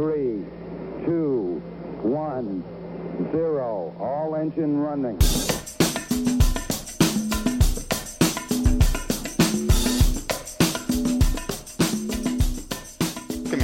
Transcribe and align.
three, 0.00 0.42
two, 1.04 1.60
one, 2.02 2.64
zero. 3.32 3.92
All 4.00 4.34
engine 4.34 4.80
running. 4.80 5.18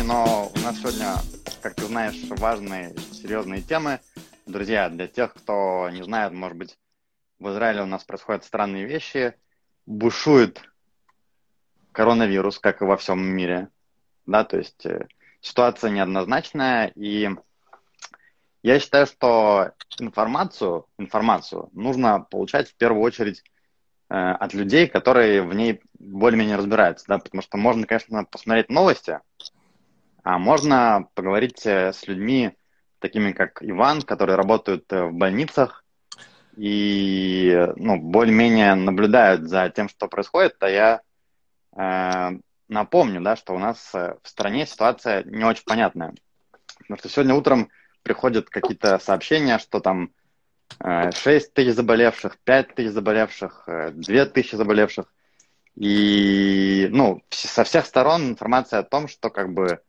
но 0.05 0.53
у 0.55 0.59
нас 0.61 0.79
сегодня, 0.79 1.17
как 1.63 1.75
ты 1.75 1.87
знаешь, 1.87 2.23
важные, 2.29 2.95
серьезные 3.11 3.61
темы. 3.61 3.99
Друзья, 4.47 4.89
для 4.89 5.09
тех, 5.09 5.35
кто 5.35 5.91
не 5.91 6.05
знает, 6.05 6.33
может 6.33 6.57
быть, 6.57 6.79
в 7.41 7.49
Израиле 7.49 7.83
у 7.83 7.87
нас 7.87 8.05
происходят 8.05 8.45
странные 8.45 8.85
вещи. 8.85 9.35
Бушует 9.85 10.63
коронавирус, 11.91 12.61
как 12.61 12.83
и 12.83 12.85
во 12.85 12.97
всем 12.97 13.21
мире. 13.21 13.69
Да, 14.27 14.45
то 14.45 14.59
есть 14.59 14.87
э, 14.87 15.09
ситуация 15.47 15.91
неоднозначная, 15.91 16.89
и 16.97 17.31
я 18.63 18.81
считаю, 18.81 19.07
что 19.07 19.73
информацию, 20.01 20.87
информацию 20.99 21.71
нужно 21.73 22.21
получать 22.21 22.69
в 22.69 22.77
первую 22.77 23.03
очередь 23.03 23.45
э, 24.11 24.15
от 24.15 24.55
людей, 24.55 24.89
которые 24.89 25.43
в 25.43 25.55
ней 25.55 25.81
более-менее 25.99 26.57
разбираются, 26.57 27.07
да, 27.07 27.19
потому 27.19 27.43
что 27.43 27.57
можно, 27.59 27.87
конечно, 27.87 28.25
посмотреть 28.25 28.71
новости, 28.71 29.21
а 30.25 30.39
можно 30.39 31.09
поговорить 31.15 31.65
э, 31.65 31.93
с 31.93 32.09
людьми, 32.09 32.57
такими 32.99 33.31
как 33.31 33.63
Иван, 33.63 34.03
которые 34.03 34.35
работают 34.35 34.93
э, 34.93 35.05
в 35.05 35.13
больницах 35.13 35.85
и 36.57 37.69
ну, 37.77 37.99
более-менее 37.99 38.75
наблюдают 38.75 39.43
за 39.43 39.71
тем, 39.71 39.89
что 39.89 40.09
происходит. 40.09 40.57
А 40.61 40.69
я 40.69 41.01
э, 41.77 42.39
напомню, 42.69 43.21
да, 43.21 43.37
что 43.37 43.55
у 43.55 43.59
нас 43.59 43.91
э, 43.95 44.17
в 44.23 44.29
стране 44.29 44.67
ситуация 44.67 45.25
не 45.25 45.45
очень 45.45 45.65
понятная. 45.65 46.15
Потому 46.79 46.99
что 46.99 47.09
сегодня 47.09 47.35
утром 47.35 47.71
приходят 48.03 48.51
какие-то 48.51 48.99
сообщения, 48.99 49.59
что 49.59 49.81
там 49.81 50.11
6 50.81 51.55
тысяч 51.55 51.75
заболевших, 51.75 52.39
5 52.39 52.75
тысяч 52.75 52.91
заболевших, 52.91 53.69
2 53.95 54.27
тысячи 54.27 54.57
заболевших. 54.57 55.07
И 55.77 56.89
ну, 56.91 57.23
со 57.31 57.65
всех 57.65 57.87
сторон 57.87 58.31
информация 58.31 58.81
о 58.81 58.85
том, 58.85 59.09
что 59.09 59.31
как 59.31 59.53
бы 59.53 59.81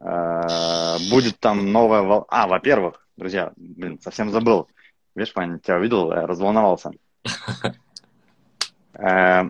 Э, 0.00 0.96
будет 1.10 1.38
там 1.40 1.72
новая 1.72 2.02
волна. 2.02 2.26
А, 2.28 2.46
во-первых, 2.46 3.06
друзья, 3.16 3.52
блин, 3.56 4.00
совсем 4.00 4.30
забыл. 4.30 4.68
Видишь, 5.14 5.34
Ваня, 5.34 5.58
тебя 5.58 5.76
увидел, 5.76 6.10
разволновался. 6.10 6.90
Э, 9.00 9.48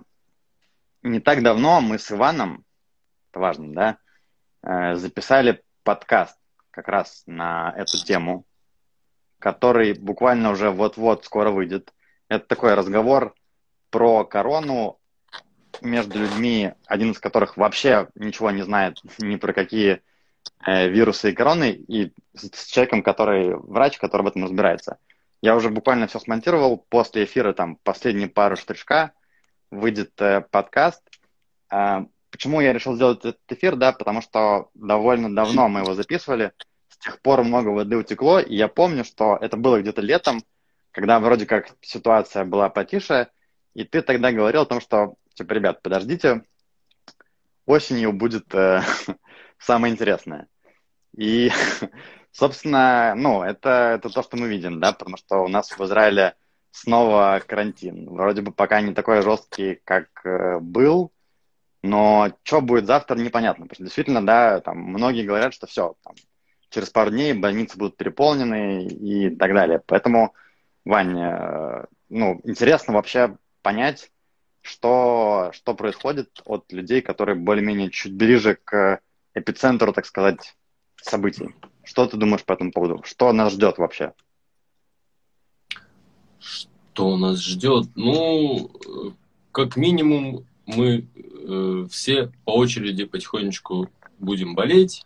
не 1.09 1.21
так 1.21 1.43
давно 1.43 1.81
мы 1.81 1.99
с 1.99 2.13
Иваном, 2.13 2.65
это 3.31 3.41
важно, 3.41 3.73
да, 3.73 3.99
э, 4.63 4.95
записали 4.95 5.63
подкаст 5.83 6.39
как 6.71 6.89
раз 6.89 7.23
на 7.27 7.75
эту 7.77 7.99
тему, 8.05 8.45
который 9.39 9.95
буквально 9.95 10.51
уже 10.51 10.71
вот-вот 10.71 11.25
скоро 11.25 11.51
выйдет. 11.51 11.93
Это 12.29 12.47
такой 12.47 12.75
разговор 12.75 13.35
про 13.91 14.25
корону 14.25 14.99
между 15.81 16.19
людьми, 16.19 16.73
один 16.87 17.13
из 17.13 17.19
которых 17.19 17.57
вообще 17.57 18.09
ничего 18.15 18.51
не 18.51 18.63
знает 18.63 19.01
ни 19.19 19.37
про 19.37 19.53
какие 19.53 20.03
э, 20.67 20.89
вирусы 20.89 21.31
и 21.31 21.35
короны, 21.35 21.73
и 21.73 22.13
с 22.35 22.67
человеком, 22.67 23.03
который 23.03 23.57
врач, 23.57 23.99
который 23.99 24.23
в 24.23 24.29
этом 24.29 24.45
разбирается. 24.45 24.99
Я 25.41 25.55
уже 25.55 25.71
буквально 25.71 26.09
все 26.09 26.19
смонтировал. 26.19 26.85
После 26.89 27.25
эфира 27.25 27.53
там 27.53 27.77
последние 27.77 28.29
пару 28.29 28.57
штришка 28.57 29.13
выйдет 29.71 30.13
э, 30.21 30.43
подкаст. 30.51 31.03
Э, 31.71 32.07
почему 32.31 32.61
я 32.61 32.73
решил 32.73 32.95
сделать 32.95 33.21
этот 33.21 33.41
эфир? 33.49 33.77
Да, 33.77 33.93
потому 33.93 34.21
что 34.21 34.71
довольно 34.75 35.35
давно 35.35 35.69
мы 35.69 35.81
его 35.81 35.95
записывали. 35.95 36.53
С 36.89 36.99
тех 36.99 37.21
пор 37.21 37.45
много 37.45 37.69
воды 37.69 37.97
утекло, 37.97 38.41
и 38.41 38.57
я 38.57 38.69
помню, 38.69 39.05
что 39.05 39.39
это 39.41 39.57
было 39.57 39.81
где-то 39.81 40.01
летом, 40.01 40.43
когда 40.91 41.21
вроде 41.21 41.47
как 41.47 41.77
ситуация 41.81 42.45
была 42.45 42.69
потише, 42.71 43.29
и 43.75 43.85
ты 43.85 44.03
тогда 44.03 44.33
говорил 44.33 44.63
о 44.63 44.67
том, 44.67 44.81
что, 44.81 45.15
типа, 45.35 45.53
ребят, 45.53 45.83
подождите, 45.83 46.43
осенью 47.67 48.13
будет 48.13 48.53
э, 48.55 48.83
самое 49.59 49.93
интересное. 49.95 50.49
И, 51.17 51.51
собственно, 52.33 53.15
ну, 53.17 53.43
это, 53.43 53.95
это 53.97 54.09
то, 54.09 54.23
что 54.23 54.37
мы 54.37 54.49
видим, 54.49 54.81
да, 54.81 54.93
потому 54.93 55.17
что 55.17 55.45
у 55.45 55.49
нас 55.49 55.71
в 55.71 55.81
Израиле 55.85 56.35
снова 56.71 57.43
карантин. 57.47 58.09
Вроде 58.11 58.43
бы 58.43 58.53
пока 58.53 58.81
не 58.81 58.95
такой 58.95 59.23
жесткий, 59.23 59.81
как 59.85 60.09
э, 60.25 60.59
был, 60.61 61.13
но 61.83 62.33
что 62.43 62.61
будет 62.61 62.87
завтра, 62.87 63.17
непонятно. 63.17 63.67
Потому 63.67 63.77
что 63.77 63.85
действительно, 63.85 64.25
да, 64.25 64.61
там 64.61 64.79
многие 64.79 65.27
говорят, 65.27 65.55
что 65.55 65.67
все, 65.67 65.95
там, 66.03 66.15
через 66.71 66.91
пару 66.91 67.11
дней 67.11 67.33
больницы 67.33 67.79
будут 67.79 67.97
переполнены 67.97 68.87
и 68.87 69.31
так 69.35 69.55
далее. 69.55 69.83
Поэтому, 69.87 70.35
Ваня, 70.85 71.39
э, 71.41 71.85
ну, 72.09 72.41
интересно 72.45 72.95
вообще 72.95 73.37
понять, 73.63 74.11
что, 74.63 75.51
что 75.53 75.75
происходит 75.75 76.41
от 76.45 76.71
людей, 76.73 77.01
которые 77.01 77.37
более-менее 77.37 77.91
чуть 77.91 78.15
ближе 78.15 78.59
к 78.63 79.01
эпицентру, 79.35 79.93
так 79.93 80.07
сказать, 80.07 80.57
событий. 81.01 81.55
Что 81.85 82.07
ты 82.07 82.17
думаешь 82.17 82.45
по 82.45 82.53
этому 82.53 82.73
поводу? 82.73 83.03
Что 83.05 83.33
нас 83.33 83.53
ждет 83.53 83.79
вообще? 83.79 84.13
Что 86.41 87.17
нас 87.17 87.41
ждет? 87.41 87.87
Ну, 87.95 88.71
как 89.53 89.77
минимум, 89.77 90.45
мы 90.67 91.07
э, 91.25 91.87
все 91.91 92.31
по 92.45 92.57
очереди 92.57 93.05
потихонечку 93.05 93.89
будем 94.19 94.55
болеть, 94.55 95.05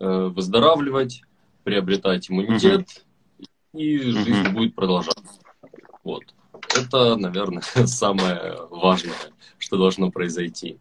э, 0.00 0.30
выздоравливать, 0.34 1.22
приобретать 1.64 2.30
иммунитет, 2.30 3.04
угу. 3.38 3.46
и 3.80 3.98
жизнь 3.98 4.48
угу. 4.48 4.50
будет 4.50 4.74
продолжаться. 4.74 5.40
Вот. 6.04 6.22
Это, 6.76 7.16
наверное, 7.16 7.62
самое 7.86 8.56
важное, 8.70 9.14
что 9.58 9.76
должно 9.76 10.10
произойти. 10.10 10.78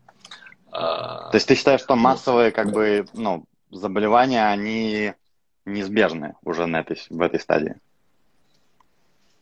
То 0.69 1.31
есть 1.33 1.47
ты 1.47 1.55
считаешь, 1.55 1.81
что 1.81 1.95
массовые 1.95 2.51
как 2.51 2.71
бы, 2.71 3.07
ну, 3.13 3.45
заболевания, 3.71 4.45
они 4.45 5.13
неизбежны 5.65 6.35
уже 6.43 6.65
на 6.65 6.81
этой, 6.81 6.97
в 7.09 7.21
этой 7.21 7.39
стадии? 7.39 7.75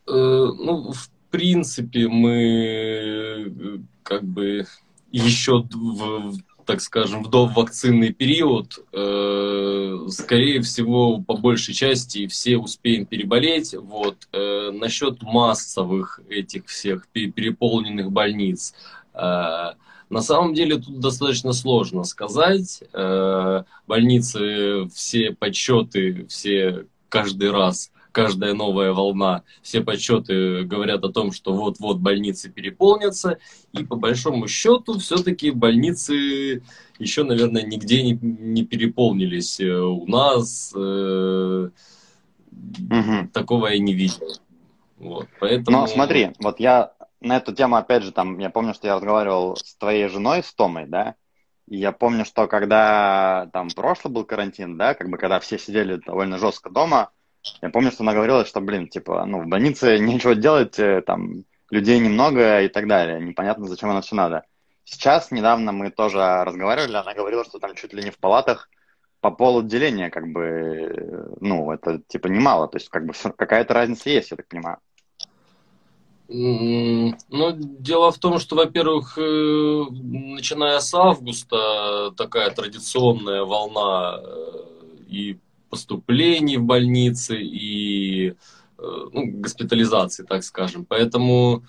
Э, 0.06 0.12
ну, 0.12 0.92
в 0.92 1.10
принципе, 1.30 2.08
мы 2.08 3.82
как 4.02 4.24
бы 4.24 4.66
еще 5.12 5.64
в, 5.72 6.36
так 6.64 6.80
скажем, 6.80 7.22
в 7.22 7.30
довакцинный 7.30 8.12
период, 8.12 8.78
э, 8.92 10.06
скорее 10.08 10.60
всего, 10.62 11.20
по 11.20 11.36
большей 11.36 11.74
части 11.74 12.26
все 12.26 12.58
успеем 12.58 13.06
переболеть. 13.06 13.74
Вот. 13.74 14.28
Э, 14.32 14.70
насчет 14.72 15.22
массовых 15.22 16.20
этих 16.28 16.66
всех 16.66 17.06
переполненных 17.08 18.10
больниц, 18.12 18.74
э, 19.14 19.72
на 20.08 20.20
самом 20.20 20.54
деле 20.54 20.76
тут 20.78 21.00
достаточно 21.00 21.52
сложно 21.52 22.04
сказать. 22.04 22.82
Э, 22.92 23.64
больницы, 23.86 24.88
все 24.94 25.32
подсчеты, 25.32 26.26
все 26.28 26.86
каждый 27.08 27.50
раз 27.50 27.90
каждая 28.16 28.54
новая 28.54 28.94
волна, 28.94 29.42
все 29.60 29.82
подсчеты 29.82 30.64
говорят 30.64 31.04
о 31.04 31.12
том, 31.12 31.32
что 31.32 31.52
вот-вот 31.52 31.98
больницы 31.98 32.48
переполнятся, 32.48 33.36
и 33.72 33.84
по 33.84 33.96
большому 33.96 34.48
счету 34.48 34.98
все-таки 34.98 35.50
больницы 35.50 36.62
еще, 36.98 37.24
наверное, 37.24 37.60
нигде 37.60 38.02
не, 38.02 38.18
не 38.22 38.64
переполнились. 38.64 39.60
Э, 39.60 39.80
у 39.80 40.06
нас 40.06 40.72
э, 40.74 41.68
угу. 42.48 43.28
такого 43.34 43.66
я 43.66 43.78
не 43.78 43.92
видел. 43.92 44.40
Вот, 44.96 45.28
поэтому... 45.38 45.76
Но 45.76 45.86
смотри, 45.86 46.30
вот 46.38 46.58
я 46.58 46.92
на 47.20 47.36
эту 47.36 47.54
тему, 47.54 47.76
опять 47.76 48.02
же, 48.02 48.12
там, 48.12 48.38
я 48.38 48.48
помню, 48.48 48.72
что 48.72 48.86
я 48.86 48.94
разговаривал 48.94 49.56
с 49.56 49.74
твоей 49.74 50.08
женой, 50.08 50.42
с 50.42 50.54
Томой, 50.54 50.86
да, 50.86 51.16
и 51.68 51.76
я 51.76 51.92
помню, 51.92 52.24
что 52.24 52.46
когда 52.46 53.50
там 53.52 53.68
прошлый 53.76 54.14
был 54.14 54.24
карантин, 54.24 54.78
да, 54.78 54.94
как 54.94 55.10
бы 55.10 55.18
когда 55.18 55.38
все 55.38 55.58
сидели 55.58 55.96
довольно 55.96 56.38
жестко 56.38 56.70
дома, 56.70 57.10
я 57.62 57.70
помню, 57.70 57.90
что 57.90 58.02
она 58.02 58.12
говорила, 58.12 58.44
что, 58.44 58.60
блин, 58.60 58.88
типа, 58.88 59.24
ну, 59.26 59.42
в 59.42 59.46
больнице 59.46 59.98
нечего 60.00 60.34
делать, 60.34 60.78
э, 60.78 61.02
там, 61.02 61.44
людей 61.70 61.98
немного 61.98 62.62
и 62.62 62.68
так 62.68 62.86
далее, 62.86 63.20
непонятно, 63.20 63.66
зачем 63.66 63.90
оно 63.90 64.00
все 64.00 64.14
надо. 64.14 64.44
Сейчас, 64.84 65.30
недавно 65.30 65.72
мы 65.72 65.90
тоже 65.90 66.18
разговаривали, 66.18 66.96
она 66.96 67.14
говорила, 67.14 67.44
что 67.44 67.58
там 67.58 67.74
чуть 67.74 67.92
ли 67.92 68.04
не 68.04 68.10
в 68.10 68.18
палатах 68.18 68.70
по 69.20 69.30
пол 69.30 69.58
отделения, 69.58 70.10
как 70.10 70.28
бы, 70.28 71.34
ну, 71.40 71.72
это, 71.72 72.00
типа, 72.06 72.28
немало, 72.28 72.68
то 72.68 72.76
есть, 72.76 72.88
как 72.88 73.06
бы, 73.06 73.12
какая-то 73.36 73.74
разница 73.74 74.10
есть, 74.10 74.30
я 74.30 74.36
так 74.36 74.46
понимаю. 74.48 74.78
Ну, 76.28 77.52
дело 77.52 78.10
в 78.10 78.18
том, 78.18 78.40
что, 78.40 78.56
во-первых, 78.56 79.16
э, 79.16 79.84
начиная 79.92 80.80
с 80.80 80.92
августа 80.92 82.10
такая 82.16 82.50
традиционная 82.50 83.44
волна 83.44 84.20
э, 84.20 84.64
и 85.08 85.38
поступлений 85.76 86.56
в 86.56 86.64
больницы, 86.64 87.38
и 87.38 88.30
э, 88.30 88.34
ну, 88.78 89.26
госпитализации, 89.26 90.24
так 90.24 90.42
скажем. 90.42 90.86
Поэтому 90.86 91.64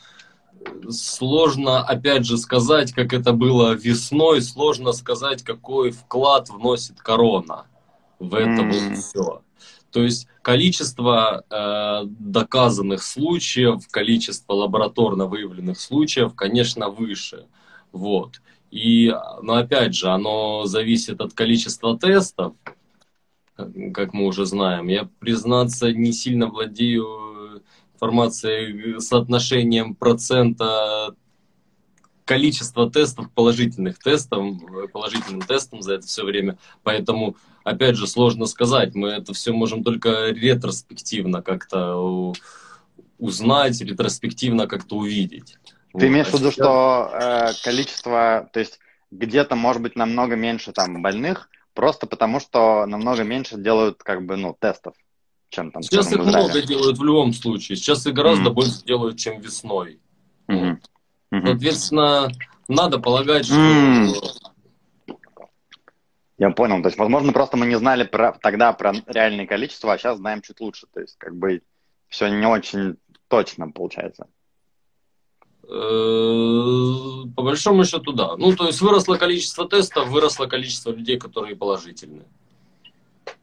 сложно, 0.90 1.84
опять 1.84 2.26
же, 2.26 2.38
сказать, 2.38 2.94
как 2.94 3.12
это 3.12 3.34
было 3.34 3.74
весной, 3.74 4.42
сложно 4.42 4.94
сказать, 4.94 5.44
какой 5.44 5.92
вклад 5.92 6.50
вносит 6.50 7.02
корона. 7.02 7.66
В 8.20 8.34
этом 8.34 8.72
mm. 8.72 8.90
вот 8.90 8.98
все. 8.98 9.42
То 9.92 10.04
есть 10.04 10.28
количество 10.42 11.44
э, 11.50 12.08
доказанных 12.08 13.04
случаев, 13.04 13.88
количество 13.92 14.54
лабораторно 14.54 15.26
выявленных 15.26 15.78
случаев, 15.80 16.34
конечно, 16.34 16.90
выше. 16.90 17.46
Вот. 17.92 18.42
И, 18.72 19.14
но 19.42 19.56
опять 19.56 19.96
же, 19.96 20.08
оно 20.08 20.66
зависит 20.66 21.20
от 21.20 21.34
количества 21.34 21.98
тестов, 21.98 22.54
как 23.94 24.14
мы 24.14 24.26
уже 24.26 24.46
знаем. 24.46 24.88
Я, 24.88 25.10
признаться, 25.20 25.92
не 25.92 26.14
сильно 26.14 26.48
владею 26.48 27.64
информацией 27.94 29.00
соотношением 29.00 29.96
процента 29.96 31.16
количества 32.26 32.92
тестов, 32.92 33.32
положительных 33.32 33.98
тестов, 34.00 34.46
положительным 34.92 35.42
тестом 35.42 35.82
за 35.82 35.94
это 35.94 36.06
все 36.06 36.24
время. 36.24 36.58
Поэтому, 36.84 37.38
опять 37.64 37.96
же, 37.96 38.06
сложно 38.06 38.46
сказать. 38.46 38.94
Мы 38.94 39.10
это 39.10 39.34
все 39.34 39.54
можем 39.54 39.84
только 39.84 40.30
ретроспективно 40.30 41.42
как-то 41.42 42.34
узнать, 43.18 43.82
ретроспективно 43.82 44.68
как-то 44.68 44.98
увидеть. 44.98 45.58
Ты 45.94 46.00
вот. 46.00 46.04
имеешь 46.04 46.28
в 46.28 46.34
виду, 46.34 46.52
что 46.52 47.10
э, 47.14 47.48
количество, 47.64 48.50
то 48.54 48.60
есть 48.60 48.80
где-то 49.10 49.56
может 49.56 49.82
быть 49.82 49.96
намного 49.96 50.36
меньше 50.36 50.72
там 50.74 51.02
больных, 51.02 51.50
просто 51.78 52.08
потому 52.08 52.40
что 52.40 52.88
намного 52.88 53.24
меньше 53.24 53.56
делают 53.56 54.02
как 54.02 54.26
бы 54.26 54.36
ну 54.36 54.58
тестов, 54.60 54.96
чем 55.50 55.72
там. 55.72 55.84
Сейчас 55.84 56.12
их 56.12 56.18
много 56.18 56.64
делают 56.64 56.98
в 56.98 57.04
любом 57.04 57.34
случае. 57.34 57.76
Сейчас 57.76 58.08
их 58.08 58.16
гораздо 58.16 58.50
mm-hmm. 58.50 58.54
больше 58.54 58.84
делают, 58.84 59.20
чем 59.20 59.40
весной. 59.40 60.00
Mm-hmm. 60.48 60.78
Mm-hmm. 61.32 61.46
Соответственно, 61.46 62.32
надо 62.68 62.98
полагать, 62.98 63.46
что 63.46 63.56
mm-hmm. 63.56 65.16
я 66.40 66.50
понял. 66.50 66.82
То 66.82 66.88
есть, 66.88 66.98
возможно, 66.98 67.32
просто 67.32 67.58
мы 67.58 67.68
не 67.68 67.78
знали 67.78 68.06
про, 68.06 68.36
тогда 68.42 68.74
про 68.74 68.94
реальное 69.06 69.46
количество, 69.46 69.94
а 69.94 70.00
сейчас 70.00 70.18
знаем 70.18 70.42
чуть 70.42 70.60
лучше. 70.60 70.88
То 70.92 71.02
есть, 71.02 71.16
как 71.20 71.36
бы 71.36 71.62
все 72.08 72.28
не 72.28 72.48
очень 72.48 72.98
точно 73.28 73.70
получается. 73.70 74.26
Э, 75.70 77.28
по 77.36 77.44
большому 77.44 77.84
счету, 77.84 78.14
да. 78.14 78.38
Ну, 78.38 78.56
то 78.56 78.68
есть 78.68 78.80
выросло 78.80 79.18
количество 79.18 79.68
тестов, 79.68 80.08
выросло 80.08 80.46
количество 80.46 80.92
людей, 80.92 81.18
которые 81.18 81.58
положительные. 81.58 82.26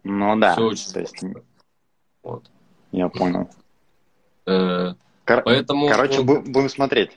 Ну 0.05 0.39
да. 0.39 0.55
Все 0.55 0.63
очень 0.63 0.93
то 0.93 1.01
есть... 1.01 1.23
Вот. 2.23 2.45
Я 2.93 3.11
понял. 3.11 3.51
Э, 4.47 4.95
Кор- 5.27 5.43
Поэтому... 5.43 5.89
Короче, 5.89 6.23
вот... 6.23 6.45
будем 6.45 6.71
смотреть. 6.71 7.11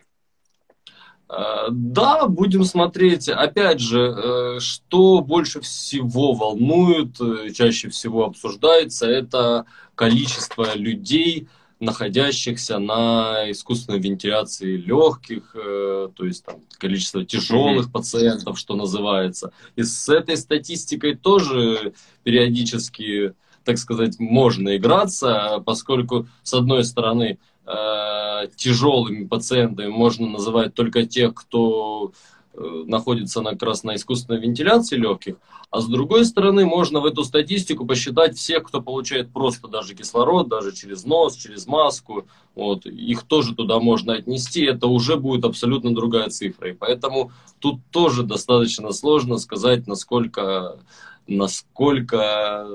Э, 1.30 1.68
да, 1.72 2.28
будем 2.28 2.66
смотреть. 2.66 3.30
Опять 3.30 3.80
же, 3.80 4.60
что 4.60 5.22
больше 5.22 5.62
всего 5.62 6.34
волнует, 6.34 7.16
чаще 7.56 7.88
всего 7.88 8.26
обсуждается, 8.26 9.10
это 9.10 9.66
количество 9.96 10.76
людей, 10.76 11.48
находящихся 11.80 12.80
на 12.80 13.52
искусственной 13.52 14.00
вентиляции 14.00 14.78
легких, 14.78 15.56
э, 15.56 16.10
то 16.16 16.26
есть 16.26 16.44
там 16.46 16.62
количество 16.78 17.24
тяжелых 17.24 17.88
mm-hmm. 17.88 17.92
пациентов, 17.92 18.58
что 18.58 18.76
называется. 18.76 19.52
И 19.76 19.84
с 19.84 20.10
этой 20.10 20.38
статистикой 20.38 21.16
тоже 21.16 21.94
периодически, 22.24 23.34
так 23.64 23.78
сказать, 23.78 24.20
можно 24.20 24.76
играться, 24.76 25.62
поскольку, 25.66 26.28
с 26.44 26.54
одной 26.54 26.84
стороны, 26.84 27.38
э, 27.66 28.48
тяжелыми 28.56 29.26
пациентами 29.26 29.88
можно 29.88 30.28
называть 30.28 30.74
только 30.74 31.06
тех, 31.06 31.36
кто 31.36 32.12
находится 32.58 33.42
на, 33.42 33.52
как 33.52 33.64
раз 33.64 33.84
на 33.84 33.96
искусственной 33.96 34.40
вентиляции 34.40 34.96
легких, 34.96 35.36
а 35.70 35.82
с 35.82 35.86
другой 35.86 36.26
стороны 36.26 36.66
можно 36.66 37.00
в 37.00 37.06
эту 37.06 37.24
статистику 37.24 37.86
посчитать 37.86 38.36
всех, 38.36 38.64
кто 38.64 38.82
получает 38.82 39.32
просто 39.32 39.68
даже 39.68 39.96
кислород, 39.96 40.48
даже 40.48 40.74
через 40.74 41.06
нос, 41.06 41.36
через 41.36 41.68
маску, 41.68 42.26
вот, 42.56 42.86
их 42.86 43.24
тоже 43.24 43.56
туда 43.56 43.80
можно 43.80 44.14
отнести, 44.14 44.64
это 44.64 44.88
уже 44.88 45.18
будет 45.18 45.46
абсолютно 45.46 45.94
другая 45.94 46.30
цифра, 46.30 46.70
и 46.70 46.74
поэтому 46.74 47.32
тут 47.60 47.80
тоже 47.92 48.24
достаточно 48.24 48.92
сложно 48.92 49.38
сказать, 49.38 49.88
насколько, 49.88 50.80
насколько 51.28 52.68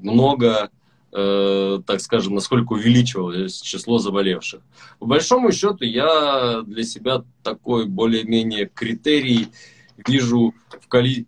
много 0.00 0.70
э, 1.14 1.80
так 1.86 2.00
скажем, 2.00 2.34
насколько 2.34 2.72
увеличивалось 2.72 3.60
число 3.60 3.98
заболевших. 3.98 4.60
По 4.98 5.06
большому 5.06 5.52
счету, 5.52 5.84
я 5.84 6.62
для 6.62 6.82
себя 6.82 7.22
такой 7.42 7.86
более-менее 7.86 8.66
критерий 8.66 9.48
вижу 10.06 10.54
в 10.68 10.88
коли... 10.88 11.26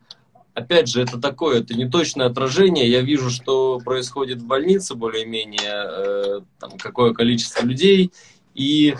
Опять 0.55 0.89
же, 0.89 1.03
это 1.03 1.21
такое, 1.21 1.61
это 1.61 1.75
не 1.75 1.89
точное 1.89 2.27
отражение. 2.27 2.91
Я 2.91 3.03
вижу, 3.03 3.31
что 3.31 3.79
происходит 3.85 4.39
в 4.39 4.47
больнице 4.47 4.95
более-менее, 4.95 5.61
э, 5.61 6.41
там, 6.59 6.79
какое 6.79 7.13
количество 7.13 7.65
людей. 7.65 8.11
И, 8.55 8.97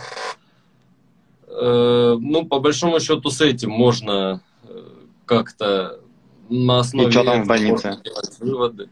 э, 1.49 2.17
ну, 2.21 2.47
по 2.47 2.61
большому 2.61 3.01
счету, 3.01 3.31
с 3.31 3.41
этим 3.41 3.71
можно 3.71 4.43
э, 4.65 4.83
как-то 5.25 5.99
на 6.49 6.81
основе... 6.81 7.09
И 7.09 7.11
что 7.11 7.25
там 7.25 7.45
в 7.45 7.47
больнице? 7.49 8.01
Делать 8.05 8.39
выводы. 8.39 8.89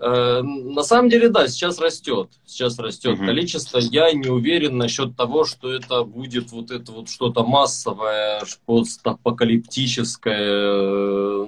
Э, 0.00 0.42
на 0.42 0.82
самом 0.84 1.08
деле, 1.08 1.28
да, 1.28 1.48
сейчас 1.48 1.80
растет. 1.80 2.30
Сейчас 2.46 2.78
растет 2.78 3.18
угу. 3.18 3.26
количество. 3.26 3.78
Я 3.78 4.12
не 4.12 4.28
уверен 4.28 4.76
насчет 4.78 5.16
того, 5.16 5.44
что 5.44 5.72
это 5.72 6.04
будет 6.04 6.52
вот 6.52 6.70
это 6.70 6.92
вот 6.92 7.08
что-то 7.08 7.42
массовое, 7.44 8.42
постапокалиптическое 8.64 10.36
э, 10.40 11.46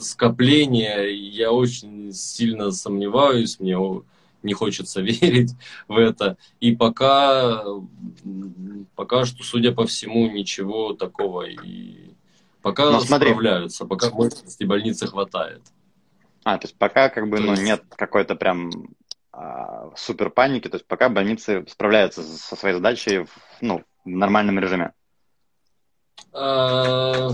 скопление. 0.00 1.16
Я 1.16 1.50
очень 1.50 2.12
сильно 2.12 2.70
сомневаюсь, 2.70 3.58
мне 3.58 3.76
не 4.42 4.52
хочется 4.52 5.00
верить 5.02 5.50
в 5.88 5.96
это. 5.96 6.36
И 6.60 6.76
пока, 6.76 7.64
пока 8.94 9.24
что, 9.24 9.42
судя 9.42 9.72
по 9.72 9.86
всему, 9.86 10.30
ничего 10.30 10.92
такого 10.92 11.42
и 11.42 12.12
пока 12.62 12.92
Но 12.92 13.00
справляются, 13.00 13.86
пока 13.86 14.10
мощности 14.10 14.62
больницы 14.62 15.08
хватает. 15.08 15.62
А, 16.44 16.58
то 16.58 16.66
есть 16.66 16.76
пока 16.76 17.08
как 17.08 17.28
бы 17.28 17.38
ну, 17.40 17.54
нет 17.54 17.82
какой-то 17.96 18.34
прям 18.34 18.70
а, 19.32 19.90
супер 19.96 20.30
паники, 20.30 20.68
то 20.68 20.76
есть 20.76 20.86
пока 20.86 21.08
больницы 21.08 21.64
справляются 21.68 22.22
со 22.22 22.56
своей 22.56 22.74
задачей 22.74 23.18
в, 23.18 23.30
ну, 23.60 23.84
в 24.04 24.08
нормальном 24.08 24.58
режиме. 24.58 24.92
А, 26.32 27.28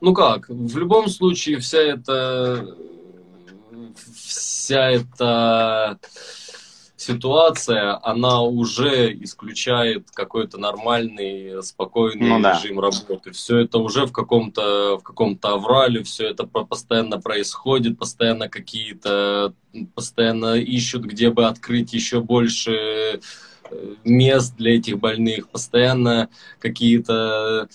ну 0.00 0.14
как, 0.14 0.48
в 0.48 0.78
любом 0.78 1.08
случае 1.08 1.58
вся 1.58 1.78
эта 1.78 2.76
вся 4.14 4.90
эта 4.90 5.98
ситуация, 7.04 7.98
она 8.02 8.42
уже 8.42 9.12
исключает 9.22 10.10
какой-то 10.10 10.58
нормальный, 10.58 11.62
спокойный 11.62 12.28
ну, 12.28 12.40
да. 12.40 12.54
режим 12.54 12.80
работы. 12.80 13.30
Все 13.32 13.58
это 13.58 13.78
уже 13.78 14.06
в 14.06 14.12
каком-то 14.12 14.98
в 14.98 15.02
каком-то 15.02 15.54
аврале, 15.54 16.02
все 16.02 16.28
это 16.28 16.44
постоянно 16.46 17.20
происходит, 17.20 17.98
постоянно 17.98 18.48
какие-то, 18.48 19.54
постоянно 19.94 20.54
ищут, 20.54 21.04
где 21.04 21.30
бы 21.30 21.46
открыть 21.46 21.92
еще 21.92 22.20
больше 22.20 22.72
э, 22.72 23.94
мест 24.04 24.56
для 24.56 24.76
этих 24.76 24.98
больных, 24.98 25.50
постоянно 25.50 26.28
какие-то 26.58 27.68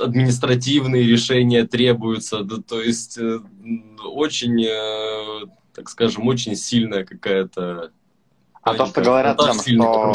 административные 0.00 1.04
решения 1.04 1.64
требуются, 1.64 2.42
да, 2.42 2.56
то 2.56 2.80
есть 2.80 3.18
э, 3.18 3.40
очень, 4.04 4.64
э, 4.64 5.46
так 5.74 5.88
скажем, 5.88 6.26
очень 6.28 6.56
сильная 6.56 7.04
какая-то 7.04 7.90
а 8.70 8.74
то, 8.74 8.86
что 8.86 9.00
говорят 9.02 9.36
там, 9.36 9.58
что, 9.58 10.14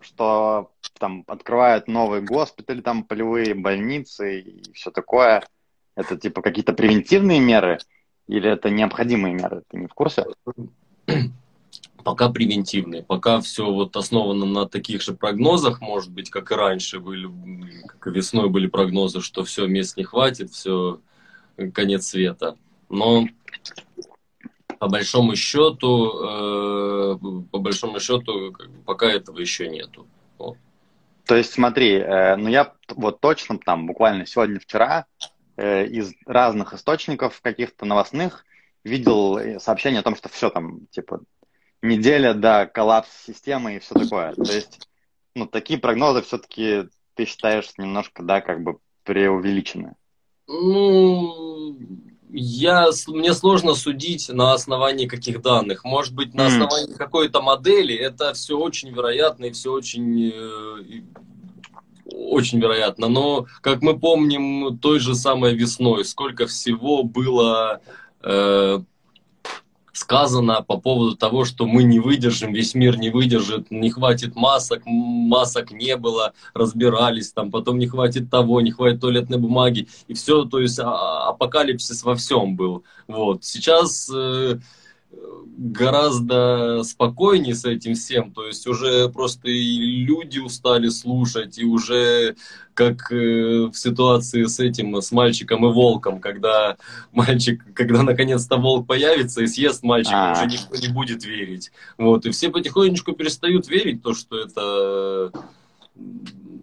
что 0.00 0.72
там 0.98 1.24
открывают 1.26 1.88
новые 1.88 2.22
госпитали, 2.22 2.80
там 2.80 3.04
полевые 3.04 3.54
больницы 3.54 4.40
и 4.40 4.72
все 4.72 4.90
такое, 4.90 5.46
это 5.94 6.16
типа 6.16 6.42
какие-то 6.42 6.72
превентивные 6.72 7.40
меры 7.40 7.78
или 8.26 8.50
это 8.50 8.70
необходимые 8.70 9.34
меры? 9.34 9.62
Ты 9.68 9.78
не 9.78 9.86
в 9.86 9.94
курсе? 9.94 10.26
Пока 12.04 12.28
превентивные, 12.28 13.02
пока 13.02 13.40
все 13.40 13.68
вот 13.68 13.96
основано 13.96 14.46
на 14.46 14.68
таких 14.68 15.02
же 15.02 15.12
прогнозах, 15.12 15.80
может 15.80 16.12
быть, 16.12 16.30
как 16.30 16.52
и 16.52 16.54
раньше 16.54 17.00
были, 17.00 17.28
как 17.88 18.06
и 18.06 18.10
весной 18.10 18.48
были 18.48 18.68
прогнозы, 18.68 19.20
что 19.20 19.42
все, 19.42 19.66
мест 19.66 19.96
не 19.96 20.04
хватит, 20.04 20.52
все, 20.52 21.00
конец 21.74 22.06
света. 22.06 22.56
Но 22.88 23.26
по 24.78 24.88
большому 24.88 25.36
счету, 25.36 26.12
э, 26.22 27.18
по 27.50 27.58
большому 27.58 28.00
счету, 28.00 28.54
пока 28.84 29.06
этого 29.06 29.38
еще 29.38 29.68
нету. 29.68 30.06
Вот. 30.38 30.56
То 31.24 31.36
есть, 31.36 31.52
смотри, 31.52 31.94
э, 31.94 32.36
ну 32.36 32.48
я 32.48 32.72
вот 32.90 33.20
точно 33.20 33.58
там 33.58 33.86
буквально 33.86 34.26
сегодня-вчера 34.26 35.06
э, 35.56 35.86
из 35.86 36.12
разных 36.26 36.72
источников 36.72 37.40
каких-то 37.40 37.84
новостных 37.84 38.44
видел 38.84 39.60
сообщение 39.60 40.00
о 40.00 40.04
том, 40.04 40.14
что 40.14 40.28
все 40.28 40.50
там, 40.50 40.86
типа, 40.90 41.20
неделя 41.82 42.34
до 42.34 42.66
коллапса 42.66 43.12
системы 43.26 43.76
и 43.76 43.78
все 43.78 43.94
такое. 43.94 44.32
То 44.32 44.52
есть, 44.52 44.88
ну, 45.34 45.46
такие 45.46 45.78
прогнозы 45.78 46.22
все-таки 46.22 46.88
ты 47.14 47.24
считаешь 47.24 47.70
немножко, 47.78 48.22
да, 48.22 48.40
как 48.40 48.62
бы 48.62 48.78
преувеличены. 49.04 49.94
Ну, 50.48 51.76
я, 52.30 52.88
мне 53.08 53.34
сложно 53.34 53.74
судить 53.74 54.28
на 54.28 54.52
основании 54.52 55.06
каких 55.06 55.42
данных. 55.42 55.84
Может 55.84 56.14
быть, 56.14 56.34
на 56.34 56.46
основании 56.46 56.92
mm. 56.92 56.96
какой-то 56.96 57.40
модели. 57.40 57.94
Это 57.94 58.34
все 58.34 58.58
очень 58.58 58.90
вероятно 58.90 59.46
и 59.46 59.52
все 59.52 59.72
очень, 59.72 60.32
э, 60.32 61.02
очень 62.12 62.60
вероятно. 62.60 63.08
Но, 63.08 63.46
как 63.60 63.82
мы 63.82 63.98
помним, 63.98 64.78
той 64.78 65.00
же 65.00 65.14
самой 65.14 65.54
весной, 65.54 66.04
сколько 66.04 66.46
всего 66.46 67.02
было 67.02 67.80
э, 68.22 68.80
сказано 69.96 70.62
по 70.62 70.76
поводу 70.76 71.16
того, 71.16 71.44
что 71.44 71.66
мы 71.66 71.82
не 71.82 72.00
выдержим, 72.00 72.52
весь 72.52 72.74
мир 72.74 72.98
не 72.98 73.10
выдержит, 73.10 73.70
не 73.70 73.90
хватит 73.90 74.36
масок, 74.36 74.82
масок 74.84 75.70
не 75.70 75.96
было, 75.96 76.34
разбирались 76.52 77.32
там, 77.32 77.50
потом 77.50 77.78
не 77.78 77.86
хватит 77.86 78.30
того, 78.30 78.60
не 78.60 78.70
хватит 78.70 79.00
туалетной 79.00 79.38
бумаги, 79.38 79.88
и 80.06 80.14
все, 80.14 80.44
то 80.44 80.60
есть 80.60 80.78
а, 80.78 81.28
апокалипсис 81.28 82.04
во 82.04 82.14
всем 82.14 82.56
был. 82.56 82.84
Вот. 83.08 83.44
Сейчас 83.44 84.10
э, 84.14 84.58
гораздо 85.56 86.82
спокойнее 86.82 87.54
с 87.54 87.64
этим 87.64 87.94
всем, 87.94 88.30
то 88.30 88.46
есть 88.46 88.66
уже 88.66 89.08
просто 89.08 89.48
и 89.48 90.04
люди 90.04 90.38
устали 90.38 90.88
слушать, 90.88 91.58
и 91.58 91.64
уже 91.64 92.36
как 92.74 93.10
э, 93.10 93.70
в 93.72 93.74
ситуации 93.74 94.44
с 94.44 94.60
этим, 94.60 95.00
с 95.00 95.10
мальчиком 95.12 95.64
и 95.64 95.72
волком, 95.72 96.20
когда 96.20 96.76
мальчик, 97.12 97.64
когда 97.74 98.02
наконец-то 98.02 98.58
волк 98.58 98.86
появится 98.86 99.42
и 99.42 99.46
съест 99.46 99.82
мальчика, 99.82 100.32
А-а-а. 100.32 100.44
уже 100.44 100.46
никто 100.46 100.76
не 100.76 100.88
будет 100.88 101.24
верить. 101.24 101.72
Вот, 101.96 102.26
и 102.26 102.30
все 102.30 102.50
потихонечку 102.50 103.12
перестают 103.12 103.68
верить, 103.68 104.02
то, 104.02 104.14
что 104.14 104.38
это 104.38 105.32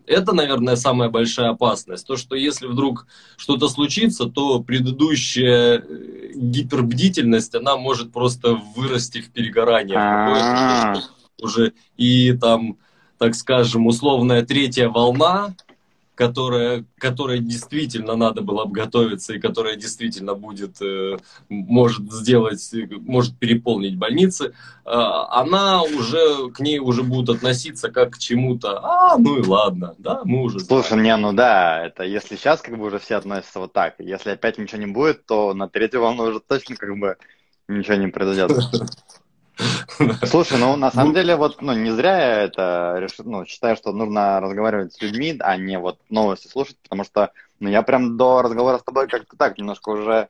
это, 0.07 0.33
наверное, 0.33 0.75
самая 0.75 1.10
большая 1.10 1.50
опасность. 1.50 2.05
То, 2.05 2.17
что 2.17 2.36
если 2.36 2.67
вдруг 2.67 3.07
что-то 3.38 3.69
случится, 3.69 4.25
то 4.25 4.60
предыдущая 4.60 5.79
э, 5.79 6.31
гипербдительность, 6.36 7.55
она 7.55 7.77
может 7.77 8.12
просто 8.12 8.60
вырасти 8.75 9.22
в 9.22 9.31
перегорание. 9.31 9.98
А. 9.98 10.95
Уже 11.41 11.74
и 11.98 12.33
там, 12.33 12.77
так 13.17 13.36
скажем, 13.36 13.88
условная 13.88 14.45
третья 14.45 14.89
волна, 14.89 15.55
которая, 16.15 16.86
которая 16.98 17.39
действительно 17.39 18.15
надо 18.15 18.41
было 18.41 18.63
обготовиться 18.63 19.34
и 19.34 19.39
которая 19.39 19.75
действительно 19.75 20.36
будет, 20.36 20.82
э, 20.82 21.17
может 21.50 22.12
сделать, 22.12 22.70
может 23.01 23.38
переполнить 23.38 23.98
больницы, 23.98 24.48
э, 24.48 24.51
она 24.86 25.82
уже, 25.82 26.50
к 26.51 26.60
ней 26.60 26.79
уже 26.79 27.03
будут 27.03 27.38
относиться 27.38 27.89
как 27.89 28.12
к 28.12 28.17
чему-то, 28.20 28.79
а, 28.84 29.17
ну 29.17 29.39
и 29.39 29.46
ладно, 29.46 29.96
да, 29.98 30.22
мы 30.24 30.43
уже 30.43 30.60
Слушай, 30.60 30.89
знаем. 30.89 31.03
не, 31.03 31.17
ну 31.17 31.34
да, 31.34 31.86
это 31.86 32.03
если 32.03 32.36
сейчас 32.36 32.62
как 32.62 32.77
бы 32.77 32.86
уже 32.86 33.00
все 33.00 33.15
относятся 33.15 33.60
вот 33.60 33.74
так, 33.74 33.96
если 34.00 34.32
опять 34.32 34.58
ничего 34.58 34.79
не 34.79 34.88
будет, 34.88 35.25
то 35.25 35.53
на 35.53 35.67
третью 35.67 36.01
волну 36.01 36.25
уже 36.25 36.39
точно 36.39 36.75
как 36.75 36.96
бы 36.98 37.17
ничего 37.67 37.96
не 37.96 38.08
произойдет. 38.08 38.51
Слушай, 40.25 40.57
ну 40.57 40.75
на 40.75 40.91
самом 40.91 41.10
ну, 41.10 41.15
деле 41.15 41.36
вот 41.36 41.62
ну 41.62 41.74
не 41.74 41.91
зря 41.91 42.17
я 42.17 42.41
это 42.43 42.95
решил, 43.00 43.25
ну 43.25 43.45
считаю, 43.45 43.75
что 43.75 43.91
нужно 43.91 44.39
разговаривать 44.39 44.93
с 44.93 45.01
людьми, 45.01 45.36
а 45.39 45.57
не 45.57 45.77
вот 45.77 46.00
новости 46.10 46.48
слушать, 46.48 46.77
потому 46.81 47.03
что 47.03 47.31
ну 47.60 47.69
я 47.69 47.81
прям 47.83 48.17
до 48.17 48.41
разговора 48.41 48.79
с 48.79 48.83
тобой 48.83 49.07
как-то 49.07 49.38
так 49.38 49.57
немножко 49.57 49.89
уже 49.89 50.29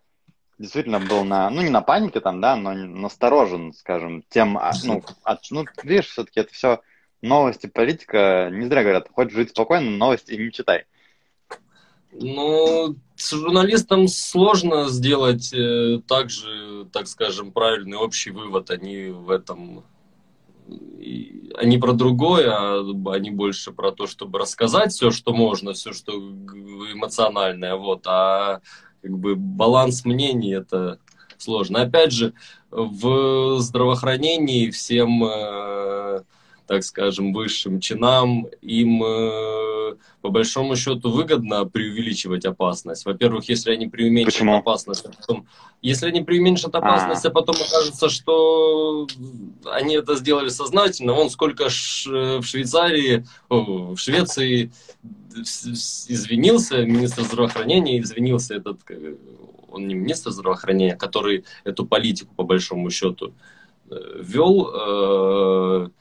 действительно 0.59 0.99
был 0.99 1.23
на, 1.23 1.49
ну 1.49 1.61
не 1.61 1.69
на 1.69 1.81
панике 1.81 2.19
там, 2.19 2.41
да, 2.41 2.55
но 2.55 2.73
насторожен, 2.73 3.73
скажем, 3.73 4.23
тем, 4.29 4.57
а, 4.57 4.71
ну, 4.83 5.03
от, 5.23 5.39
ну 5.49 5.65
видишь, 5.83 6.09
все-таки 6.09 6.41
это 6.41 6.53
все 6.53 6.81
новости, 7.21 7.67
политика, 7.67 8.49
не 8.51 8.67
зря 8.67 8.83
говорят, 8.83 9.09
хочешь 9.11 9.33
жить 9.33 9.49
спокойно, 9.49 9.89
новости 9.91 10.33
не 10.33 10.51
читай. 10.51 10.85
Ну, 12.19 12.95
с 13.15 13.31
журналистам 13.31 14.07
сложно 14.07 14.89
сделать 14.89 15.53
э, 15.53 15.99
также, 16.07 16.87
так 16.91 17.07
скажем, 17.07 17.51
правильный 17.51 17.97
общий 17.97 18.31
вывод. 18.31 18.69
Они 18.71 19.07
в 19.07 19.29
этом 19.29 19.83
они 21.57 21.77
про 21.77 21.93
другое, 21.93 22.49
а 22.49 22.79
они 23.11 23.31
больше 23.31 23.71
про 23.71 23.91
то, 23.91 24.07
чтобы 24.07 24.39
рассказать 24.39 24.93
все, 24.93 25.11
что 25.11 25.33
можно, 25.33 25.73
все, 25.73 25.93
что 25.93 26.13
эмоциональное, 26.13 27.75
вот, 27.75 28.07
а 28.07 28.61
как 29.01 29.17
бы 29.17 29.35
баланс 29.35 30.05
мнений 30.05 30.53
это 30.53 30.99
сложно. 31.37 31.81
Опять 31.81 32.13
же, 32.13 32.33
в 32.71 33.59
здравоохранении 33.59 34.71
всем 34.71 35.23
э, 35.25 36.23
так 36.73 36.83
скажем, 36.83 37.33
высшим 37.33 37.79
чинам, 37.79 38.47
им 38.61 39.03
э, 39.03 39.95
по 40.21 40.29
большому 40.29 40.75
счету 40.75 41.11
выгодно 41.11 41.65
преувеличивать 41.65 42.45
опасность. 42.45 43.05
Во-первых, 43.05 43.47
если 43.47 43.69
они 43.71 43.87
преуменьшат 43.87 44.33
Почему? 44.33 44.57
опасность, 44.57 45.05
а 45.05 45.09
потом, 45.09 45.45
если 45.83 46.07
они 46.07 46.23
преуменьшат 46.23 46.73
опасность, 46.73 47.25
а. 47.25 47.27
а 47.27 47.31
потом 47.31 47.57
окажется, 47.57 48.09
что 48.09 49.07
они 49.65 49.97
это 49.97 50.15
сделали 50.15 50.49
сознательно, 50.49 51.13
вон 51.13 51.29
сколько 51.29 51.69
ш, 51.69 52.09
в 52.39 52.43
Швейцарии, 52.43 53.23
о, 53.49 53.93
в 53.93 53.97
Швеции 53.97 54.71
извинился 55.35 56.83
министр 56.85 57.21
здравоохранения, 57.21 57.99
извинился 57.99 58.55
этот, 58.55 58.79
э, 58.89 59.13
он 59.69 59.87
не 59.87 59.93
министр 59.93 60.31
здравоохранения, 60.31 60.95
который 60.95 61.45
эту 61.65 61.85
политику 61.85 62.33
по 62.35 62.43
большому 62.43 62.89
счету 62.89 63.31
э, 63.91 63.95
вел, 64.23 65.91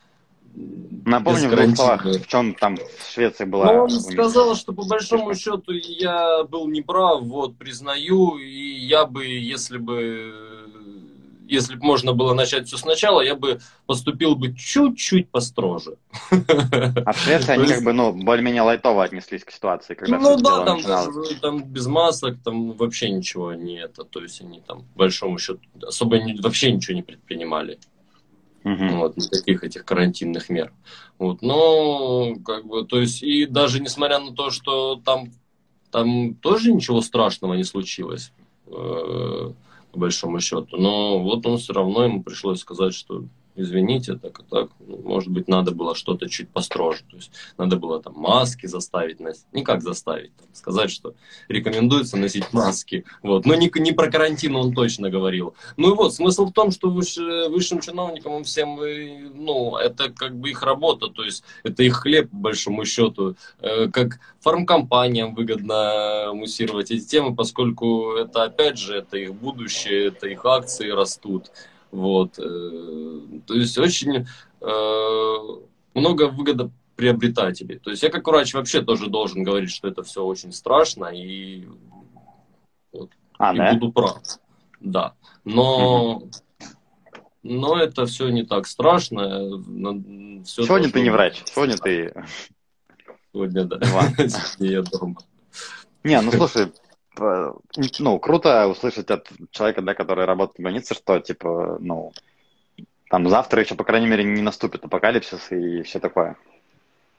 Напомню 1.04 1.48
в 1.48 1.56
двух 1.56 1.76
словах, 1.76 2.04
в 2.04 2.26
чем 2.26 2.54
там 2.54 2.76
в 2.76 3.12
Швеции 3.12 3.44
была... 3.44 3.72
Ну, 3.72 3.82
он 3.84 3.90
сказал, 3.90 4.54
что 4.54 4.72
по 4.72 4.84
большому 4.84 5.34
счету 5.34 5.72
я 5.72 6.44
был 6.44 6.68
неправ, 6.68 7.22
вот, 7.22 7.56
признаю, 7.56 8.36
и 8.38 8.86
я 8.86 9.06
бы, 9.06 9.26
если 9.26 9.78
бы 9.78 10.32
если 11.52 11.74
бы 11.74 11.84
можно 11.84 12.14
было 12.14 12.32
начать 12.34 12.66
все 12.66 12.76
сначала, 12.76 13.20
я 13.20 13.34
бы 13.34 13.60
поступил 13.86 14.34
бы 14.36 14.54
чуть-чуть 14.54 15.28
построже. 15.28 15.96
А 16.30 17.12
в 17.12 17.18
Швеции 17.18 17.52
они 17.52 17.66
как 17.66 17.84
бы, 17.84 17.92
ну, 17.92 18.12
более-менее 18.12 18.62
лайтово 18.62 19.04
отнеслись 19.04 19.44
к 19.44 19.50
ситуации, 19.50 19.94
когда 19.94 20.18
Ну 20.18 20.36
да, 20.38 20.64
там, 20.64 20.80
там 21.40 21.64
без 21.64 21.86
масок, 21.86 22.38
там 22.42 22.72
вообще 22.72 23.10
ничего 23.10 23.52
не 23.52 23.78
это, 23.78 24.04
то 24.04 24.22
есть 24.22 24.40
они 24.40 24.62
там, 24.66 24.84
по 24.94 25.00
большому 25.00 25.38
счету, 25.38 25.60
особо 25.82 26.18
вообще 26.42 26.72
ничего 26.72 26.94
не 26.94 27.02
предпринимали. 27.02 27.78
Угу. 28.64 28.96
Вот, 28.96 29.16
никаких 29.16 29.64
этих 29.64 29.84
карантинных 29.84 30.48
мер. 30.48 30.72
Вот, 31.18 31.42
но, 31.42 32.34
как 32.44 32.66
бы, 32.66 32.84
то 32.84 33.00
есть, 33.00 33.22
и 33.22 33.46
даже 33.46 33.80
несмотря 33.80 34.18
на 34.20 34.32
то, 34.32 34.50
что 34.50 34.96
там, 35.04 35.32
там 35.90 36.34
тоже 36.34 36.72
ничего 36.72 37.00
страшного 37.00 37.54
не 37.54 37.64
случилось, 37.64 38.32
э, 38.66 38.70
по 38.70 39.98
большому 39.98 40.40
счету, 40.40 40.76
но 40.76 41.18
вот 41.18 41.44
он 41.46 41.58
все 41.58 41.72
равно, 41.72 42.04
ему 42.04 42.22
пришлось 42.22 42.60
сказать, 42.60 42.94
что 42.94 43.24
извините, 43.54 44.14
так 44.14 44.40
и 44.40 44.42
так, 44.42 44.70
ну, 44.80 44.98
может 45.04 45.30
быть, 45.30 45.48
надо 45.48 45.72
было 45.72 45.94
что-то 45.94 46.28
чуть 46.28 46.48
построже, 46.48 47.02
то 47.10 47.16
есть 47.16 47.30
надо 47.58 47.76
было 47.76 48.02
там 48.02 48.14
маски 48.14 48.66
заставить 48.66 49.20
носить, 49.20 49.46
не 49.52 49.62
как 49.62 49.82
заставить, 49.82 50.34
там, 50.36 50.48
сказать, 50.52 50.90
что 50.90 51.14
рекомендуется 51.48 52.16
носить 52.16 52.52
маски, 52.52 53.04
вот, 53.22 53.44
но 53.46 53.54
не, 53.54 53.70
не 53.74 53.92
про 53.92 54.10
карантин 54.10 54.56
он 54.56 54.74
точно 54.74 55.10
говорил. 55.10 55.54
Ну 55.76 55.92
и 55.92 55.96
вот, 55.96 56.14
смысл 56.14 56.46
в 56.46 56.52
том, 56.52 56.70
что 56.70 56.90
выше, 56.90 57.48
высшим 57.48 57.80
чиновникам 57.80 58.44
всем, 58.44 58.76
ну, 59.34 59.76
это 59.76 60.10
как 60.10 60.34
бы 60.36 60.50
их 60.50 60.62
работа, 60.62 61.08
то 61.08 61.22
есть 61.22 61.44
это 61.62 61.82
их 61.82 61.96
хлеб, 61.96 62.30
по 62.30 62.36
большому 62.36 62.84
счету, 62.84 63.36
э, 63.60 63.88
как 63.88 64.20
фармкомпаниям 64.40 65.34
выгодно 65.34 66.30
муссировать 66.34 66.90
эти 66.90 67.04
темы, 67.04 67.34
поскольку 67.34 68.12
это, 68.14 68.44
опять 68.44 68.78
же, 68.78 68.96
это 68.96 69.16
их 69.16 69.34
будущее, 69.34 70.08
это 70.08 70.26
их 70.26 70.44
акции 70.44 70.90
растут, 70.90 71.50
вот. 71.92 72.38
Э, 72.38 73.20
то 73.46 73.54
есть 73.54 73.78
очень 73.78 74.26
э, 74.60 75.36
много 75.94 76.28
выгодоприобретателей. 76.28 77.78
То 77.78 77.90
есть 77.90 78.02
я 78.02 78.08
как 78.10 78.26
врач 78.26 78.54
вообще 78.54 78.82
тоже 78.82 79.08
должен 79.08 79.44
говорить, 79.44 79.70
что 79.70 79.88
это 79.88 80.02
все 80.02 80.24
очень 80.24 80.52
страшно 80.52 81.06
и, 81.06 81.68
вот, 82.92 83.10
а, 83.38 83.54
и 83.54 83.58
да? 83.58 83.74
буду 83.74 83.92
прав. 83.92 84.22
Да. 84.80 85.14
Но, 85.44 86.22
но 87.42 87.78
это 87.78 88.06
все 88.06 88.30
не 88.30 88.44
так 88.44 88.66
страшно. 88.66 89.60
Все 90.44 90.64
Сегодня 90.64 90.90
ты 90.90 91.02
не 91.02 91.10
врач, 91.10 91.42
сегодня 91.44 91.76
ты... 91.76 92.14
Сегодня, 93.34 93.64
да. 93.64 93.78
Сегодня 94.16 94.70
я 94.70 94.82
дома. 94.82 95.16
Не, 96.04 96.20
ну 96.20 96.32
слушай, 96.32 96.72
ну, 97.18 98.18
круто 98.18 98.68
услышать 98.68 99.10
от 99.10 99.28
человека, 99.50 99.82
да, 99.82 99.94
который 99.94 100.24
работает 100.24 100.58
в 100.58 100.62
больнице, 100.62 100.94
что, 100.94 101.18
типа, 101.20 101.78
ну, 101.80 102.12
там 103.08 103.28
завтра 103.28 103.62
еще, 103.62 103.74
по 103.74 103.84
крайней 103.84 104.06
мере, 104.06 104.24
не 104.24 104.40
наступит 104.40 104.84
апокалипсис 104.84 105.52
и 105.52 105.82
все 105.82 106.00
такое. 106.00 106.36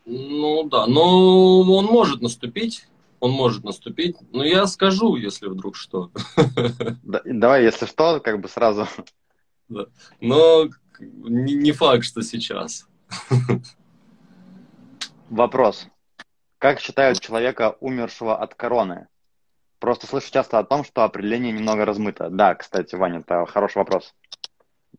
Ну, 0.05 0.63
да, 0.63 0.87
но 0.87 1.61
он 1.61 1.85
может 1.85 2.21
наступить, 2.21 2.87
он 3.19 3.31
может 3.31 3.63
наступить, 3.63 4.17
но 4.31 4.43
я 4.43 4.65
скажу, 4.67 5.15
если 5.15 5.47
вдруг 5.47 5.75
что. 5.75 6.11
Да, 7.03 7.21
давай, 7.25 7.63
если 7.63 7.85
что, 7.85 8.19
как 8.19 8.41
бы 8.41 8.49
сразу. 8.49 8.87
Да. 9.69 9.85
Но 10.19 10.67
не, 10.99 11.53
не 11.53 11.71
факт, 11.71 12.03
что 12.03 12.21
сейчас. 12.21 12.87
Вопрос. 15.29 15.87
Как 16.57 16.79
считают 16.79 17.19
человека, 17.19 17.77
умершего 17.79 18.37
от 18.37 18.55
короны? 18.55 19.07
Просто 19.83 20.07
слышу 20.07 20.31
часто 20.31 20.59
о 20.59 20.63
том, 20.63 20.85
что 20.85 21.03
определение 21.03 21.51
немного 21.51 21.83
размыто. 21.83 22.29
Да, 22.29 22.55
кстати, 22.55 22.95
Ваня, 22.95 23.19
это 23.19 23.45
хороший 23.45 23.79
вопрос. 23.79 24.13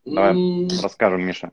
Давай 0.04 0.32
М, 0.32 0.68
расскажем, 0.82 1.22
Миша. 1.22 1.52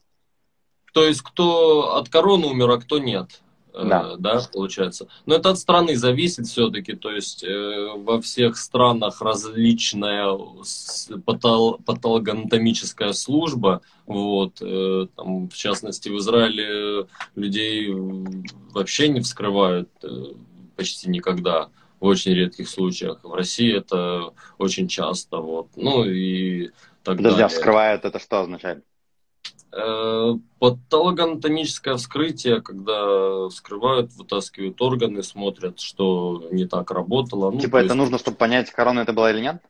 То 0.92 1.06
есть, 1.06 1.22
кто 1.22 1.96
от 1.96 2.10
короны 2.10 2.48
умер, 2.48 2.70
а 2.72 2.78
кто 2.82 3.00
нет. 3.00 3.42
Э, 3.74 3.86
Да. 3.88 4.16
да, 4.18 4.42
получается. 4.52 5.08
Но 5.26 5.36
это 5.36 5.52
от 5.52 5.58
страны 5.58 5.96
зависит 5.96 6.48
все-таки. 6.48 6.92
То 6.94 7.10
есть 7.10 7.42
э, 7.46 7.94
во 7.96 8.20
всех 8.20 8.58
странах 8.58 9.22
различная 9.22 10.38
патол- 11.26 11.80
патологоанатомическая 11.86 13.14
служба. 13.14 13.82
Вот, 14.08 14.62
э, 14.62 15.08
там, 15.16 15.48
в 15.48 15.54
частности, 15.54 16.10
в 16.10 16.18
Израиле 16.18 17.08
людей 17.36 17.94
вообще 18.74 19.08
не 19.08 19.22
вскрывают 19.22 19.90
э, 20.04 20.34
почти 20.76 21.10
никогда. 21.10 21.70
В 22.02 22.06
очень 22.06 22.34
редких 22.34 22.68
случаях. 22.68 23.20
В 23.24 23.34
России 23.34 23.78
это 23.78 24.34
очень 24.58 24.90
часто. 24.90 25.38
Вот. 25.38 25.70
Ну 25.78 26.04
и 26.04 26.72
так 27.04 27.18
Подожди, 27.18 27.42
а 27.42 27.48
далее. 27.48 27.48
вскрывает 27.48 28.06
это 28.06 28.20
что 28.20 28.42
означает? 28.42 28.84
Э, 29.72 30.34
Патологоанатомическое 30.60 31.96
вскрытие, 31.96 32.62
когда 32.62 33.48
вскрывают, 33.48 34.12
вытаскивают 34.14 34.82
органы, 34.82 35.24
смотрят, 35.24 35.80
что 35.80 36.50
не 36.52 36.66
так 36.66 36.92
работало. 36.92 37.52
Ну, 37.52 37.60
типа 37.60 37.74
то 37.74 37.78
это 37.78 37.86
есть, 37.86 37.96
нужно, 37.96 38.18
чтобы 38.18 38.36
понять, 38.36 38.70
корона 38.72 39.00
это 39.00 39.14
была 39.14 39.32
или 39.32 39.40
нет? 39.40 39.62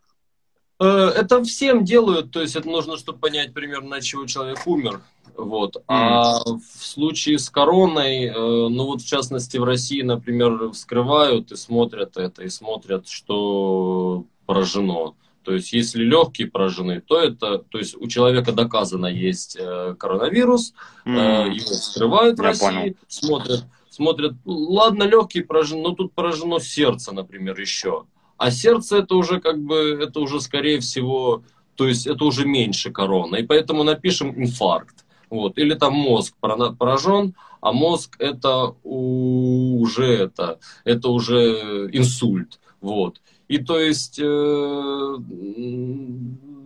Э, 0.81 1.13
Это 1.15 1.43
всем 1.43 1.85
делают, 1.85 2.31
то 2.31 2.41
есть 2.41 2.55
это 2.55 2.67
нужно, 2.69 2.97
чтобы 2.97 3.19
понять 3.19 3.53
примерно, 3.53 3.97
от 3.97 4.03
чего 4.03 4.25
человек 4.25 4.59
умер. 4.65 5.01
Вот. 5.37 5.81
А 5.87 6.39
в 6.43 6.61
случае 6.85 7.39
с 7.39 7.49
короной, 7.49 8.25
э, 8.25 8.33
ну 8.33 8.85
вот 8.85 9.01
в 9.01 9.07
частности 9.07 9.57
в 9.57 9.63
России, 9.63 10.01
например, 10.01 10.71
вскрывают 10.71 11.51
и 11.51 11.55
смотрят 11.55 12.17
это, 12.17 12.43
и 12.43 12.49
смотрят, 12.49 13.07
что 13.07 14.25
поражено. 14.45 15.13
То 15.43 15.53
есть, 15.53 15.73
если 15.73 16.03
легкие 16.03 16.47
поражены, 16.47 17.01
то 17.01 17.19
это, 17.19 17.59
то 17.59 17.79
есть 17.79 17.95
у 17.99 18.07
человека 18.07 18.51
доказано 18.51 19.07
есть 19.07 19.57
э, 19.59 19.95
коронавирус, 19.97 20.73
М, 21.05 21.15
его 21.51 21.65
вскрывают 21.71 22.37
в 22.37 22.41
я 22.43 22.49
России, 22.49 22.65
понял. 22.67 22.95
смотрят, 23.07 23.65
смотрят, 23.89 24.33
ну, 24.45 24.53
ладно, 24.53 25.03
легкие 25.03 25.43
поражены, 25.43 25.81
но 25.81 25.95
тут 25.95 26.13
поражено 26.13 26.59
сердце, 26.59 27.11
например, 27.11 27.59
еще. 27.59 28.03
А 28.41 28.49
сердце 28.49 28.97
это 28.97 29.13
уже 29.13 29.39
как 29.39 29.59
бы, 29.59 29.99
это 30.01 30.19
уже 30.19 30.41
скорее 30.41 30.79
всего, 30.79 31.43
то 31.75 31.87
есть 31.87 32.07
это 32.07 32.25
уже 32.25 32.47
меньше 32.47 32.89
корона. 32.89 33.35
И 33.35 33.43
поэтому 33.43 33.83
напишем 33.83 34.33
инфаркт. 34.35 35.05
Вот. 35.29 35.59
Или 35.59 35.75
там 35.75 35.93
мозг 35.93 36.33
пора- 36.39 36.71
поражен, 36.71 37.35
а 37.61 37.71
мозг 37.71 38.15
это 38.17 38.73
уже 38.83 40.07
это, 40.07 40.57
это 40.85 41.09
уже 41.09 41.87
инсульт. 41.93 42.59
Вот. 42.81 43.21
И 43.47 43.59
то 43.59 43.79
есть, 43.79 44.17
э, 44.19 45.15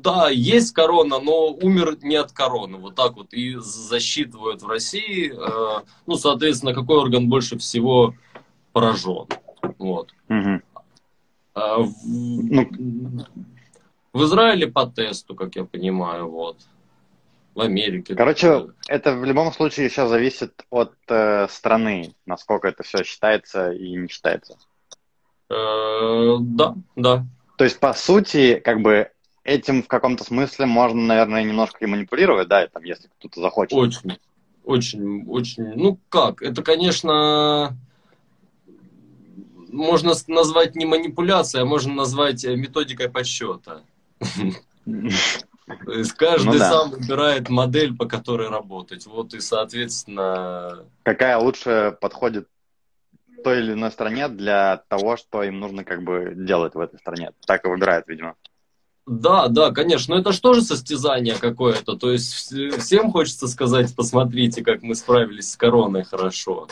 да, 0.02 0.30
есть 0.30 0.72
корона, 0.72 1.20
но 1.20 1.50
умер 1.50 1.98
не 2.04 2.16
от 2.16 2.32
короны. 2.32 2.78
Вот 2.78 2.96
так 2.96 3.18
вот 3.18 3.34
и 3.34 3.58
засчитывают 3.60 4.62
в 4.62 4.68
России. 4.68 5.30
э, 5.30 5.82
ну, 6.08 6.16
соответственно, 6.16 6.74
какой 6.74 7.00
орган 7.00 7.28
больше 7.28 7.58
всего 7.58 8.14
поражен. 8.72 9.26
Вот. 9.78 10.14
мгм. 10.30 10.62
А 11.56 11.80
в, 11.80 11.90
Ну. 12.04 12.70
в 14.14 14.24
Израиле 14.24 14.68
по 14.68 14.86
тесту, 14.86 15.36
как 15.36 15.56
я 15.56 15.64
понимаю, 15.64 16.30
вот. 16.30 16.58
В 17.56 17.62
Америке. 17.62 18.16
Короче, 18.16 18.68
это 18.90 19.16
в 19.16 19.24
любом 19.24 19.54
случае 19.54 19.90
сейчас 19.90 20.10
зависит 20.10 20.66
от 20.70 20.94
э, 21.08 21.48
страны, 21.50 22.14
насколько 22.26 22.68
это 22.68 22.84
все 22.84 23.04
считается 23.06 23.72
и 23.72 23.96
не 23.96 24.10
считается. 24.10 24.58
Э, 25.50 26.36
да, 26.42 26.76
да. 26.98 27.26
То 27.58 27.64
есть, 27.64 27.80
по 27.80 27.94
сути, 27.94 28.60
как 28.60 28.82
бы 28.82 29.10
этим 29.46 29.84
в 29.84 29.88
каком-то 29.88 30.26
смысле 30.26 30.66
можно, 30.66 31.02
наверное, 31.02 31.44
немножко 31.44 31.86
и 31.86 31.88
манипулировать, 31.88 32.50
да, 32.50 32.68
там, 32.68 32.84
если 32.84 33.10
кто-то 33.20 33.40
захочет. 33.40 33.74
Очень, 33.74 34.18
очень, 34.66 35.24
очень. 35.26 35.64
Ну 35.76 35.98
как, 36.10 36.42
это, 36.42 36.62
конечно, 36.62 37.78
можно 39.72 40.14
назвать 40.28 40.76
не 40.76 40.86
манипуляцией, 40.86 41.64
а 41.64 41.66
можно 41.66 41.94
назвать 41.94 42.44
э, 42.46 42.56
методикой 42.56 43.10
подсчета. 43.10 43.82
То 45.86 45.92
есть 45.94 46.14
каждый 46.14 46.46
Ну 46.54 46.60
да. 46.60 46.70
сам 46.72 46.92
выбирает 46.92 47.50
модель, 47.50 47.96
по 47.96 48.06
которой 48.06 48.50
работать. 48.50 49.06
Вот 49.08 49.34
и, 49.34 49.40
соответственно, 49.40 50.86
Какая 51.04 51.38
лучше 51.38 51.98
подходит 52.00 52.48
той 53.44 53.60
или 53.60 53.74
иной 53.74 53.92
стране 53.92 54.28
для 54.28 54.84
того, 54.88 55.18
что 55.18 55.44
им 55.44 55.60
нужно 55.60 55.84
как 55.84 56.04
бы 56.04 56.34
делать 56.36 56.76
в 56.76 56.80
этой 56.80 57.00
стране. 57.00 57.32
Так 57.48 57.66
и 57.66 57.68
выбирают, 57.68 58.08
видимо. 58.08 58.36
Да, 59.08 59.48
да, 59.50 59.72
конечно, 59.72 60.16
но 60.16 60.22
это 60.22 60.32
же 60.32 60.42
тоже 60.42 60.62
состязание 60.62 61.36
какое-то. 61.36 61.96
То 61.96 62.12
есть 62.12 62.34
вс- 62.34 62.80
всем 62.80 63.12
хочется 63.12 63.48
сказать, 63.48 63.96
посмотрите, 63.96 64.64
как 64.64 64.82
мы 64.82 64.96
справились 64.96 65.52
с 65.52 65.58
короной 65.58 66.04
хорошо. 66.04 66.68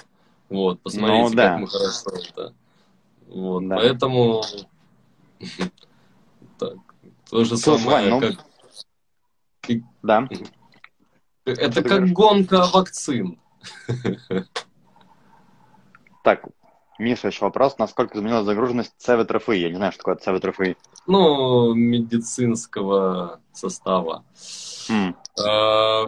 Вот, 0.50 0.80
посмотрите, 0.82 1.30
Ну, 1.30 1.30
да. 1.36 1.50
как 1.50 1.60
мы 1.62 1.68
хорошо 1.68 2.12
это. 2.12 2.54
Вот, 3.28 3.68
Да. 3.68 3.76
поэтому 3.78 4.44
так, 6.60 6.74
то 7.30 7.44
же 7.44 7.58
Слушай, 7.58 7.84
самое, 7.84 8.10
Вань, 8.10 8.10
ну, 8.10 8.22
как 8.22 9.80
Да. 10.02 10.30
это 11.46 11.82
ты 11.84 11.90
как 11.90 12.10
гонка 12.10 12.66
вакцин. 12.74 13.40
Так, 16.24 16.46
Миша, 17.00 17.28
еще 17.28 17.44
вопрос. 17.44 17.78
Насколько 17.78 18.18
изменилась 18.18 18.46
загруженность 18.46 18.94
ЦВТРФИ? 18.98 19.52
Я 19.58 19.70
не 19.70 19.76
знаю, 19.76 19.92
что 19.92 20.04
такое 20.04 20.16
ЦВТРФИ. 20.16 20.78
Ну, 21.06 21.74
медицинского 21.74 23.42
состава. 23.52 24.24
А, 25.38 26.06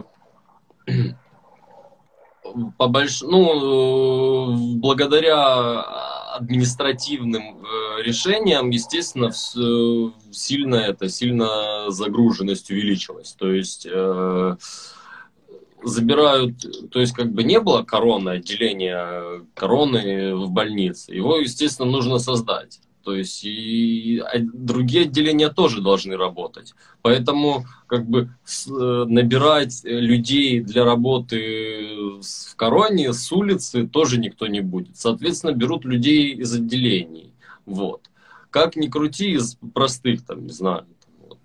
По 2.78 2.86
больш... 2.88 3.20
ну, 3.22 4.76
благодаря 4.76 6.15
административным 6.36 7.64
э, 7.64 8.02
решениям, 8.02 8.70
естественно, 8.70 9.26
э, 9.26 10.10
сильно 10.32 10.76
это, 10.76 11.08
сильно 11.08 11.90
загруженность 11.90 12.70
увеличилась. 12.70 13.32
То 13.32 13.50
есть 13.50 13.86
э, 13.90 14.56
забирают, 15.82 16.90
то 16.90 17.00
есть 17.00 17.12
как 17.12 17.32
бы 17.32 17.44
не 17.44 17.60
было 17.60 17.82
короны, 17.82 18.30
отделения 18.30 19.44
короны 19.54 20.34
в 20.34 20.50
больнице. 20.50 21.14
Его, 21.14 21.38
естественно, 21.38 21.90
нужно 21.90 22.18
создать. 22.18 22.80
То 23.06 23.14
есть 23.14 23.44
и 23.44 24.20
другие 24.52 25.04
отделения 25.04 25.48
тоже 25.48 25.80
должны 25.80 26.16
работать. 26.16 26.74
Поэтому 27.02 27.64
как 27.86 28.04
бы 28.04 28.30
э, 28.68 29.04
набирать 29.06 29.84
э, 29.84 29.90
людей 30.00 30.58
для 30.58 30.84
работы 30.84 32.18
в 32.20 32.56
короне 32.56 33.12
с 33.12 33.30
улицы 33.30 33.86
тоже 33.86 34.18
никто 34.18 34.48
не 34.48 34.60
будет. 34.60 34.96
Соответственно, 34.96 35.52
берут 35.52 35.84
людей 35.84 36.34
из 36.34 36.52
отделений. 36.52 37.32
Вот. 37.64 38.00
Как 38.50 38.74
ни 38.74 38.88
крути, 38.88 39.34
из 39.34 39.56
простых, 39.72 40.26
там, 40.26 40.44
не 40.44 40.52
знаю, 40.52 40.84
вот, 41.28 41.38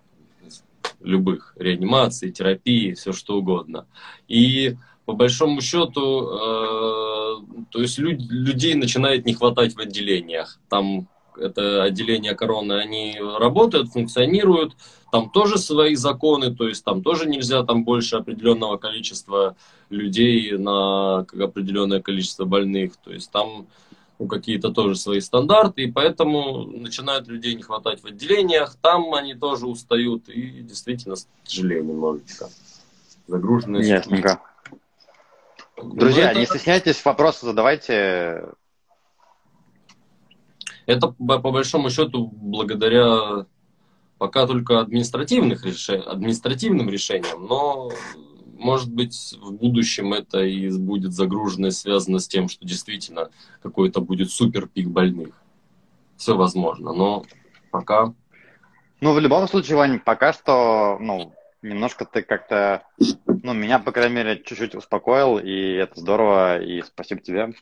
любых 1.00 1.54
реанимаций, 1.60 2.32
терапии, 2.32 2.96
все 2.96 3.14
что 3.14 3.38
угодно. 3.38 3.86
И 4.28 4.78
по 5.06 5.14
большому 5.14 5.62
счету, 5.62 6.28
э, 6.28 7.66
то 7.70 7.82
есть 7.82 8.00
люд- 8.00 8.32
людей 8.32 8.74
начинает 8.74 9.28
не 9.28 9.36
хватать 9.36 9.76
в 9.76 9.80
отделениях. 9.80 10.60
Там 10.68 11.08
это 11.38 11.84
отделение 11.84 12.36
короны, 12.36 12.74
они 12.74 13.20
работают, 13.20 13.92
функционируют, 13.92 14.74
там 15.12 15.30
тоже 15.30 15.58
свои 15.58 15.96
законы, 15.96 16.56
то 16.56 16.68
есть 16.68 16.84
там 16.84 17.04
тоже 17.04 17.28
нельзя 17.28 17.64
там 17.64 17.84
больше 17.84 18.16
определенного 18.18 18.78
количества 18.78 19.56
людей 19.90 20.58
на 20.58 21.26
как 21.28 21.40
определенное 21.42 22.02
количество 22.02 22.46
больных, 22.46 22.96
то 22.98 23.12
есть 23.12 23.30
там 23.32 23.68
ну, 24.22 24.28
какие-то 24.28 24.70
тоже 24.70 24.96
свои 24.96 25.20
стандарты, 25.20 25.84
и 25.84 25.92
поэтому 25.92 26.66
начинают 26.66 27.28
людей 27.28 27.56
не 27.56 27.64
хватать 27.64 28.04
в 28.04 28.06
отделениях, 28.06 28.76
там 28.80 29.14
они 29.16 29.34
тоже 29.34 29.66
устают, 29.66 30.30
и 30.30 30.62
действительно 30.62 31.16
тяжелее 31.44 31.82
немножечко. 31.82 32.48
Загруженность. 33.28 33.90
Ясненько. 33.90 34.40
Ну, 35.78 35.96
Друзья, 35.96 36.30
это- 36.30 36.40
не 36.40 36.46
стесняйтесь, 36.46 37.04
вопросы 37.04 37.48
задавайте. 37.48 38.50
Это 40.92 41.08
по, 41.08 41.38
большому 41.40 41.90
счету 41.90 42.28
благодаря 42.28 43.46
пока 44.18 44.46
только 44.46 44.82
административных 44.82 45.66
реше- 45.66 46.02
административным 46.02 46.90
решениям, 46.90 47.48
но 47.48 47.92
может 48.60 48.92
быть 48.92 49.36
в 49.42 49.54
будущем 49.54 50.14
это 50.14 50.42
и 50.42 50.70
будет 50.78 51.14
загруженность 51.14 51.80
связано 51.80 52.20
с 52.20 52.28
тем, 52.28 52.50
что 52.50 52.66
действительно 52.66 53.30
какой-то 53.64 54.02
будет 54.02 54.30
супер 54.30 54.68
пик 54.68 54.90
больных. 54.90 55.34
Все 56.18 56.36
возможно, 56.36 56.94
но 56.94 57.24
пока 57.72 58.14
Ну, 59.00 59.14
в 59.14 59.20
любом 59.20 59.48
случае, 59.48 59.78
Вань, 59.78 60.00
пока 60.00 60.34
что, 60.34 60.98
ну, 61.00 61.34
немножко 61.62 62.06
ты 62.06 62.22
как-то, 62.22 62.84
ну, 63.26 63.54
меня, 63.54 63.80
по 63.80 63.92
крайней 63.92 64.16
мере, 64.16 64.44
чуть-чуть 64.44 64.76
успокоил, 64.76 65.40
и 65.40 65.74
это 65.74 66.00
здорово, 66.00 66.62
и 66.62 66.82
спасибо 66.84 67.22
тебе 67.22 67.54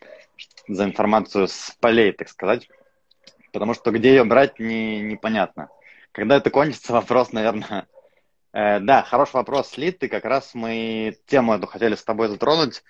за 0.68 0.84
информацию 0.84 1.48
с 1.48 1.78
полей, 1.80 2.12
так 2.12 2.28
сказать. 2.28 2.68
Потому 3.52 3.74
что 3.74 3.92
где 3.92 4.10
ее 4.10 4.24
брать, 4.24 4.60
не, 4.60 5.02
непонятно. 5.02 5.70
Когда 6.12 6.38
это 6.38 6.50
кончится, 6.50 6.94
вопрос, 6.94 7.32
наверное... 7.32 7.88
Э, 8.52 8.80
да, 8.80 9.04
хороший 9.04 9.36
вопрос, 9.36 9.70
Слит, 9.70 10.04
и 10.04 10.08
как 10.08 10.26
раз 10.26 10.52
мы 10.54 11.18
тему 11.28 11.54
эту 11.54 11.68
хотели 11.68 11.96
с 11.96 12.04
тобой 12.04 12.30
затронуть. 12.30 12.84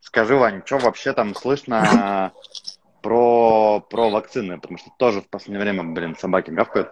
Скажи, 0.00 0.36
Вань, 0.36 0.62
что 0.64 0.78
вообще 0.78 1.12
там 1.14 1.34
слышно 1.34 2.32
про, 3.02 3.80
про 3.80 4.10
вакцины? 4.10 4.60
Потому 4.60 4.78
что 4.78 4.90
тоже 4.98 5.22
в 5.22 5.28
последнее 5.28 5.62
время, 5.62 5.84
блин, 5.84 6.16
собаки 6.16 6.50
гавкают. 6.50 6.90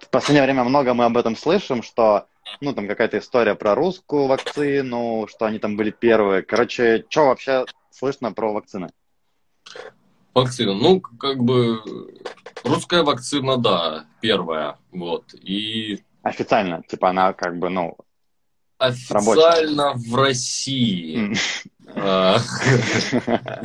В 0.00 0.08
последнее 0.10 0.44
время 0.44 0.64
много 0.64 0.94
мы 0.94 1.06
об 1.06 1.16
этом 1.16 1.36
слышим, 1.36 1.82
что 1.82 2.28
ну, 2.60 2.72
там 2.72 2.86
какая-то 2.86 3.18
история 3.18 3.54
про 3.54 3.74
русскую 3.74 4.26
вакцину, 4.26 5.26
что 5.28 5.46
они 5.46 5.58
там 5.58 5.76
были 5.76 5.90
первые. 5.90 6.42
Короче, 6.42 7.04
что 7.08 7.26
вообще 7.26 7.64
слышно 7.90 8.32
про 8.32 8.52
вакцины? 8.52 8.90
Вакцина, 10.34 10.74
ну, 10.74 11.00
как 11.00 11.38
бы, 11.38 11.80
русская 12.66 13.02
вакцина, 13.02 13.56
да, 13.56 14.06
первая, 14.20 14.78
вот, 14.92 15.34
и... 15.34 16.02
Официально, 16.22 16.82
типа 16.82 17.10
она 17.10 17.32
как 17.32 17.58
бы, 17.58 17.68
ну, 17.68 17.96
Официально 18.78 19.92
рабочая. 19.92 20.10
в 20.10 20.14
России 20.16 21.34
а, 21.94 22.36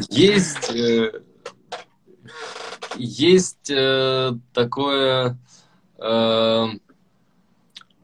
есть 0.10 0.74
э, 0.74 1.22
есть 2.96 3.70
э, 3.70 4.32
такое 4.54 5.38
э, 5.98 6.66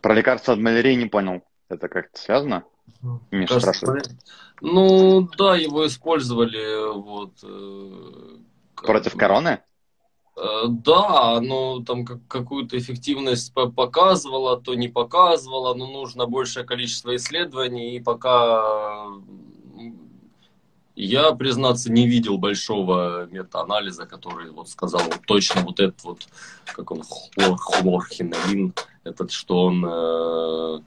про 0.02 0.14
лекарство 0.14 0.54
от 0.54 0.60
малярии 0.60 0.96
не 0.96 1.06
понял. 1.06 1.44
Это 1.70 1.88
как-то 1.88 2.20
связано? 2.20 2.64
Миша 3.32 3.60
спрашивает. 3.60 4.10
Ну, 4.62 5.30
да, 5.38 5.56
его 5.56 5.86
использовали 5.86 6.94
вот... 6.94 7.34
Против 8.76 9.16
короны? 9.16 9.60
Э, 10.38 10.66
да, 10.68 11.34
оно 11.38 11.84
там 11.84 12.06
какую-то 12.06 12.78
эффективность 12.78 13.54
показывало, 13.54 14.62
то 14.62 14.76
не 14.76 14.88
показывало, 14.88 15.74
но 15.74 15.88
нужно 15.88 16.28
большее 16.28 16.64
количество 16.64 17.16
исследований, 17.16 17.96
и 17.96 18.00
пока 18.00 19.08
я, 20.96 21.32
признаться, 21.32 21.92
не 21.92 22.08
видел 22.08 22.38
большого 22.38 23.28
метаанализа, 23.32 24.06
который 24.06 24.52
вот 24.52 24.70
сказал 24.70 25.02
вот 25.02 25.22
точно 25.26 25.62
вот 25.62 25.80
этот 25.80 26.04
вот, 26.04 26.28
как 26.66 26.92
он, 26.92 27.02
хлор, 27.02 27.58
хлорхинолин, 27.58 28.74
этот, 29.04 29.32
что 29.32 29.66
он 29.66 29.84
э, 29.86 30.80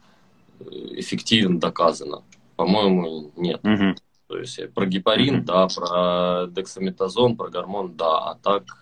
эффективен, 1.01 1.59
доказано. 1.59 2.23
По-моему, 2.55 3.33
нет. 3.37 3.61
Угу. 3.65 3.97
То 4.29 4.39
есть 4.39 4.73
про 4.75 4.87
гепарин, 4.87 5.39
угу. 5.39 5.45
да, 5.45 5.67
про 5.67 6.47
дексаметазон, 6.49 7.37
про 7.37 7.49
гормон, 7.49 7.97
да, 7.97 8.31
а 8.31 8.35
так 8.37 8.80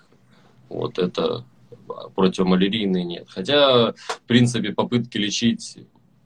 вот 0.69 0.99
это 0.99 1.45
противомалярийные 2.15 3.05
нет. 3.05 3.27
Хотя, 3.29 3.93
в 3.93 4.21
принципе, 4.27 4.73
попытки 4.73 5.19
лечить 5.19 5.79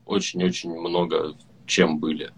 очень-очень 0.07 0.71
много 0.79 1.35
чем 1.67 1.99
были. 1.99 2.33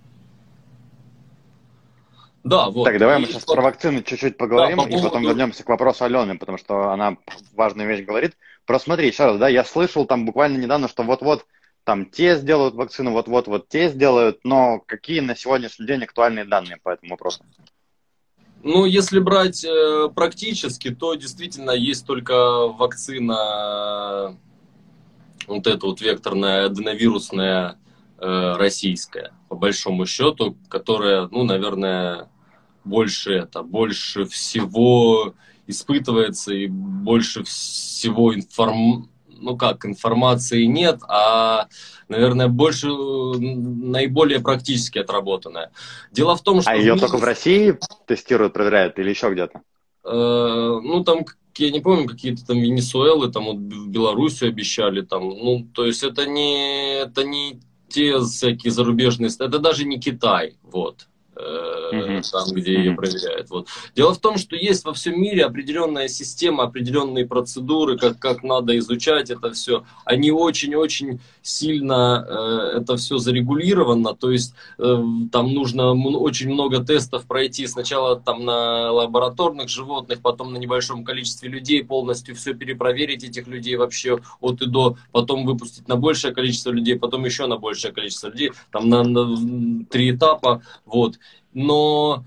Да, 2.44 2.68
вот. 2.68 2.84
Так, 2.84 2.98
давай 2.98 3.16
и 3.16 3.20
мы 3.20 3.26
сейчас 3.26 3.44
про 3.44 3.62
вакцины 3.62 4.02
чуть-чуть 4.02 4.36
поговорим, 4.36 4.76
да, 4.76 4.84
по 4.84 4.88
и 4.88 5.02
потом 5.02 5.22
вернемся 5.22 5.64
к 5.64 5.68
вопросу 5.68 6.04
Алены, 6.04 6.38
потому 6.38 6.58
что 6.58 6.90
она 6.90 7.16
важную 7.54 7.88
вещь 7.88 8.04
говорит. 8.04 8.36
Просто 8.66 8.86
смотри, 8.86 9.06
еще 9.06 9.24
раз, 9.24 9.38
да, 9.38 9.48
я 9.48 9.64
слышал 9.64 10.04
там 10.04 10.26
буквально 10.26 10.58
недавно, 10.58 10.88
что 10.88 11.02
вот-вот 11.04 11.46
там 11.84 12.06
те 12.06 12.36
сделают 12.36 12.74
вакцину, 12.74 13.12
вот-вот 13.12 13.46
вот 13.46 13.68
те 13.68 13.88
сделают, 13.88 14.40
но 14.44 14.80
какие 14.80 15.20
на 15.20 15.34
сегодняшний 15.34 15.86
день 15.86 16.04
актуальные 16.04 16.44
данные 16.44 16.76
по 16.82 16.90
этому 16.90 17.12
вопросу? 17.12 17.44
Ну, 18.64 18.86
если 18.86 19.18
брать 19.18 19.62
э, 19.62 20.08
практически, 20.14 20.88
то 20.88 21.14
действительно 21.16 21.72
есть 21.72 22.06
только 22.06 22.32
вакцина, 22.68 24.38
вот 25.46 25.66
эта 25.66 25.84
вот 25.84 26.00
векторная 26.00 26.64
аденовирусная 26.64 27.78
э, 28.18 28.54
российская, 28.56 29.34
по 29.50 29.54
большому 29.54 30.06
счету, 30.06 30.56
которая, 30.70 31.28
ну, 31.30 31.44
наверное, 31.44 32.30
больше 32.84 33.34
это, 33.34 33.62
больше 33.62 34.24
всего 34.24 35.34
испытывается 35.66 36.54
и 36.54 36.66
больше 36.66 37.44
всего 37.44 38.34
информ... 38.34 39.10
ну 39.40 39.56
как, 39.56 39.84
информации 39.86 40.64
нет, 40.64 41.00
а, 41.08 41.68
наверное, 42.08 42.48
больше, 42.48 42.88
наиболее 42.88 44.40
практически 44.40 44.98
отработанная. 44.98 45.70
Дело 46.12 46.36
в 46.36 46.42
том, 46.42 46.60
что... 46.60 46.70
А 46.70 46.76
ее 46.76 46.96
только 46.96 47.18
в 47.18 47.24
России 47.24 47.78
тестируют, 48.06 48.52
проверяют 48.52 48.98
или 48.98 49.10
еще 49.10 49.30
где-то? 49.32 49.62
Э, 50.04 50.80
ну, 50.82 51.02
там, 51.04 51.24
я 51.56 51.70
не 51.70 51.80
помню, 51.80 52.06
какие-то 52.06 52.46
там 52.46 52.58
Венесуэлы, 52.58 53.30
там 53.30 53.44
вот 53.44 53.56
в 53.56 53.88
Белоруссию 53.88 54.50
обещали, 54.50 55.00
там, 55.02 55.28
ну, 55.28 55.66
то 55.74 55.84
есть 55.84 56.02
это 56.02 56.26
не, 56.26 57.02
это 57.02 57.24
не 57.24 57.60
те 57.88 58.18
всякие 58.18 58.72
зарубежные, 58.72 59.30
это 59.30 59.58
даже 59.58 59.84
не 59.84 59.98
Китай, 59.98 60.56
вот 60.62 61.06
mm-hmm. 61.36 62.22
там, 62.30 62.48
где 62.52 62.74
mm-hmm. 62.74 62.78
ее 62.78 62.94
проверяют. 62.94 63.50
Вот. 63.50 63.68
Дело 63.94 64.14
в 64.14 64.18
том, 64.18 64.38
что 64.38 64.56
есть 64.56 64.84
во 64.84 64.92
всем 64.92 65.20
мире 65.20 65.44
определенная 65.44 66.08
система, 66.08 66.64
определенные 66.64 67.26
процедуры, 67.26 67.98
как, 67.98 68.18
как 68.18 68.42
надо 68.42 68.76
изучать 68.78 69.30
это 69.30 69.52
все. 69.52 69.84
Они 70.04 70.30
очень-очень 70.30 71.20
сильно 71.42 72.24
э, 72.28 72.78
это 72.78 72.96
все 72.96 73.18
зарегулировано, 73.18 74.14
то 74.14 74.30
есть 74.30 74.54
э, 74.78 75.04
там 75.32 75.52
нужно 75.52 75.92
очень 75.92 76.50
много 76.50 76.84
тестов 76.84 77.26
пройти 77.26 77.66
сначала 77.66 78.18
там 78.18 78.44
на 78.44 78.90
лабораторных 78.92 79.68
животных, 79.68 80.20
потом 80.20 80.52
на 80.52 80.58
небольшом 80.58 81.04
количестве 81.04 81.48
людей, 81.48 81.84
полностью 81.84 82.34
все 82.34 82.54
перепроверить 82.54 83.24
этих 83.24 83.46
людей 83.46 83.76
вообще 83.76 84.20
от 84.40 84.62
и 84.62 84.66
до, 84.66 84.96
потом 85.12 85.44
выпустить 85.44 85.88
на 85.88 85.96
большее 85.96 86.34
количество 86.34 86.70
людей, 86.70 86.98
потом 86.98 87.24
еще 87.24 87.46
на 87.46 87.56
большее 87.56 87.92
количество 87.92 88.28
людей, 88.28 88.52
там 88.70 88.88
на, 88.88 89.02
на 89.02 89.84
три 89.86 90.10
этапа, 90.10 90.62
вот 90.86 91.18
но 91.54 92.24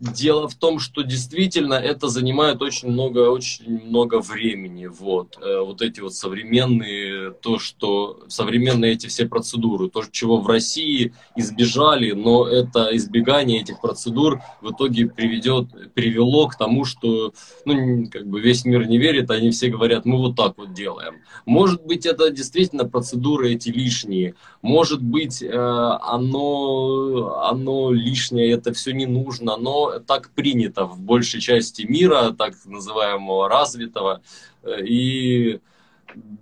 Дело 0.00 0.46
в 0.46 0.54
том, 0.54 0.78
что 0.78 1.02
действительно 1.02 1.74
это 1.74 2.06
занимает 2.06 2.62
очень 2.62 2.88
много, 2.88 3.30
очень 3.30 3.84
много 3.84 4.20
времени. 4.20 4.86
Вот, 4.86 5.36
э, 5.42 5.58
вот 5.58 5.82
эти 5.82 5.98
вот 5.98 6.14
современные, 6.14 7.32
то, 7.32 7.58
что 7.58 8.20
современные 8.28 8.92
эти 8.92 9.08
все 9.08 9.26
процедуры, 9.26 9.90
то, 9.90 10.04
чего 10.08 10.40
в 10.40 10.46
России 10.46 11.14
избежали, 11.34 12.12
но 12.12 12.46
это 12.46 12.96
избегание 12.96 13.60
этих 13.60 13.80
процедур 13.80 14.40
в 14.60 14.70
итоге 14.70 15.08
приведет, 15.08 15.66
привело 15.94 16.46
к 16.46 16.56
тому, 16.56 16.84
что 16.84 17.32
ну, 17.64 18.06
как 18.08 18.24
бы 18.24 18.40
весь 18.40 18.64
мир 18.64 18.86
не 18.86 18.98
верит, 18.98 19.32
они 19.32 19.50
все 19.50 19.68
говорят, 19.68 20.04
мы 20.04 20.18
вот 20.18 20.36
так 20.36 20.56
вот 20.58 20.74
делаем. 20.74 21.22
Может 21.44 21.84
быть, 21.84 22.06
это 22.06 22.30
действительно 22.30 22.84
процедуры 22.88 23.54
эти 23.54 23.70
лишние, 23.70 24.36
может 24.62 25.02
быть, 25.02 25.42
э, 25.42 25.48
оно, 25.52 27.42
оно 27.50 27.90
лишнее, 27.90 28.52
это 28.52 28.72
все 28.72 28.92
не 28.92 29.06
нужно, 29.06 29.56
но 29.56 29.87
так 30.06 30.30
принято 30.30 30.84
в 30.84 31.00
большей 31.00 31.40
части 31.40 31.82
мира, 31.82 32.34
так 32.36 32.54
называемого 32.64 33.48
развитого, 33.48 34.22
э, 34.62 34.84
и 34.84 35.60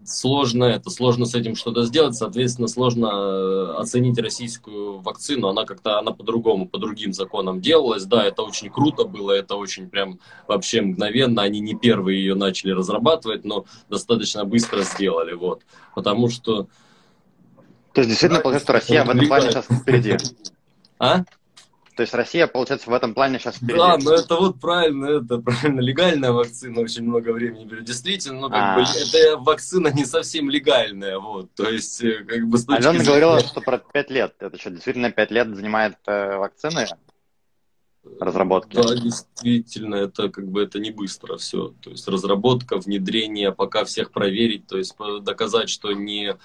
сложно 0.05 0.65
это, 0.65 0.91
сложно 0.91 1.27
с 1.27 1.35
этим 1.35 1.57
что-то 1.57 1.85
сделать, 1.85 2.15
соответственно, 2.15 2.69
сложно 2.69 3.07
э, 3.07 3.75
оценить 3.79 4.19
российскую 4.19 4.99
вакцину, 5.01 5.49
она 5.49 5.65
как-то, 5.65 5.99
она 5.99 6.13
по-другому, 6.13 6.69
по 6.69 6.79
другим 6.79 7.13
законам 7.13 7.61
делалась, 7.61 8.05
да, 8.05 8.25
это 8.25 8.43
очень 8.43 8.71
круто 8.71 9.05
было, 9.05 9.33
это 9.33 9.57
очень 9.57 9.89
прям 9.89 10.21
вообще 10.47 10.83
мгновенно, 10.83 11.43
они 11.43 11.61
не 11.61 11.75
первые 11.75 12.21
ее 12.21 12.35
начали 12.35 12.73
разрабатывать, 12.73 13.45
но 13.45 13.65
достаточно 13.89 14.45
быстро 14.45 14.83
сделали, 14.83 15.33
вот, 15.35 15.63
потому 15.95 16.29
что... 16.29 16.69
То 17.93 18.03
есть, 18.03 18.11
действительно, 18.11 18.41
получается, 18.41 18.67
что 18.67 18.73
Россия 18.75 19.05
в 19.05 19.11
этом 19.11 19.27
плане 19.27 19.51
сейчас 19.51 19.67
впереди. 19.67 20.17
А? 20.99 21.25
То 21.97 22.03
есть 22.03 22.13
Россия, 22.13 22.47
получается, 22.47 22.91
в 22.91 22.93
этом 22.93 23.15
плане 23.15 23.39
сейчас 23.39 23.57
впереди. 23.57 23.79
Да, 23.79 23.97
но 23.97 24.13
это 24.13 24.35
вот 24.37 24.61
правильно, 24.61 25.07
это 25.23 25.39
правильно. 25.39 25.81
Легальная 25.81 26.31
вакцина 26.31 26.81
очень 26.83 27.05
много 27.05 27.31
времени 27.31 27.65
берет. 27.65 27.85
Действительно, 27.85 28.41
ну, 28.41 28.51
как 28.51 28.77
бы, 28.77 28.83
это 28.83 29.39
вакцина 29.39 29.89
не 29.89 30.05
совсем 30.05 30.51
легальная, 30.51 31.19
вот. 31.19 31.55
То 31.55 31.71
есть, 31.71 32.05
э, 32.05 32.23
как 32.25 32.47
бы, 32.49 32.59
Алена 32.69 32.91
зрения... 32.91 33.07
говорила, 33.07 33.41
что 33.41 33.63
про 33.63 33.79
5 33.79 34.11
лет. 34.11 34.35
Это 34.41 34.59
что, 34.59 34.71
действительно 34.71 35.11
5 35.11 35.31
лет 35.31 35.57
занимает 35.57 35.97
э, 36.07 36.37
вакцины? 36.37 36.87
разработки. 38.21 38.77
Да, 38.77 38.95
действительно, 38.95 39.97
это 39.97 40.29
как 40.29 40.47
бы 40.47 40.63
это 40.63 40.79
не 40.79 40.93
быстро 40.93 41.39
все. 41.39 41.75
То 41.83 41.91
есть 41.91 42.07
разработка, 42.07 42.77
внедрение, 42.79 43.51
пока 43.51 43.85
всех 43.85 44.13
проверить, 44.13 44.69
то 44.69 44.79
есть 44.79 44.95
доказать, 45.23 45.69
что 45.69 45.91
не 45.93 46.37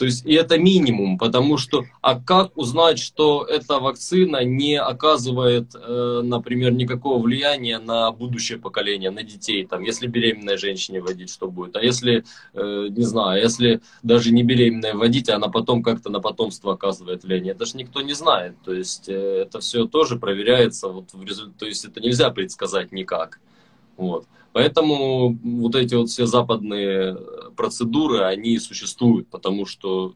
то 0.00 0.06
есть 0.06 0.24
и 0.24 0.32
это 0.32 0.56
минимум, 0.56 1.18
потому 1.18 1.58
что, 1.58 1.84
а 2.00 2.18
как 2.18 2.56
узнать, 2.56 2.98
что 2.98 3.44
эта 3.44 3.78
вакцина 3.80 4.42
не 4.42 4.80
оказывает, 4.80 5.74
э, 5.74 6.22
например, 6.24 6.72
никакого 6.72 7.22
влияния 7.22 7.78
на 7.78 8.10
будущее 8.10 8.56
поколение, 8.56 9.10
на 9.10 9.22
детей, 9.22 9.66
там, 9.66 9.82
если 9.82 10.06
беременной 10.06 10.56
женщине 10.56 11.02
вводить, 11.02 11.28
что 11.28 11.50
будет, 11.50 11.76
а 11.76 11.82
если, 11.82 12.24
э, 12.54 12.86
не 12.88 13.04
знаю, 13.04 13.42
если 13.42 13.82
даже 14.02 14.32
не 14.32 14.42
беременной 14.42 14.94
вводить, 14.94 15.28
а 15.28 15.36
она 15.36 15.48
потом 15.48 15.82
как-то 15.82 16.08
на 16.08 16.20
потомство 16.20 16.72
оказывает 16.72 17.22
влияние, 17.22 17.52
это 17.52 17.66
же 17.66 17.76
никто 17.76 18.00
не 18.00 18.14
знает, 18.14 18.54
то 18.64 18.72
есть 18.72 19.06
э, 19.10 19.42
это 19.42 19.60
все 19.60 19.84
тоже 19.84 20.16
проверяется, 20.16 20.88
вот 20.88 21.12
в 21.12 21.22
результате, 21.22 21.58
то 21.58 21.66
есть 21.66 21.84
это 21.84 22.00
нельзя 22.00 22.30
предсказать 22.30 22.90
никак. 22.90 23.38
Вот. 23.98 24.24
Поэтому 24.52 25.38
вот 25.42 25.74
эти 25.76 25.94
вот 25.94 26.08
все 26.08 26.26
западные 26.26 27.16
процедуры, 27.56 28.24
они 28.24 28.58
существуют, 28.58 29.28
потому 29.28 29.64
что, 29.64 30.14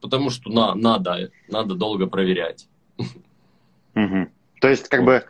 потому 0.00 0.30
что 0.30 0.50
на, 0.50 0.74
надо, 0.74 1.30
надо 1.48 1.74
долго 1.74 2.06
проверять. 2.06 2.68
Угу. 3.94 4.28
То 4.60 4.68
есть, 4.68 4.88
как 4.88 5.00
вот. 5.00 5.06
бы, 5.06 5.24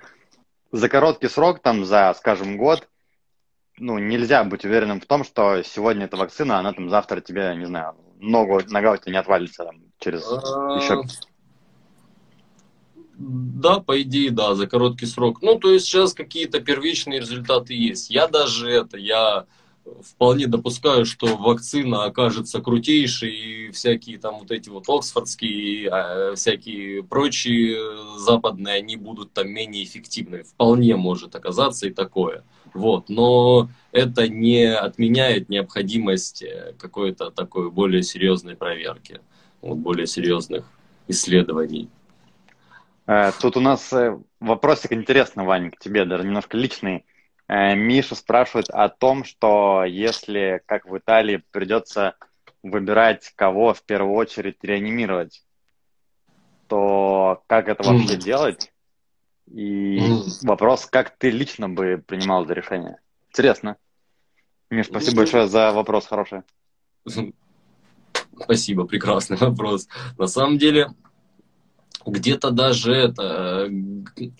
за 0.73 0.89
короткий 0.89 1.29
срок, 1.29 1.61
там, 1.61 1.85
за, 1.85 2.15
скажем, 2.19 2.59
год, 2.59 2.87
ну, 3.79 3.99
нельзя 3.99 4.45
быть 4.45 4.65
уверенным 4.65 5.01
в 5.01 5.07
том, 5.07 5.25
что 5.25 5.63
сегодня 5.63 6.05
эта 6.05 6.17
вакцина, 6.17 6.59
она 6.59 6.73
там 6.73 6.91
завтра 6.91 7.21
тебе, 7.21 7.55
не 7.57 7.67
знаю, 7.67 7.95
ногу, 8.19 8.61
нога 8.69 8.93
у 8.93 8.97
тебя 8.97 9.13
не 9.13 9.19
отвалится 9.19 9.65
там, 9.65 9.83
через 9.99 10.23
еще... 10.23 11.03
Да, 13.19 13.81
по 13.81 14.01
идее, 14.01 14.31
да, 14.31 14.55
за 14.55 14.69
короткий 14.69 15.07
срок. 15.07 15.43
Ну, 15.43 15.59
то 15.59 15.73
есть 15.73 15.87
сейчас 15.87 16.15
какие-то 16.15 16.61
первичные 16.61 17.19
результаты 17.19 17.75
есть. 17.75 18.11
Я 18.11 18.29
даже 18.29 18.71
это, 18.71 18.97
я 18.97 19.47
вполне 20.03 20.47
допускаю, 20.47 21.05
что 21.05 21.37
вакцина 21.37 22.05
окажется 22.05 22.61
крутейшей, 22.61 23.35
и 23.35 23.71
всякие 23.73 24.19
там 24.19 24.39
вот 24.39 24.53
эти 24.53 24.69
вот 24.69 24.89
оксфордские, 24.89 25.89
а, 25.91 26.35
всякие 26.37 27.03
прочие 27.03 27.79
западные, 28.19 28.77
они 28.77 28.97
будут 28.97 29.33
там 29.33 29.49
менее 29.49 29.83
эффективны. 29.83 30.45
Вполне 30.45 30.95
может 30.95 31.35
оказаться 31.35 31.89
и 31.89 31.93
такое. 31.93 32.45
Вот. 32.73 33.09
Но 33.09 33.69
это 33.91 34.29
не 34.29 34.65
отменяет 34.65 35.49
необходимость 35.49 36.43
э, 36.43 36.75
какой-то 36.79 37.31
такой 37.31 37.71
более 37.73 38.05
серьезной 38.05 38.55
проверки, 38.55 39.21
вот, 39.61 39.79
более 39.79 40.07
серьезных 40.07 40.65
исследований. 41.09 41.89
Э, 43.09 43.33
тут 43.41 43.57
у 43.57 43.61
нас 43.61 43.93
э, 43.93 44.17
вопросик 44.39 44.93
интересный, 44.93 45.45
Ваня, 45.45 45.71
к 45.71 45.79
тебе, 45.79 46.05
даже 46.05 46.25
немножко 46.25 46.57
личный. 46.57 47.05
Миша 47.51 48.15
спрашивает 48.15 48.69
о 48.69 48.91
том, 48.91 49.25
что 49.25 49.83
если, 49.85 50.61
как 50.67 50.85
в 50.85 50.99
Италии, 50.99 51.43
придется 51.51 52.15
выбирать, 52.63 53.33
кого 53.37 53.73
в 53.73 53.83
первую 53.85 54.15
очередь 54.15 54.63
реанимировать, 54.63 55.43
то 56.67 57.43
как 57.47 57.69
это 57.69 57.83
вообще 57.83 58.17
mm. 58.17 58.19
делать? 58.19 58.73
И 59.47 59.99
mm. 59.99 60.47
вопрос, 60.47 60.85
как 60.85 61.17
ты 61.17 61.31
лично 61.31 61.71
бы 61.71 62.03
принимал 62.07 62.45
это 62.45 62.53
решение? 62.53 62.99
Интересно. 63.31 63.79
Миш, 64.69 64.87
спасибо 64.87 65.13
ну, 65.13 65.17
большое 65.23 65.49
за 65.49 65.73
вопрос 65.73 66.07
хороший. 66.07 66.43
Спасибо, 68.39 68.85
прекрасный 68.85 69.37
вопрос. 69.41 69.89
На 70.19 70.27
самом 70.27 70.59
деле, 70.59 70.91
где-то 72.11 72.51
даже 72.51 72.95
это, 72.95 73.69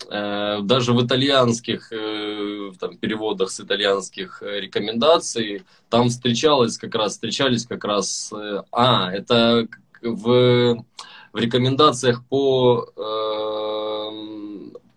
э, 0.09 0.59
даже 0.61 0.93
в 0.93 1.05
итальянских 1.05 1.91
э, 1.91 2.71
там, 2.79 2.97
переводах 2.97 3.51
с 3.51 3.59
итальянских 3.59 4.41
э, 4.41 4.59
рекомендаций 4.59 5.63
там 5.89 6.09
встречалось 6.09 6.77
как 6.77 6.95
раз, 6.95 7.13
встречались 7.13 7.65
как 7.65 7.83
раз, 7.83 8.31
э, 8.33 8.63
а, 8.71 9.11
это 9.11 9.67
в, 10.01 10.83
в 11.33 11.37
рекомендациях 11.37 12.23
по 12.25 12.87
э, 12.95 13.79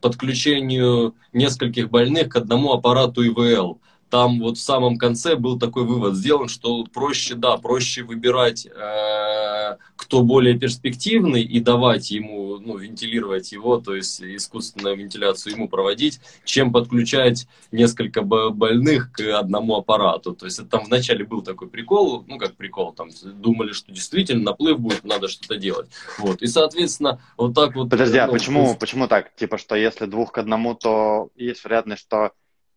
подключению 0.01 1.15
нескольких 1.33 1.91
больных 1.91 2.29
к 2.31 2.37
одному 2.37 2.73
аппарату 2.73 3.25
ИВЛ 3.27 3.81
там 4.13 4.41
вот 4.41 4.59
в 4.59 4.61
самом 4.61 4.99
конце 4.99 5.37
был 5.37 5.59
такой 5.59 5.85
вывод 5.85 6.17
сделан, 6.17 6.49
что 6.49 6.85
проще, 6.85 7.35
да, 7.35 7.57
проще 7.57 8.03
выбирать, 8.03 8.67
э, 8.67 9.77
кто 9.97 10.21
более 10.21 10.59
перспективный 10.59 11.43
и 11.43 11.61
давать 11.61 12.11
ему, 12.11 12.59
ну, 12.59 12.77
вентилировать 12.77 13.53
его, 13.53 13.79
то 13.79 13.95
есть 13.95 14.23
искусственную 14.23 14.99
вентиляцию 14.99 15.55
ему 15.55 15.67
проводить, 15.67 16.21
чем 16.45 16.75
подключать 16.75 17.47
несколько 17.71 18.21
больных 18.21 19.13
к 19.13 19.21
одному 19.35 19.77
аппарату. 19.77 20.35
То 20.35 20.45
есть 20.45 20.59
это 20.59 20.69
там 20.69 20.85
вначале 20.85 21.25
был 21.25 21.41
такой 21.41 21.69
прикол, 21.69 22.23
ну, 22.29 22.37
как 22.37 22.55
прикол, 22.55 22.93
там 22.93 23.09
думали, 23.25 23.73
что 23.73 23.93
действительно 23.93 24.43
наплыв 24.43 24.79
будет, 24.79 25.05
надо 25.05 25.29
что-то 25.29 25.57
делать. 25.57 25.89
Вот, 26.19 26.43
и, 26.43 26.47
соответственно, 26.47 27.23
вот 27.39 27.55
так 27.55 27.75
вот... 27.77 27.89
Подожди, 27.89 28.19
а 28.19 28.27
ну, 28.27 28.35
почему, 28.35 28.63
есть... 28.65 28.79
почему 28.79 29.09
так? 29.09 29.35
Типа, 29.37 29.57
что 29.57 29.75
если 29.75 30.05
двух 30.05 30.33
к 30.33 30.39
одному, 30.39 30.75
то 30.75 31.31
есть 31.35 31.65
вероятность, 31.65 32.03
что 32.03 32.33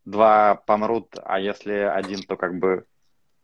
два 0.06 0.56
помрут, 0.56 1.16
а 1.24 1.40
если 1.40 1.74
один, 1.74 2.24
то 2.24 2.36
как 2.38 2.60
бы... 2.60 2.86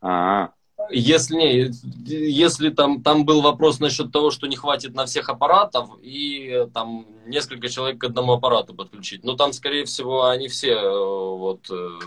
А-а. 0.01 0.53
Если 0.89 1.35
не, 1.35 1.71
если 2.05 2.69
там, 2.69 3.03
там 3.03 3.23
был 3.23 3.41
вопрос 3.41 3.79
насчет 3.79 4.11
того, 4.11 4.31
что 4.31 4.47
не 4.47 4.55
хватит 4.55 4.95
на 4.95 5.05
всех 5.05 5.29
аппаратов, 5.29 5.89
и 6.01 6.65
там 6.73 7.05
несколько 7.27 7.69
человек 7.69 7.99
к 7.99 8.03
одному 8.05 8.33
аппарату 8.33 8.73
подключить. 8.73 9.23
Но 9.23 9.35
там, 9.35 9.53
скорее 9.53 9.85
всего, 9.85 10.25
они 10.25 10.47
все 10.47 10.71
э, 10.71 11.35
вот 11.37 11.69
э, 11.69 11.99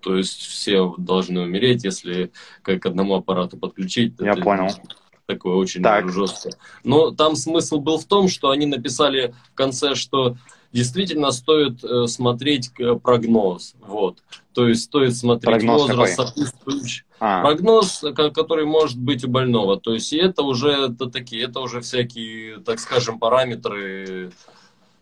то 0.00 0.16
есть 0.16 0.40
все 0.40 0.94
должны 0.96 1.42
умереть, 1.42 1.84
если 1.84 2.32
к 2.62 2.86
одному 2.86 3.14
аппарату 3.14 3.56
подключить. 3.56 4.14
Я 4.18 4.36
понял. 4.36 4.68
Такое 5.26 5.54
очень 5.54 5.82
так. 5.82 6.10
жестко. 6.10 6.50
Но 6.82 7.12
там 7.12 7.36
смысл 7.36 7.78
был 7.78 7.98
в 7.98 8.04
том, 8.04 8.28
что 8.28 8.50
они 8.50 8.66
написали 8.66 9.32
в 9.52 9.54
конце, 9.54 9.94
что 9.94 10.36
действительно 10.72 11.32
стоит 11.32 11.82
э, 11.82 12.06
смотреть 12.06 12.70
э, 12.78 12.94
прогноз. 12.94 13.74
Вот. 13.80 14.22
То 14.52 14.68
есть 14.68 14.84
стоит 14.84 15.16
смотреть 15.16 15.44
прогноз 15.44 15.82
возраст 15.82 16.16
сопутствующий. 16.16 17.04
А. 17.18 17.42
Прогноз, 17.42 18.04
который 18.14 18.64
может 18.64 18.98
быть 18.98 19.24
у 19.24 19.28
больного. 19.28 19.78
То 19.78 19.94
есть 19.94 20.12
и 20.12 20.16
это 20.16 20.42
уже 20.42 20.70
это 20.70 21.06
такие, 21.06 21.44
это 21.44 21.60
уже 21.60 21.80
всякие, 21.80 22.60
так 22.60 22.78
скажем, 22.78 23.18
параметры 23.18 24.32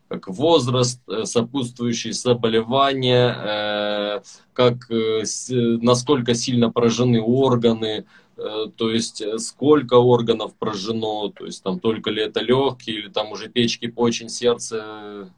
как 0.08 0.28
возраст, 0.28 1.02
э, 1.06 1.24
сопутствующие 1.24 2.14
заболевания, 2.14 4.22
как, 4.54 4.88
насколько 4.88 6.34
сильно 6.34 6.70
поражены 6.70 7.20
органы, 7.20 8.06
то 8.34 8.90
есть 8.90 9.22
сколько 9.40 9.94
органов 9.94 10.54
поражено, 10.58 11.30
то 11.30 11.44
есть 11.44 11.62
там 11.62 11.78
только 11.78 12.10
ли 12.10 12.22
это 12.22 12.40
легкие, 12.40 13.00
или 13.00 13.08
там 13.08 13.32
уже 13.32 13.48
печки, 13.48 13.88
почень, 13.88 14.30
сердце, 14.30 15.28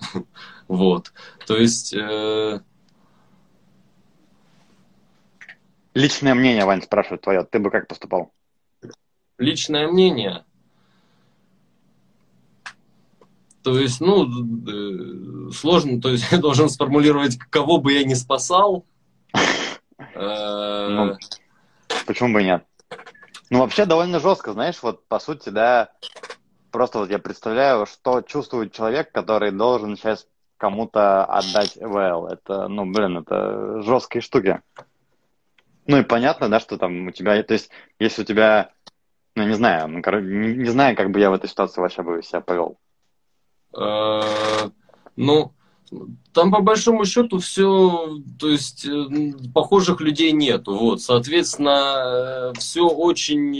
Вот. 0.68 1.12
То 1.46 1.56
есть... 1.56 1.94
Э... 1.94 2.60
Личное 5.94 6.34
мнение, 6.34 6.64
Вань, 6.66 6.82
спрашивает 6.82 7.22
твое. 7.22 7.44
Ты 7.44 7.58
бы 7.58 7.70
как 7.70 7.88
поступал? 7.88 8.32
Личное 9.38 9.88
мнение? 9.88 10.44
То 13.62 13.78
есть, 13.78 14.00
ну, 14.00 14.26
э, 14.26 15.50
сложно, 15.52 16.00
то 16.00 16.10
есть 16.10 16.26
я 16.32 16.38
должен 16.38 16.68
сформулировать, 16.68 17.38
кого 17.50 17.78
бы 17.78 17.92
я 17.92 18.04
не 18.04 18.14
спасал. 18.14 18.84
Э, 20.14 20.88
ну, 20.90 21.16
почему 22.06 22.32
бы 22.32 22.42
и 22.42 22.44
нет? 22.44 22.64
Ну, 23.50 23.60
вообще 23.60 23.84
довольно 23.84 24.20
жестко, 24.20 24.52
знаешь, 24.52 24.76
вот 24.82 25.06
по 25.06 25.18
сути, 25.18 25.48
да, 25.48 25.90
просто 26.70 26.98
вот 26.98 27.10
я 27.10 27.18
представляю, 27.18 27.86
что 27.86 28.22
чувствует 28.22 28.72
человек, 28.72 29.12
который 29.12 29.50
должен 29.52 29.96
сейчас 29.96 30.26
кому-то 30.56 31.24
отдать 31.24 31.78
ЭВЛ. 31.78 32.26
Это, 32.26 32.68
ну, 32.68 32.84
блин, 32.84 33.18
это 33.18 33.80
жесткие 33.82 34.22
штуки. 34.22 34.60
Ну 35.86 35.98
и 35.98 36.02
понятно, 36.02 36.48
да, 36.48 36.60
что 36.60 36.76
там 36.76 37.06
у 37.06 37.10
тебя, 37.10 37.42
то 37.42 37.54
есть, 37.54 37.70
если 37.98 38.22
у 38.22 38.24
тебя, 38.24 38.72
ну, 39.34 39.44
не 39.46 39.54
знаю, 39.54 39.88
ну, 39.88 39.98
не, 40.20 40.56
не 40.56 40.68
знаю, 40.68 40.96
как 40.96 41.10
бы 41.10 41.20
я 41.20 41.30
в 41.30 41.34
этой 41.34 41.48
ситуации 41.48 41.80
вообще 41.80 42.02
бы 42.02 42.22
себя 42.22 42.40
повел. 42.40 42.78
Э, 43.74 44.20
ну, 45.16 45.52
там 46.34 46.50
по 46.50 46.60
большому 46.60 47.06
счету 47.06 47.38
все, 47.38 48.18
то 48.38 48.48
есть 48.48 48.84
э, 48.84 49.32
похожих 49.54 50.00
людей 50.00 50.32
нету, 50.32 50.76
вот, 50.76 51.00
соответственно, 51.00 52.52
э, 52.52 52.58
все 52.58 52.86
очень 52.86 53.50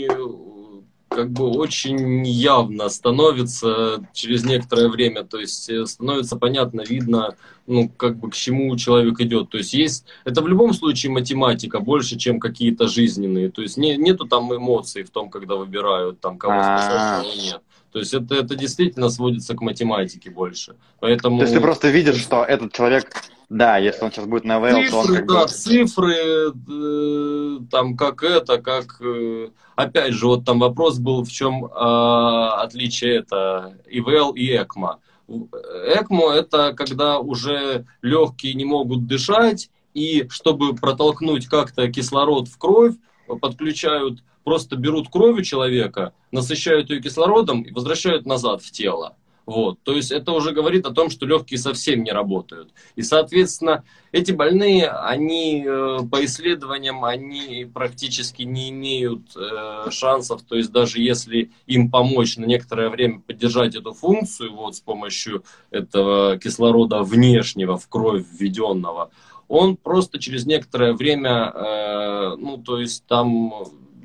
как 1.09 1.31
бы 1.31 1.49
очень 1.49 2.25
явно 2.25 2.87
становится 2.89 4.07
через 4.13 4.45
некоторое 4.45 4.89
время, 4.89 5.23
то 5.23 5.39
есть 5.39 5.69
э, 5.69 5.85
становится 5.85 6.37
понятно, 6.37 6.81
видно, 6.81 7.35
ну, 7.67 7.89
как 7.89 8.17
бы 8.17 8.29
к 8.29 8.35
чему 8.35 8.75
человек 8.77 9.19
идет. 9.19 9.49
То 9.49 9.57
есть 9.57 9.73
есть, 9.73 10.05
это 10.23 10.41
в 10.41 10.47
любом 10.47 10.73
случае 10.73 11.11
математика 11.11 11.79
больше, 11.79 12.17
чем 12.17 12.39
какие-то 12.39 12.87
жизненные. 12.87 13.49
То 13.49 13.61
есть 13.61 13.77
не, 13.77 13.97
нету 13.97 14.25
там 14.25 14.55
эмоций 14.55 15.03
в 15.03 15.09
том, 15.09 15.29
когда 15.29 15.55
выбирают, 15.55 16.19
там, 16.19 16.37
кого 16.37 16.61
спасать, 16.61 17.23
кого 17.23 17.35
нет. 17.35 17.61
То 17.91 17.99
есть 17.99 18.13
это, 18.13 18.35
это 18.35 18.55
действительно 18.55 19.09
сводится 19.09 19.55
к 19.55 19.61
математике 19.61 20.29
больше. 20.29 20.75
Поэтому... 20.99 21.39
То 21.39 21.43
есть 21.43 21.55
ты 21.55 21.61
просто 21.61 21.89
видишь, 21.89 22.21
что 22.21 22.43
этот 22.43 22.71
человек 22.71 23.11
да, 23.49 23.77
если 23.77 24.05
он 24.05 24.11
сейчас 24.11 24.27
будет 24.27 24.43
на 24.43 24.59
ВЛ, 24.59 24.89
то 24.91 24.97
он 24.99 25.07
как 25.07 25.27
да, 25.27 25.41
бы... 25.41 25.47
цифры, 25.47 26.15
э, 26.15 27.59
там, 27.71 27.97
как 27.97 28.21
это, 28.23 28.61
как... 28.61 29.01
Э, 29.01 29.49
опять 29.83 30.13
же, 30.13 30.27
вот 30.27 30.43
там 30.43 30.59
вопрос 30.59 30.99
был, 30.99 31.23
в 31.23 31.31
чем 31.31 31.65
э, 31.65 31.69
отличие 31.69 33.15
это 33.17 33.77
ИВЛ 33.87 34.31
и 34.31 34.47
ЭКМО. 34.57 34.99
ЭКМО 35.27 36.31
это 36.33 36.73
когда 36.73 37.19
уже 37.19 37.85
легкие 38.01 38.55
не 38.55 38.65
могут 38.65 39.07
дышать, 39.07 39.69
и 39.93 40.27
чтобы 40.29 40.75
протолкнуть 40.75 41.47
как-то 41.47 41.87
кислород 41.89 42.49
в 42.49 42.57
кровь, 42.57 42.95
подключают, 43.41 44.21
просто 44.43 44.75
берут 44.75 45.09
кровь 45.09 45.39
у 45.39 45.43
человека, 45.43 46.13
насыщают 46.31 46.89
ее 46.89 47.01
кислородом 47.01 47.61
и 47.61 47.71
возвращают 47.71 48.25
назад 48.25 48.61
в 48.61 48.71
тело. 48.71 49.15
Вот. 49.49 49.79
То 49.81 49.93
есть 49.93 50.11
это 50.11 50.31
уже 50.33 50.51
говорит 50.51 50.85
о 50.85 50.93
том, 50.93 51.09
что 51.09 51.25
легкие 51.25 51.57
совсем 51.57 52.03
не 52.03 52.11
работают. 52.11 52.69
И, 52.95 53.01
соответственно, 53.01 53.83
эти 54.11 54.31
больные, 54.31 54.87
они 54.89 55.65
э, 55.65 56.01
по 56.11 56.23
исследованиям, 56.23 57.03
они 57.03 57.67
практически 57.73 58.43
не 58.43 58.69
имеют 58.69 59.35
э, 59.35 59.89
шансов. 59.89 60.43
То 60.43 60.55
есть 60.55 60.71
даже 60.71 61.01
если 61.01 61.49
им 61.65 61.89
помочь 61.89 62.37
на 62.37 62.45
некоторое 62.45 62.89
время 62.89 63.21
поддержать 63.25 63.73
эту 63.73 63.93
функцию 63.93 64.53
вот, 64.53 64.75
с 64.75 64.81
помощью 64.81 65.43
этого 65.71 66.37
кислорода 66.37 67.01
внешнего 67.01 67.75
в 67.75 67.89
кровь 67.89 68.27
введенного, 68.31 69.09
он 69.47 69.77
просто 69.77 70.19
через 70.19 70.45
некоторое 70.45 70.93
время, 70.93 71.51
э, 71.55 72.35
ну, 72.37 72.59
то 72.59 72.79
есть 72.79 73.03
там 73.07 73.51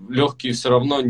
легкие 0.09 0.55
все 0.55 0.71
равно 0.71 1.03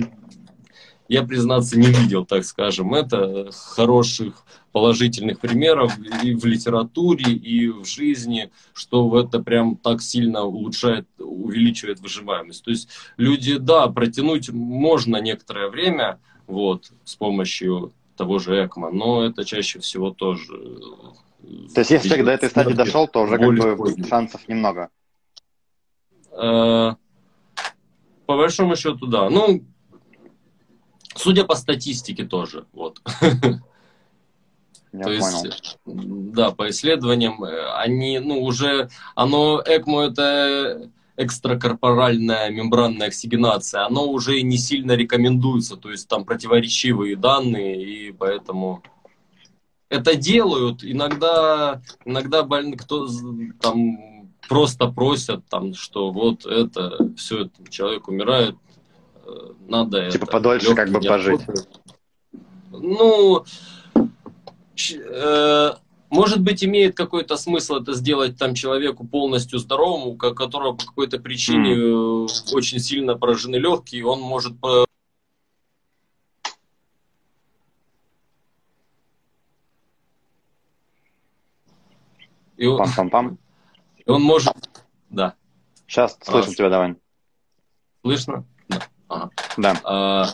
я, 1.09 1.23
признаться, 1.23 1.79
не 1.79 1.89
видел, 1.89 2.25
так 2.25 2.45
скажем, 2.45 2.95
это 2.95 3.51
хороших 3.53 4.45
положительных 4.73 5.39
примеров 5.39 5.93
и 6.23 6.35
в 6.35 6.45
литературе, 6.45 7.33
и 7.33 7.69
в 7.69 7.85
жизни, 7.85 8.51
что 8.73 9.21
это 9.21 9.39
прям 9.41 9.77
так 9.77 10.01
сильно 10.01 10.43
улучшает, 10.43 11.07
увеличивает 11.19 12.01
выживаемость. 12.01 12.65
То 12.65 12.71
есть 12.71 12.89
люди, 13.17 13.59
да, 13.59 13.87
протянуть 13.89 14.51
можно 14.51 15.19
некоторое 15.19 15.69
время, 15.69 16.19
вот, 16.47 16.91
с 17.05 17.15
помощью 17.15 17.93
того 18.17 18.39
же 18.39 18.65
ЭКМО, 18.65 18.91
но 18.91 19.25
это 19.25 19.45
чаще 19.45 19.79
всего 19.81 20.11
тоже... 20.11 20.53
То 21.75 21.81
есть 21.81 21.91
если 21.91 22.09
человек 22.09 22.27
до 22.27 22.33
этой 22.33 22.49
стадии 22.49 22.75
дошел, 22.75 23.07
то 23.07 23.23
уже 23.23 23.39
как 23.39 23.55
бы 23.55 23.77
поздний. 23.77 24.09
шансов 24.09 24.49
немного? 24.49 24.89
Э, 26.33 26.95
по 28.27 28.37
большому 28.37 28.77
счету, 28.77 29.07
да. 29.07 29.29
Ну, 29.29 29.63
Судя 31.15 31.45
по 31.45 31.55
статистике 31.55 32.25
тоже, 32.25 32.67
вот. 32.73 33.01
Я 34.93 35.03
То 35.03 35.19
понял. 35.19 35.45
есть, 35.45 35.79
да, 35.85 36.53
по 36.53 36.71
исследованиям, 36.71 37.43
э, 37.43 37.73
они, 37.79 38.21
ну, 38.21 38.43
уже, 38.43 38.89
оно, 39.17 39.61
ЭКМО 39.67 40.03
это 40.03 40.89
экстракорпоральная 41.17 42.51
мембранная 42.51 43.09
оксигенация, 43.09 43.87
оно 43.87 44.07
уже 44.07 44.41
не 44.43 44.57
сильно 44.57 44.93
рекомендуется, 44.93 45.77
то 45.77 45.91
есть 45.91 46.09
там 46.09 46.25
противоречивые 46.25 47.17
данные, 47.17 47.83
и 47.83 48.13
поэтому 48.13 48.83
это 49.89 50.17
делают. 50.17 50.85
Иногда, 50.85 51.83
иногда 52.05 52.43
больны, 52.43 52.77
кто 52.77 53.09
там 53.61 54.31
просто 54.49 54.89
просят, 54.89 55.47
там, 55.49 55.75
что 55.75 56.11
вот 56.11 56.47
это, 56.47 57.13
все, 57.17 57.49
человек 57.71 58.09
умирает, 58.09 58.57
надо 59.69 60.11
Типа 60.11 60.25
это, 60.25 60.33
подольше 60.33 60.75
как 60.75 60.91
бы 60.91 61.01
пожить. 61.01 61.41
Ну, 62.71 63.45
э, 64.95 65.73
может 66.11 66.41
быть, 66.41 66.65
имеет 66.65 66.97
какой-то 66.97 67.37
смысл 67.37 67.77
это 67.77 67.93
сделать 67.95 68.39
там 68.39 68.55
человеку 68.55 69.07
полностью 69.07 69.59
здоровому, 69.59 70.11
у 70.11 70.17
которого 70.17 70.75
по 70.75 70.85
какой-то 70.85 71.19
причине 71.19 71.75
mm. 71.75 72.29
очень 72.53 72.79
сильно 72.79 73.17
поражены 73.17 73.57
легкие, 73.57 74.07
он 74.07 74.21
может 74.21 74.59
по... 74.61 74.87
И 82.57 82.67
он, 82.67 82.81
Пам-пам-пам. 82.81 83.37
И 84.07 84.11
он 84.11 84.23
может... 84.23 84.55
Да. 85.11 85.35
Сейчас 85.89 86.17
слышим 86.23 86.53
а, 86.53 86.55
тебя, 86.55 86.71
давай. 86.71 86.95
Слышно? 88.03 88.45
Да. 89.57 89.81
А, 89.85 90.27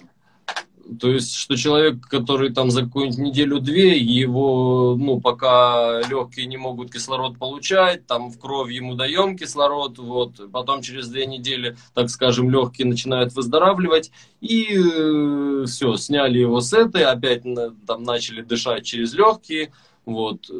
то 0.98 1.08
есть, 1.08 1.34
что 1.34 1.56
человек, 1.56 2.00
который 2.08 2.52
там 2.52 2.70
за 2.70 2.82
какую-нибудь 2.82 3.18
неделю-две, 3.18 3.98
его, 3.98 4.96
ну, 4.98 5.20
пока 5.20 6.00
легкие 6.08 6.46
не 6.46 6.56
могут 6.56 6.92
кислород 6.92 7.38
получать, 7.38 8.06
там 8.06 8.30
в 8.30 8.38
кровь 8.38 8.72
ему 8.72 8.94
даем 8.94 9.36
кислород, 9.36 9.98
вот, 9.98 10.50
потом 10.50 10.82
через 10.82 11.08
две 11.08 11.26
недели, 11.26 11.76
так 11.94 12.10
скажем, 12.10 12.50
легкие 12.50 12.88
начинают 12.88 13.34
выздоравливать, 13.34 14.10
и 14.40 14.66
э, 14.74 15.64
все, 15.66 15.96
сняли 15.96 16.38
его 16.38 16.60
с 16.60 16.72
этой, 16.72 17.04
опять 17.04 17.44
там 17.86 18.02
начали 18.02 18.42
дышать 18.42 18.84
через 18.84 19.14
легкие, 19.14 19.72
вот, 20.04 20.50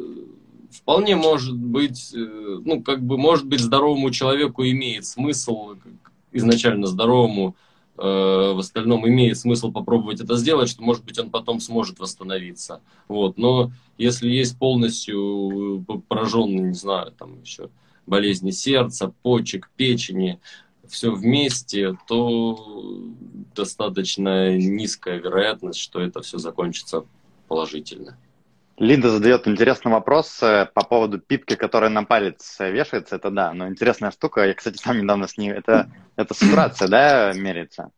вполне 0.71 1.15
может 1.15 1.57
быть, 1.57 2.13
э, 2.13 2.59
ну, 2.63 2.81
как 2.81 3.03
бы, 3.03 3.17
может 3.17 3.45
быть, 3.45 3.59
здоровому 3.59 4.11
человеку 4.11 4.63
имеет 4.63 5.05
смысл, 5.05 5.75
изначально 6.31 6.87
здоровому, 6.87 7.55
в 8.03 8.59
остальном 8.59 9.07
имеет 9.07 9.37
смысл 9.37 9.71
попробовать 9.71 10.21
это 10.21 10.35
сделать, 10.35 10.69
что, 10.69 10.81
может 10.81 11.03
быть, 11.05 11.19
он 11.19 11.29
потом 11.29 11.59
сможет 11.59 11.99
восстановиться. 11.99 12.81
Вот. 13.07 13.37
Но 13.37 13.71
если 13.97 14.29
есть 14.29 14.57
полностью 14.57 15.85
э, 15.87 15.99
пораженный, 16.07 16.69
не 16.69 16.73
знаю, 16.73 17.11
там 17.11 17.41
еще 17.41 17.69
болезни 18.07 18.51
сердца, 18.51 19.13
почек, 19.21 19.69
печени, 19.75 20.39
все 20.87 21.11
вместе, 21.11 21.95
то 22.07 23.03
достаточно 23.55 24.57
низкая 24.57 25.19
вероятность, 25.19 25.79
что 25.79 25.99
это 25.99 26.21
все 26.21 26.37
закончится 26.37 27.05
положительно. 27.47 28.17
Линда 28.81 29.11
задает 29.11 29.47
интересный 29.47 29.91
вопрос 29.91 30.41
э, 30.41 30.65
по 30.73 30.83
поводу 30.83 31.19
пипки, 31.19 31.55
которая 31.55 31.91
на 31.91 32.03
палец 32.03 32.57
вешается. 32.59 33.15
Это 33.15 33.29
да, 33.29 33.53
но 33.53 33.67
интересная 33.67 34.09
штука. 34.09 34.47
Я, 34.47 34.55
кстати, 34.55 34.77
сам 34.77 34.99
недавно 34.99 35.27
с 35.27 35.37
ней... 35.37 35.51
Это, 35.51 35.91
это 36.15 36.33
сатурация, 36.33 36.87
да, 36.87 37.31
меряется? 37.33 37.91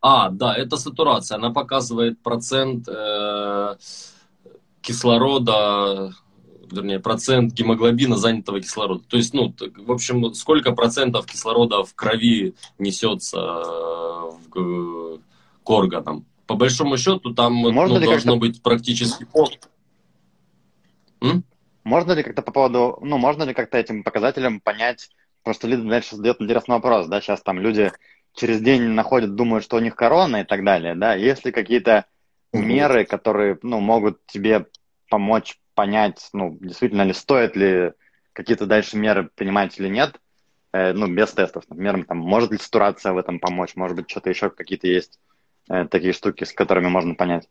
А, 0.00 0.30
да, 0.30 0.56
это 0.56 0.76
сатурация. 0.76 1.36
Она 1.36 1.50
показывает 1.50 2.20
процент 2.24 2.88
э, 2.88 3.76
кислорода, 4.80 6.12
вернее, 6.68 6.98
процент 6.98 7.52
гемоглобина 7.52 8.16
занятого 8.16 8.60
кислорода. 8.60 9.04
То 9.08 9.16
есть, 9.16 9.32
ну, 9.32 9.54
в 9.76 9.92
общем, 9.92 10.34
сколько 10.34 10.72
процентов 10.72 11.26
кислорода 11.26 11.84
в 11.84 11.94
крови 11.94 12.56
несется 12.80 13.38
э, 13.38 14.30
в, 14.50 15.20
к 15.62 15.70
органам 15.70 16.26
по 16.46 16.54
большому 16.54 16.96
счету 16.96 17.34
там 17.34 17.54
Можно 17.54 18.00
ну, 18.00 18.06
должно 18.06 18.36
быть 18.36 18.62
практически 18.62 19.26
М? 21.20 21.44
Можно 21.84 22.12
ли 22.12 22.22
как-то 22.22 22.42
по 22.42 22.52
поводу, 22.52 22.98
ну, 23.00 23.18
можно 23.18 23.42
ли 23.44 23.54
как-то 23.54 23.78
этим 23.78 24.02
показателям 24.02 24.60
понять, 24.60 25.10
просто 25.42 25.66
Лида 25.66 25.84
дальше 25.84 26.16
задает 26.16 26.40
интересный 26.40 26.76
вопрос, 26.76 27.06
да, 27.06 27.20
сейчас 27.20 27.42
там 27.42 27.58
люди 27.58 27.92
через 28.34 28.60
день 28.60 28.82
находят, 28.82 29.34
думают, 29.34 29.64
что 29.64 29.76
у 29.76 29.80
них 29.80 29.94
корона 29.96 30.42
и 30.42 30.44
так 30.44 30.64
далее, 30.64 30.94
да, 30.94 31.14
есть 31.14 31.44
ли 31.44 31.52
какие-то 31.52 32.06
меры, 32.52 33.04
которые, 33.04 33.58
ну, 33.62 33.80
могут 33.80 34.24
тебе 34.26 34.66
помочь 35.08 35.58
понять, 35.74 36.28
ну, 36.32 36.56
действительно 36.60 37.02
ли 37.02 37.12
стоит 37.12 37.56
ли 37.56 37.92
какие-то 38.32 38.66
дальше 38.66 38.96
меры 38.96 39.28
принимать 39.34 39.78
или 39.78 39.88
нет, 39.88 40.20
э, 40.72 40.92
ну, 40.92 41.12
без 41.12 41.32
тестов, 41.32 41.64
например, 41.68 42.04
там, 42.04 42.18
может 42.18 42.52
ли 42.52 42.58
сатурация 42.58 43.12
в 43.12 43.18
этом 43.18 43.40
помочь, 43.40 43.74
может 43.74 43.96
быть, 43.96 44.10
что-то 44.10 44.30
еще 44.30 44.50
какие-то 44.50 44.86
есть 44.86 45.18
такие 45.90 46.12
штуки, 46.12 46.44
с 46.44 46.52
которыми 46.52 46.88
можно 46.88 47.14
понять? 47.14 47.48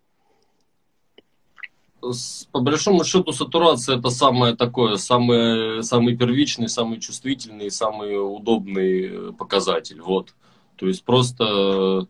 По 2.51 2.61
большому 2.61 3.03
счету 3.03 3.31
сатурация 3.31 3.97
это 3.97 4.09
самое 4.09 4.55
такое, 4.55 4.97
самый, 4.97 5.83
самый 5.83 6.17
первичный, 6.17 6.67
самый 6.67 6.99
чувствительный, 6.99 7.69
самый 7.69 8.15
удобный 8.15 9.07
э, 9.07 9.31
показатель. 9.37 10.01
Вот. 10.01 10.33
То 10.77 10.87
есть 10.87 11.03
просто 11.03 12.07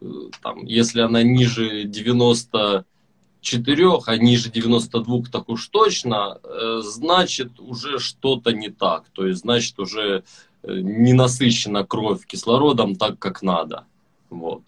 э, 0.00 0.04
там, 0.42 0.64
если 0.64 1.00
она 1.00 1.22
ниже 1.22 1.84
94, 1.84 3.88
а 4.06 4.16
ниже 4.16 4.50
92 4.50 5.22
так 5.30 5.48
уж 5.48 5.68
точно, 5.68 6.40
значит 6.80 7.60
уже 7.60 8.00
что-то 8.00 8.52
не 8.52 8.68
так. 8.68 9.04
То 9.12 9.26
есть 9.26 9.42
значит 9.42 9.78
уже 9.78 10.24
не 10.64 11.12
насыщена 11.12 11.84
кровь 11.84 12.26
кислородом 12.26 12.96
так, 12.96 13.18
как 13.18 13.42
надо. 13.42 13.84
Вот. 14.28 14.62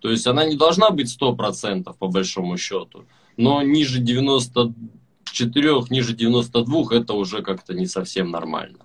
То 0.00 0.10
есть 0.10 0.26
она 0.26 0.44
не 0.44 0.56
должна 0.56 0.90
быть 0.90 1.14
100% 1.20 1.94
по 1.98 2.08
большому 2.08 2.56
счету, 2.56 3.04
но 3.36 3.62
ниже 3.62 4.00
94, 4.00 5.84
ниже 5.90 6.14
92 6.14 6.96
это 6.96 7.14
уже 7.14 7.42
как-то 7.42 7.74
не 7.74 7.86
совсем 7.86 8.30
нормально. 8.30 8.78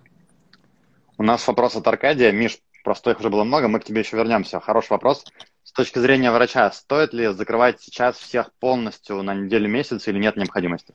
У 1.18 1.24
нас 1.24 1.48
вопрос 1.48 1.76
от 1.76 1.88
Аркадия. 1.88 2.32
Миш, 2.32 2.58
просто 2.84 3.12
их 3.12 3.20
уже 3.20 3.30
было 3.30 3.44
много, 3.44 3.68
мы 3.68 3.80
к 3.80 3.86
тебе 3.86 4.02
еще 4.02 4.18
вернемся. 4.18 4.60
Хороший 4.60 4.92
вопрос. 4.92 5.26
С 5.64 5.72
точки 5.72 6.00
зрения 6.00 6.32
врача, 6.32 6.72
стоит 6.72 7.14
ли 7.14 7.28
закрывать 7.34 7.82
сейчас 7.82 8.18
всех 8.18 8.52
полностью 8.60 9.24
на 9.24 9.34
неделю, 9.34 9.70
месяц 9.70 10.08
или 10.08 10.20
нет 10.20 10.36
необходимости? 10.36 10.94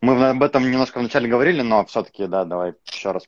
Мы 0.00 0.28
об 0.28 0.42
этом 0.42 0.70
немножко 0.70 0.98
вначале 0.98 1.28
говорили, 1.28 1.62
но 1.62 1.84
все-таки, 1.86 2.26
да, 2.26 2.44
давай 2.44 2.74
еще 2.86 3.12
раз. 3.12 3.24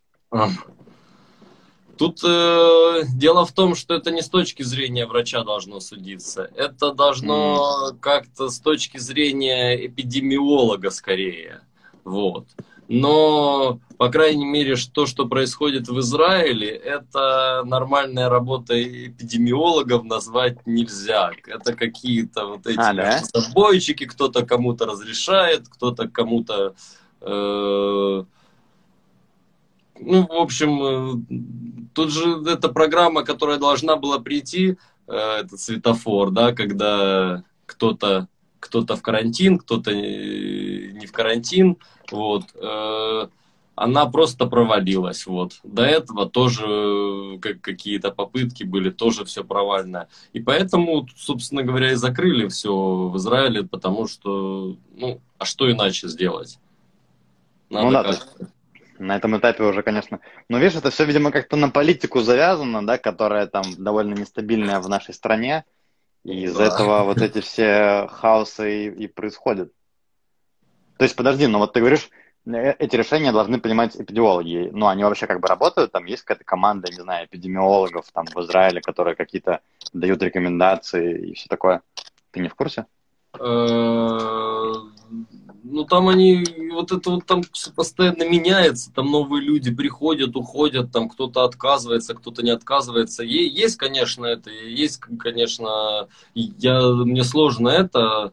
Тут 1.99 2.21
э, 2.25 3.03
дело 3.15 3.45
в 3.45 3.53
том, 3.53 3.75
что 3.75 3.95
это 3.95 4.11
не 4.11 4.23
с 4.23 4.29
точки 4.29 4.63
зрения 4.63 5.07
врача 5.07 5.43
должно 5.43 5.81
судиться. 5.81 6.51
Это 6.55 6.93
должно 6.93 7.91
mm. 7.91 7.99
как-то 7.99 8.49
с 8.49 8.61
точки 8.61 8.99
зрения 8.99 9.87
эпидемиолога 9.87 10.91
скорее. 10.91 11.63
Вот. 12.05 12.47
но, 12.89 13.81
по 13.99 14.09
крайней 14.09 14.47
мере, 14.47 14.77
то, 14.93 15.05
что 15.05 15.27
происходит 15.27 15.89
в 15.89 15.99
Израиле, 16.01 16.69
это 16.69 17.63
нормальная 17.67 18.31
работа 18.31 18.81
эпидемиологов 18.83 20.05
назвать 20.05 20.67
нельзя. 20.67 21.33
Это 21.47 21.75
какие-то 21.75 22.47
вот 22.47 22.67
эти 22.67 22.79
а, 22.79 22.95
да? 22.95 23.21
забойчики, 23.35 24.07
кто-то 24.07 24.47
кому-то 24.47 24.87
разрешает, 24.87 25.69
кто-то 25.69 26.09
кому-то... 26.09 26.75
Э, 27.21 28.25
ну, 30.01 30.27
в 30.27 30.33
общем, 30.33 30.83
э, 30.83 31.68
тут 31.99 32.13
же 32.13 32.45
эта 32.47 32.69
программа, 32.69 33.25
которая 33.25 33.59
должна 33.59 33.97
была 33.97 34.21
прийти, 34.21 34.77
э, 35.09 35.41
этот 35.41 35.59
светофор, 35.59 36.31
да, 36.31 36.53
когда 36.53 37.43
кто-то 37.67 38.29
кто-то 38.61 38.95
в 38.95 39.03
карантин, 39.03 39.59
кто-то 39.59 39.93
не 39.95 41.07
в 41.07 41.13
карантин, 41.13 41.77
вот, 42.11 42.45
э, 42.55 43.29
она 43.75 44.07
просто 44.07 44.47
провалилась, 44.47 45.27
вот. 45.27 45.59
До 45.65 45.83
этого 45.83 46.29
тоже 46.29 47.39
как, 47.41 47.61
какие-то 47.61 48.13
попытки 48.13 48.63
были, 48.63 48.91
тоже 48.91 49.25
все 49.25 49.43
провально. 49.43 50.07
И 50.33 50.41
поэтому, 50.41 51.09
собственно 51.17 51.65
говоря, 51.65 51.93
и 51.93 51.97
закрыли 51.97 52.47
все 52.47 52.73
в 52.73 53.17
Израиле, 53.17 53.65
потому 53.65 54.07
что, 54.07 54.77
ну, 54.95 55.21
а 55.39 55.45
что 55.45 55.71
иначе 55.71 56.09
сделать? 56.09 56.59
Надо 57.71 57.87
ну, 57.87 57.93
да, 57.93 58.49
на 58.99 59.17
этом 59.17 59.37
этапе 59.37 59.63
уже, 59.65 59.83
конечно. 59.83 60.21
Но 60.49 60.59
видишь, 60.59 60.77
это 60.77 60.91
все, 60.91 61.05
видимо, 61.05 61.31
как-то 61.31 61.57
на 61.57 61.71
политику 61.71 62.21
завязано, 62.21 62.87
да, 62.87 62.99
которая 62.99 63.47
там 63.47 63.63
довольно 63.77 64.15
нестабильная 64.15 64.81
в 64.81 64.89
нашей 64.89 65.15
стране. 65.15 65.65
И 66.25 66.45
из-за 66.45 66.65
этого 66.65 67.05
вот 67.05 67.23
эти 67.23 67.41
все 67.41 68.09
хаосы 68.11 68.87
и, 68.87 69.05
и 69.05 69.07
происходят. 69.07 69.73
То 70.99 71.05
есть, 71.05 71.17
подожди, 71.17 71.47
но 71.47 71.59
вот 71.59 71.73
ты 71.73 71.81
говоришь, 71.81 72.11
э, 72.47 72.75
эти 72.79 72.97
решения 72.97 73.33
должны 73.33 73.61
принимать 73.61 73.97
эпидемиологи. 73.97 74.71
Ну, 74.73 74.89
они 74.89 75.05
вообще 75.05 75.27
как 75.27 75.41
бы 75.41 75.49
работают, 75.49 75.93
там 75.93 76.05
есть 76.07 76.25
какая-то 76.25 76.45
команда, 76.45 76.91
не 76.91 77.01
знаю, 77.01 77.27
эпидемиологов 77.27 78.07
там 78.13 78.27
в 78.27 78.41
Израиле, 78.41 78.81
которые 78.81 79.15
какие-то 79.15 79.61
дают 79.93 80.23
рекомендации 80.23 81.31
и 81.31 81.35
все 81.35 81.49
такое. 81.49 81.83
Ты 82.33 82.41
не 82.41 82.49
в 82.49 82.55
курсе? 82.55 82.87
Ну, 85.65 85.85
там 85.85 86.09
они, 86.09 86.45
вот 86.73 86.93
это 86.93 87.11
вот 87.11 87.27
там 87.27 87.43
все 87.53 87.71
постоянно 87.73 88.29
меняется, 88.29 88.93
там 88.93 89.11
новые 89.11 89.43
люди 89.43 89.75
приходят, 89.75 90.37
уходят, 90.37 90.93
там 90.93 91.09
кто-то 91.09 91.45
отказывается, 91.45 92.15
кто-то 92.15 92.43
не 92.43 92.51
отказывается. 92.51 93.25
Есть, 93.25 93.77
конечно, 93.77 94.25
это, 94.25 94.51
есть, 94.51 95.01
конечно, 95.19 96.09
я, 96.35 96.81
мне 96.89 97.25
сложно 97.25 97.69
это, 97.69 98.33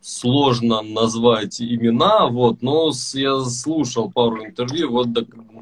сложно 0.00 0.82
назвать 0.82 1.60
имена, 1.60 2.28
вот, 2.28 2.62
но 2.62 2.92
я 3.14 3.40
слушал 3.40 4.10
пару 4.10 4.44
интервью, 4.44 4.92
вот 4.92 5.08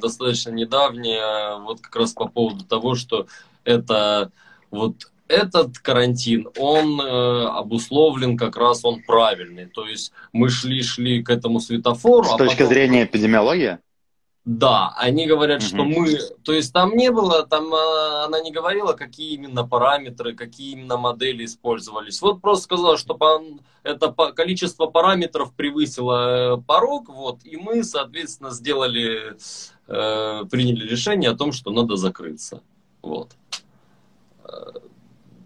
достаточно 0.00 0.50
недавнее, 0.50 1.60
вот 1.60 1.80
как 1.80 1.96
раз 1.96 2.12
по 2.12 2.28
поводу 2.28 2.64
того, 2.64 2.94
что 2.94 3.26
это 3.64 4.30
вот 4.70 5.10
этот 5.28 5.78
карантин, 5.78 6.48
он 6.58 7.00
э, 7.00 7.46
обусловлен 7.46 8.36
как 8.36 8.56
раз, 8.56 8.84
он 8.84 9.02
правильный. 9.02 9.66
То 9.66 9.86
есть 9.86 10.12
мы 10.32 10.50
шли-шли 10.50 11.22
к 11.22 11.30
этому 11.30 11.60
светофору. 11.60 12.24
С 12.24 12.34
а 12.34 12.36
точки 12.36 12.58
потом... 12.58 12.68
зрения 12.68 13.04
эпидемиологии? 13.04 13.78
Да, 14.44 14.92
они 14.98 15.26
говорят, 15.26 15.62
угу. 15.62 15.68
что 15.68 15.84
мы, 15.84 16.18
то 16.42 16.52
есть 16.52 16.70
там 16.70 16.94
не 16.96 17.10
было, 17.10 17.46
там 17.46 17.72
э, 17.72 18.24
она 18.24 18.42
не 18.42 18.52
говорила, 18.52 18.92
какие 18.92 19.36
именно 19.36 19.66
параметры, 19.66 20.34
какие 20.34 20.72
именно 20.72 20.98
модели 20.98 21.46
использовались. 21.46 22.20
Вот 22.20 22.42
просто 22.42 22.64
сказала, 22.64 22.98
что 22.98 23.14
по, 23.14 23.40
это 23.84 24.12
по, 24.12 24.32
количество 24.32 24.84
параметров 24.84 25.54
превысило 25.54 26.58
э, 26.58 26.60
порог, 26.60 27.08
вот, 27.08 27.38
и 27.44 27.56
мы, 27.56 27.82
соответственно, 27.84 28.50
сделали, 28.50 29.34
э, 29.88 30.44
приняли 30.50 30.86
решение 30.86 31.30
о 31.30 31.36
том, 31.36 31.52
что 31.52 31.70
надо 31.70 31.96
закрыться, 31.96 32.60
вот 33.00 33.30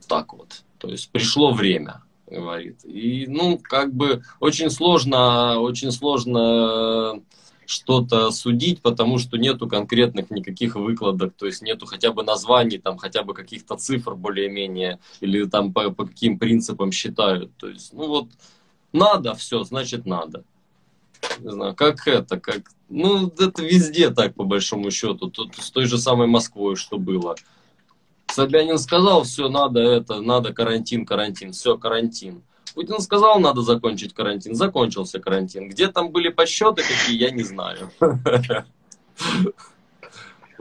так 0.08 0.32
вот. 0.32 0.62
То 0.78 0.88
есть 0.88 1.10
пришло 1.10 1.52
время, 1.52 2.02
говорит. 2.26 2.84
И, 2.84 3.26
ну, 3.28 3.58
как 3.62 3.92
бы 3.92 4.22
очень 4.40 4.70
сложно, 4.70 5.60
очень 5.60 5.92
сложно 5.92 7.20
что-то 7.66 8.30
судить, 8.30 8.80
потому 8.80 9.18
что 9.18 9.36
нету 9.36 9.68
конкретных 9.68 10.30
никаких 10.30 10.74
выкладок, 10.74 11.34
то 11.36 11.44
есть 11.44 11.60
нету 11.60 11.84
хотя 11.84 12.12
бы 12.12 12.22
названий, 12.22 12.78
там 12.78 12.96
хотя 12.96 13.22
бы 13.22 13.34
каких-то 13.34 13.76
цифр 13.76 14.14
более-менее, 14.14 14.98
или 15.20 15.44
там 15.44 15.74
по, 15.74 15.90
по 15.90 16.06
каким 16.06 16.38
принципам 16.38 16.92
считают. 16.92 17.54
То 17.58 17.68
есть, 17.68 17.92
ну 17.92 18.06
вот, 18.06 18.28
надо 18.92 19.34
все, 19.34 19.64
значит 19.64 20.06
надо. 20.06 20.44
Не 21.40 21.50
знаю, 21.50 21.74
как 21.74 22.06
это, 22.06 22.40
как... 22.40 22.70
Ну, 22.88 23.26
это 23.26 23.62
везде 23.62 24.10
так, 24.10 24.34
по 24.34 24.44
большому 24.44 24.90
счету. 24.90 25.28
Тут 25.28 25.56
с 25.56 25.70
той 25.70 25.84
же 25.84 25.98
самой 25.98 26.26
Москвой, 26.26 26.76
что 26.76 26.96
было. 26.96 27.36
Собянин 28.38 28.78
сказал, 28.78 29.24
все, 29.24 29.48
надо 29.48 29.80
это, 29.80 30.20
надо 30.20 30.52
карантин, 30.52 31.04
карантин, 31.04 31.50
все, 31.50 31.76
карантин. 31.76 32.44
Путин 32.72 33.00
сказал, 33.00 33.40
надо 33.40 33.62
закончить 33.62 34.14
карантин, 34.14 34.54
закончился 34.54 35.18
карантин. 35.18 35.68
Где 35.68 35.88
там 35.88 36.12
были 36.12 36.28
подсчеты 36.28 36.82
какие, 36.84 37.18
я 37.18 37.32
не 37.32 37.42
знаю. 37.42 37.90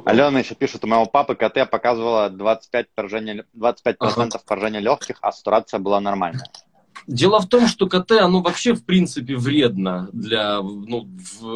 Алена 0.05 0.39
еще 0.39 0.55
пишет, 0.55 0.85
у 0.85 0.87
моего 0.87 1.05
папы 1.05 1.35
КТ 1.35 1.69
показывала 1.69 2.31
25%, 2.31 2.87
поражения, 2.95 3.45
25% 3.55 3.93
ага. 3.99 4.39
поражения 4.47 4.79
легких, 4.79 5.17
а 5.21 5.31
сатурация 5.31 5.79
была 5.79 5.99
нормальная. 5.99 6.49
Дело 7.07 7.39
в 7.39 7.47
том, 7.47 7.67
что 7.67 7.87
КТ, 7.87 8.11
оно 8.11 8.41
вообще 8.41 8.73
в 8.73 8.83
принципе 8.83 9.37
вредно 9.37 10.09
для, 10.11 10.61
ну, 10.61 11.07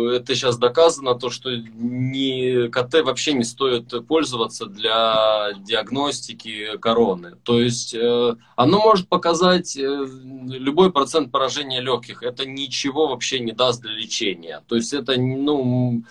это 0.10 0.34
сейчас 0.34 0.58
доказано, 0.58 1.16
то, 1.16 1.30
что 1.30 1.54
не, 1.54 2.70
КТ 2.70 3.02
вообще 3.04 3.34
не 3.34 3.44
стоит 3.44 3.94
пользоваться 4.08 4.66
для 4.68 5.52
диагностики 5.60 6.78
короны. 6.78 7.34
То 7.44 7.62
есть 7.62 7.94
э, 7.94 8.36
оно 8.56 8.80
может 8.80 9.10
показать 9.10 9.76
э, 9.76 10.08
любой 10.48 10.90
процент 10.90 11.34
поражения 11.34 11.82
легких, 11.82 12.24
это 12.24 12.46
ничего 12.46 13.08
вообще 13.08 13.42
не 13.42 13.52
даст 13.52 13.82
для 13.82 13.92
лечения. 13.92 14.64
То 14.70 14.78
есть 14.78 14.94
это, 14.94 15.20
ну, 15.20 16.06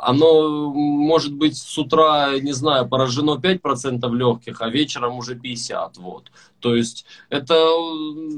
оно 0.00 0.72
может 0.72 1.32
быть 1.34 1.56
с 1.56 1.78
утра, 1.78 2.38
не 2.40 2.52
знаю, 2.52 2.88
поражено 2.88 3.38
5% 3.42 4.14
легких, 4.14 4.60
а 4.60 4.68
вечером 4.68 5.18
уже 5.18 5.34
50%. 5.34 5.92
Вот. 5.98 6.30
То 6.60 6.74
есть 6.74 7.06
это 7.28 7.66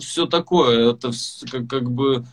все 0.01 0.27
такое, 0.27 0.93
это 0.93 1.11
как, 1.51 1.69
как 1.69 1.91
бы, 1.91 2.25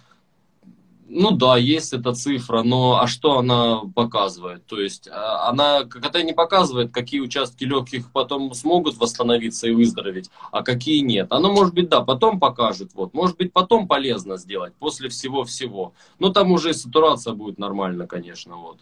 ну 1.07 1.31
да, 1.31 1.57
есть 1.57 1.93
эта 1.93 2.13
цифра, 2.13 2.63
но 2.63 2.99
а 3.01 3.07
что 3.07 3.39
она 3.39 3.81
показывает? 3.95 4.65
То 4.65 4.79
есть 4.79 5.07
а, 5.11 5.49
она 5.49 5.83
когда 5.83 6.21
не 6.21 6.33
показывает, 6.33 6.91
какие 6.91 7.19
участки 7.19 7.63
легких 7.63 8.11
потом 8.11 8.53
смогут 8.53 8.97
восстановиться 8.97 9.67
и 9.67 9.71
выздороветь, 9.71 10.29
а 10.51 10.63
какие 10.63 10.99
нет. 10.99 11.31
Оно 11.31 11.51
может 11.51 11.73
быть, 11.73 11.89
да, 11.89 12.01
потом 12.01 12.39
покажет, 12.39 12.91
вот, 12.93 13.13
может 13.13 13.37
быть, 13.37 13.53
потом 13.53 13.87
полезно 13.87 14.37
сделать, 14.37 14.73
после 14.79 15.09
всего-всего. 15.09 15.93
Но 16.19 16.29
там 16.29 16.51
уже 16.51 16.71
и 16.71 16.73
сатурация 16.73 17.33
будет 17.33 17.59
нормально, 17.59 18.07
конечно, 18.07 18.55
вот. 18.57 18.77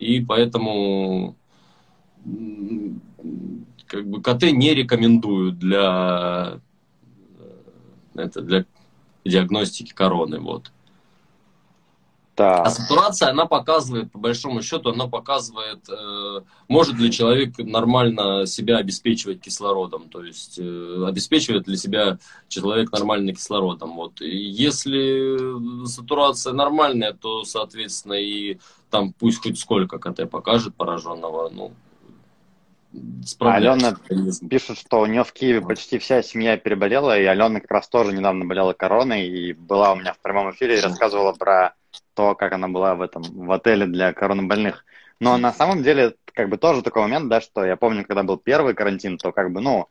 И 0.00 0.20
поэтому 0.20 1.36
как 3.86 4.06
бы 4.08 4.22
КТ 4.22 4.44
не 4.52 4.74
рекомендуют 4.74 5.58
для, 5.58 6.60
э, 7.38 8.22
это, 8.22 8.40
для 8.40 8.64
диагностики 9.24 9.92
короны. 9.92 10.40
Вот. 10.40 10.72
Да. 12.36 12.62
А 12.62 12.70
сатурация, 12.70 13.28
она 13.28 13.44
показывает, 13.44 14.10
по 14.12 14.18
большому 14.18 14.62
счету, 14.62 14.90
она 14.90 15.08
показывает, 15.08 15.86
э, 15.90 16.40
может 16.68 16.94
ли 16.98 17.12
человек 17.12 17.58
нормально 17.58 18.46
себя 18.46 18.78
обеспечивать 18.78 19.42
кислородом, 19.42 20.08
то 20.08 20.24
есть 20.24 20.58
э, 20.58 21.04
обеспечивает 21.06 21.68
ли 21.68 21.76
себя 21.76 22.18
человек 22.48 22.92
нормально 22.92 23.34
кислородом. 23.34 23.94
Вот. 23.96 24.22
И 24.22 24.34
если 24.34 25.84
сатурация 25.86 26.54
нормальная, 26.54 27.12
то, 27.12 27.44
соответственно, 27.44 28.14
и 28.14 28.56
там 28.90 29.12
пусть 29.12 29.42
хоть 29.42 29.58
сколько 29.58 29.98
КТ 29.98 30.28
покажет 30.30 30.74
пораженного, 30.74 31.48
ну, 31.50 31.72
Алена 33.38 33.96
пишет, 34.48 34.78
что 34.78 35.00
у 35.00 35.06
нее 35.06 35.22
в 35.22 35.32
Киеве 35.32 35.60
почти 35.60 35.98
вся 35.98 36.22
семья 36.22 36.56
переболела, 36.56 37.18
и 37.18 37.24
Алена 37.24 37.60
как 37.60 37.70
раз 37.70 37.88
тоже 37.88 38.12
недавно 38.12 38.44
болела 38.44 38.72
короной, 38.72 39.26
и 39.26 39.52
была 39.52 39.92
у 39.92 39.96
меня 39.96 40.12
в 40.12 40.18
прямом 40.18 40.50
эфире 40.50 40.78
и 40.78 40.80
рассказывала 40.80 41.32
про 41.32 41.74
то, 42.14 42.34
как 42.34 42.52
она 42.52 42.68
была 42.68 42.96
в 42.96 43.02
этом, 43.02 43.22
в 43.22 43.50
отеле 43.52 43.86
для 43.86 44.12
коронабольных. 44.12 44.84
Но 45.20 45.36
на 45.36 45.52
самом 45.52 45.82
деле, 45.82 46.14
как 46.32 46.48
бы 46.48 46.56
тоже 46.56 46.82
такой 46.82 47.02
момент, 47.02 47.28
да, 47.28 47.40
что 47.40 47.64
я 47.64 47.76
помню, 47.76 48.04
когда 48.04 48.22
был 48.22 48.38
первый 48.38 48.74
карантин, 48.74 49.18
то 49.18 49.30
как 49.32 49.52
бы, 49.52 49.60
ну, 49.60 49.86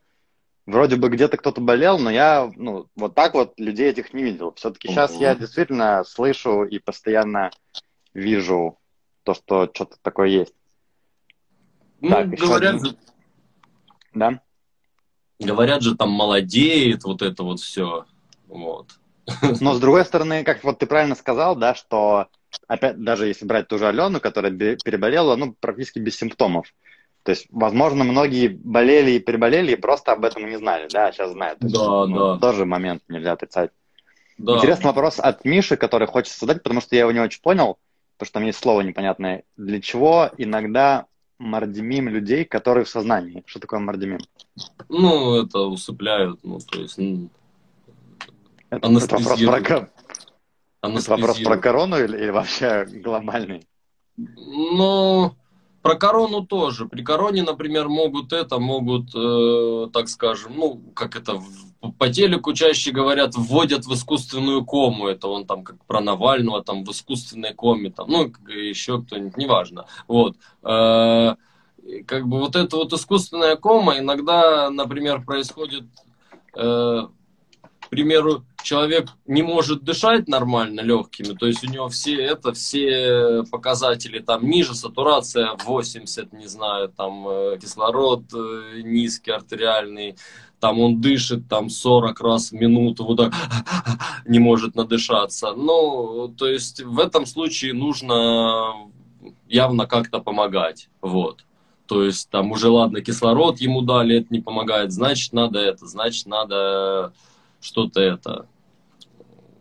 вроде 0.65 0.97
бы 0.97 1.09
где-то 1.09 1.37
кто-то 1.37 1.61
болел, 1.61 1.99
но 1.99 2.09
я, 2.09 2.51
ну, 2.55 2.87
вот 2.95 3.15
так 3.15 3.33
вот 3.33 3.53
людей 3.57 3.89
этих 3.89 4.13
не 4.13 4.23
видел. 4.23 4.53
Все-таки 4.55 4.89
сейчас 4.89 5.15
я 5.15 5.35
действительно 5.35 6.03
слышу 6.03 6.63
и 6.63 6.79
постоянно 6.79 7.51
вижу 8.13 8.77
то, 9.23 9.33
что 9.33 9.69
что-то 9.73 9.97
такое 10.01 10.29
есть. 10.29 10.53
Ну, 12.01 12.09
так, 12.09 12.29
говорят 12.29 12.85
же... 12.85 12.95
Да? 14.13 14.41
Говорят 15.39 15.81
же, 15.81 15.95
там 15.95 16.09
молодеет 16.11 17.03
вот 17.03 17.21
это 17.21 17.43
вот 17.43 17.59
все. 17.59 18.05
Вот. 18.47 18.99
Но 19.61 19.73
с 19.73 19.79
другой 19.79 20.05
стороны, 20.05 20.43
как 20.43 20.63
вот 20.63 20.79
ты 20.79 20.85
правильно 20.85 21.15
сказал, 21.15 21.55
да, 21.55 21.75
что 21.75 22.27
опять, 22.67 23.01
даже 23.01 23.27
если 23.27 23.45
брать 23.45 23.67
ту 23.67 23.77
же 23.77 23.87
Алену, 23.87 24.19
которая 24.19 24.51
переболела, 24.51 25.35
ну, 25.35 25.55
практически 25.59 25.99
без 25.99 26.17
симптомов. 26.17 26.73
То 27.23 27.31
есть, 27.31 27.47
возможно, 27.51 28.03
многие 28.03 28.47
болели 28.47 29.11
и 29.11 29.19
переболели 29.19 29.73
и 29.73 29.75
просто 29.75 30.13
об 30.13 30.25
этом 30.25 30.49
не 30.49 30.57
знали, 30.57 30.87
да, 30.91 31.11
сейчас 31.11 31.31
знают. 31.31 31.61
Есть, 31.61 31.75
да, 31.75 32.05
ну, 32.07 32.15
да. 32.15 32.39
Тоже 32.39 32.65
момент 32.65 33.03
нельзя 33.07 33.33
отрицать. 33.33 33.71
Да. 34.37 34.55
Интересный 34.55 34.87
вопрос 34.87 35.19
от 35.19 35.43
Миши, 35.43 35.75
который 35.75 36.07
хочется 36.07 36.39
задать, 36.39 36.63
потому 36.63 36.81
что 36.81 36.95
я 36.95 37.01
его 37.01 37.11
не 37.11 37.19
очень 37.19 37.41
понял, 37.41 37.77
потому 38.19 38.27
что 38.27 38.33
там 38.33 38.43
есть 38.43 38.59
слово 38.59 38.81
непонятное. 38.81 39.43
Для 39.55 39.79
чего 39.79 40.29
иногда 40.37 41.05
мардимим 41.37 42.09
людей, 42.09 42.43
которые 42.43 42.83
в 42.83 42.89
сознании? 42.89 43.43
Что 43.45 43.61
такое 43.61 43.79
мардимим? 43.79 44.19
Ну, 44.89 45.41
это 45.41 45.59
усыпляют, 45.59 46.41
ну, 46.43 46.59
то 46.59 46.81
есть... 46.81 46.97
Ну, 46.97 47.29
это, 48.69 48.89
это 48.89 49.17
вопрос 49.17 49.41
про, 49.41 49.57
это 50.81 51.11
вопрос 51.11 51.39
про 51.39 51.57
корону 51.57 51.97
или, 51.97 52.17
или 52.17 52.29
вообще 52.29 52.85
глобальный? 52.85 53.65
Ну, 54.17 55.33
про 55.81 55.95
корону 55.95 56.45
тоже. 56.45 56.87
При 56.87 57.03
короне, 57.03 57.43
например, 57.43 57.87
могут 57.87 58.33
это, 58.33 58.59
могут, 58.59 59.15
э, 59.15 59.87
так 59.93 60.09
скажем, 60.09 60.53
ну, 60.55 60.81
как 60.93 61.15
это, 61.15 61.41
по 61.97 62.09
телеку 62.09 62.53
чаще 62.53 62.91
говорят, 62.91 63.35
вводят 63.35 63.85
в 63.85 63.93
искусственную 63.93 64.65
кому. 64.65 65.07
Это 65.07 65.27
он 65.27 65.45
там 65.45 65.63
как 65.63 65.83
про 65.85 66.01
Навального, 66.01 66.63
там 66.63 66.83
в 66.83 66.91
искусственной 66.91 67.53
коме, 67.53 67.91
там, 67.91 68.09
ну, 68.09 68.31
еще 68.47 69.01
кто-нибудь, 69.01 69.37
неважно. 69.37 69.85
Вот. 70.07 70.35
Э, 70.63 71.35
как 72.05 72.27
бы 72.27 72.39
вот 72.39 72.55
эта 72.55 72.75
вот 72.75 72.93
искусственная 72.93 73.55
кома 73.55 73.97
иногда, 73.97 74.69
например, 74.69 75.23
происходит 75.23 75.85
э, 76.55 77.07
примеру, 77.89 78.45
человек 78.63 79.09
не 79.25 79.41
может 79.41 79.83
дышать 79.83 80.27
нормально 80.27 80.81
легкими, 80.81 81.33
то 81.33 81.47
есть 81.47 81.63
у 81.63 81.71
него 81.71 81.89
все 81.89 82.15
это, 82.15 82.53
все 82.53 83.43
показатели 83.51 84.19
там 84.19 84.47
ниже, 84.49 84.75
сатурация 84.75 85.55
80, 85.65 86.33
не 86.33 86.47
знаю, 86.47 86.89
там 86.89 87.27
э, 87.27 87.57
кислород 87.61 88.23
э, 88.33 88.81
низкий, 88.83 89.31
артериальный, 89.31 90.15
там 90.59 90.79
он 90.79 91.01
дышит 91.01 91.47
там 91.47 91.69
40 91.69 92.19
раз 92.21 92.51
в 92.51 92.53
минуту, 92.53 93.05
вот 93.05 93.17
так 93.17 93.33
не 94.25 94.39
может 94.39 94.75
надышаться. 94.75 95.53
Ну, 95.53 96.33
то 96.37 96.47
есть 96.47 96.81
в 96.81 96.99
этом 96.99 97.25
случае 97.25 97.73
нужно 97.73 98.89
явно 99.47 99.85
как-то 99.87 100.19
помогать, 100.19 100.89
вот. 101.01 101.45
То 101.87 102.03
есть 102.03 102.29
там 102.29 102.51
уже 102.51 102.69
ладно, 102.69 103.01
кислород 103.01 103.59
ему 103.59 103.81
дали, 103.81 104.17
это 104.17 104.27
не 104.29 104.41
помогает, 104.41 104.91
значит 104.91 105.33
надо 105.33 105.59
это, 105.59 105.87
значит 105.87 106.27
надо 106.27 107.13
что-то 107.61 108.01
это. 108.01 108.47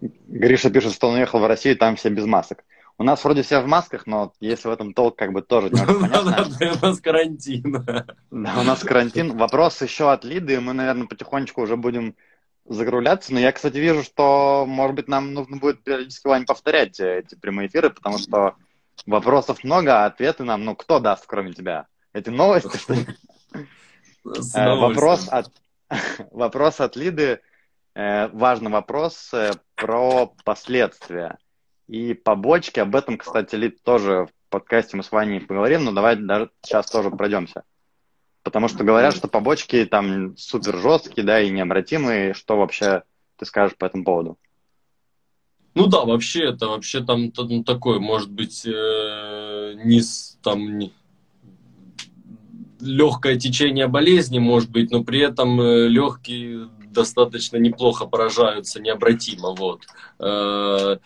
Гриша 0.00 0.70
пишет, 0.70 0.92
что 0.92 1.08
он 1.08 1.16
уехал 1.16 1.40
в 1.40 1.46
Россию, 1.46 1.76
там 1.76 1.96
все 1.96 2.08
без 2.10 2.24
масок. 2.24 2.64
У 3.00 3.04
нас 3.04 3.22
вроде 3.22 3.42
все 3.42 3.60
в 3.60 3.66
масках, 3.66 4.06
но 4.06 4.32
если 4.40 4.68
в 4.68 4.72
этом 4.72 4.92
толк, 4.92 5.16
как 5.16 5.32
бы 5.32 5.40
тоже 5.40 5.70
не 5.70 5.80
очень 5.80 6.00
понятно. 6.00 6.48
У 6.82 6.86
нас 6.86 7.00
карантин. 7.00 7.72
Да, 8.30 8.60
у 8.60 8.62
нас 8.64 8.80
карантин. 8.80 9.36
Вопрос 9.36 9.80
еще 9.82 10.10
от 10.10 10.24
Лиды, 10.24 10.60
мы, 10.60 10.72
наверное, 10.72 11.06
потихонечку 11.06 11.62
уже 11.62 11.76
будем 11.76 12.16
закругляться. 12.64 13.32
Но 13.32 13.38
я, 13.38 13.52
кстати, 13.52 13.76
вижу, 13.76 14.02
что, 14.02 14.64
может 14.66 14.96
быть, 14.96 15.06
нам 15.06 15.32
нужно 15.32 15.58
будет 15.58 15.82
периодически, 15.84 16.26
Вань, 16.26 16.44
повторять 16.44 16.98
эти 16.98 17.36
прямые 17.36 17.68
эфиры, 17.68 17.90
потому 17.90 18.18
что 18.18 18.56
вопросов 19.06 19.62
много, 19.62 20.02
а 20.02 20.06
ответы 20.06 20.42
нам, 20.42 20.64
ну, 20.64 20.74
кто 20.74 20.98
даст, 20.98 21.24
кроме 21.26 21.52
тебя? 21.52 21.86
Эти 22.12 22.30
новости, 22.30 22.76
что 22.76 22.94
ли? 22.94 23.06
Э, 24.54 24.74
вопрос 24.74 25.28
от, 25.28 25.52
вопрос 26.32 26.80
от 26.80 26.96
Лиды. 26.96 27.40
Э, 27.98 28.28
важный 28.28 28.70
вопрос 28.70 29.30
э, 29.34 29.50
про 29.74 30.32
последствия 30.44 31.36
и 31.88 32.14
побочки. 32.14 32.78
Об 32.78 32.94
этом, 32.94 33.18
кстати, 33.18 33.56
Лид 33.56 33.82
тоже 33.82 34.26
в 34.26 34.50
подкасте 34.50 34.96
мы 34.96 35.02
с 35.02 35.10
Ваней 35.10 35.40
поговорим, 35.40 35.82
но 35.82 35.90
давай 35.90 36.14
даже 36.14 36.48
сейчас 36.62 36.88
тоже 36.88 37.10
пройдемся. 37.10 37.64
Потому 38.44 38.68
что 38.68 38.84
говорят, 38.84 39.16
что 39.16 39.26
побочки 39.26 39.84
там 39.84 40.36
супер 40.36 40.78
жесткие, 40.78 41.26
да, 41.26 41.40
и 41.40 41.50
необратимые. 41.50 42.34
Что 42.34 42.56
вообще 42.56 43.02
ты 43.36 43.44
скажешь 43.44 43.76
по 43.76 43.86
этому 43.86 44.04
поводу? 44.04 44.38
Ну 45.74 45.88
да, 45.88 46.04
вообще 46.04 46.50
это 46.50 46.68
вообще 46.68 47.02
там 47.02 47.32
ну, 47.36 47.64
такой, 47.64 47.98
может 47.98 48.30
быть, 48.30 48.64
э, 48.64 49.72
не 49.84 50.02
там 50.40 50.78
не, 50.78 50.92
легкое 52.80 53.40
течение 53.40 53.88
болезни, 53.88 54.38
может 54.38 54.70
быть, 54.70 54.92
но 54.92 55.02
при 55.02 55.18
этом 55.18 55.60
э, 55.60 55.88
легкий 55.88 56.68
достаточно 56.98 57.56
неплохо 57.58 58.06
поражаются 58.06 58.80
необратимо. 58.80 59.54
Вот. 59.54 59.82
Э, 60.18 60.98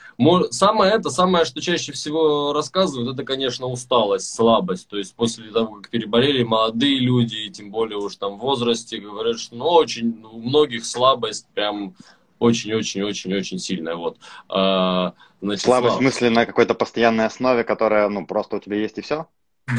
самое 0.51 0.93
это, 0.93 1.11
самое, 1.11 1.45
что 1.45 1.61
чаще 1.61 1.93
всего 1.93 2.53
рассказывают, 2.53 3.15
это, 3.15 3.25
конечно, 3.25 3.67
усталость, 3.67 4.35
слабость. 4.35 4.89
То 4.89 4.97
есть 4.97 5.15
после 5.15 5.51
того, 5.51 5.77
как 5.77 5.91
переболели 5.91 6.43
молодые 6.43 6.99
люди, 6.99 7.37
и 7.37 7.51
тем 7.51 7.71
более 7.71 7.99
уж 7.99 8.17
там 8.17 8.39
в 8.39 8.41
возрасте, 8.41 8.99
говорят, 8.99 9.39
что 9.39 9.55
ну, 9.55 9.67
очень, 9.67 10.25
у 10.25 10.41
многих 10.41 10.87
слабость 10.87 11.47
прям 11.55 11.95
очень-очень-очень-очень 12.39 13.59
сильная. 13.59 13.95
Вот. 13.95 14.17
А, 14.49 15.13
значит, 15.43 15.65
слабость 15.65 15.95
слаб... 15.95 16.01
в 16.01 16.03
смысле 16.03 16.31
на 16.31 16.47
какой-то 16.47 16.75
постоянной 16.75 17.27
основе, 17.27 17.65
которая 17.65 18.09
ну, 18.09 18.27
просто 18.27 18.57
у 18.57 18.61
тебя 18.61 18.77
есть 18.77 18.99
и 18.99 19.03
все? 19.03 19.27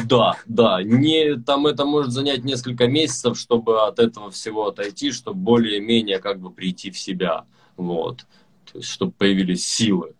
Да, 0.06 0.36
да. 0.46 0.82
Не, 0.82 1.36
там 1.36 1.66
это 1.66 1.84
может 1.84 2.12
занять 2.12 2.44
несколько 2.44 2.86
месяцев, 2.86 3.38
чтобы 3.38 3.86
от 3.86 3.98
этого 3.98 4.30
всего 4.30 4.68
отойти, 4.68 5.12
чтобы 5.12 5.38
более-менее 5.38 6.18
как 6.18 6.40
бы 6.40 6.50
прийти 6.50 6.90
в 6.90 6.98
себя. 6.98 7.44
Вот. 7.76 8.26
То 8.70 8.78
есть, 8.78 8.88
чтобы 8.88 9.12
появились 9.12 9.66
силы 9.66 10.14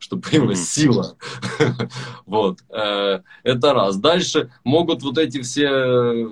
чтобы 0.00 0.22
появилась 0.22 0.66
сила. 0.66 1.14
вот. 2.26 2.60
Э, 2.70 3.20
это 3.42 3.74
раз. 3.74 3.96
Дальше 3.98 4.50
могут 4.64 5.02
вот 5.02 5.18
эти 5.18 5.42
все 5.42 5.68
э, 5.68 6.28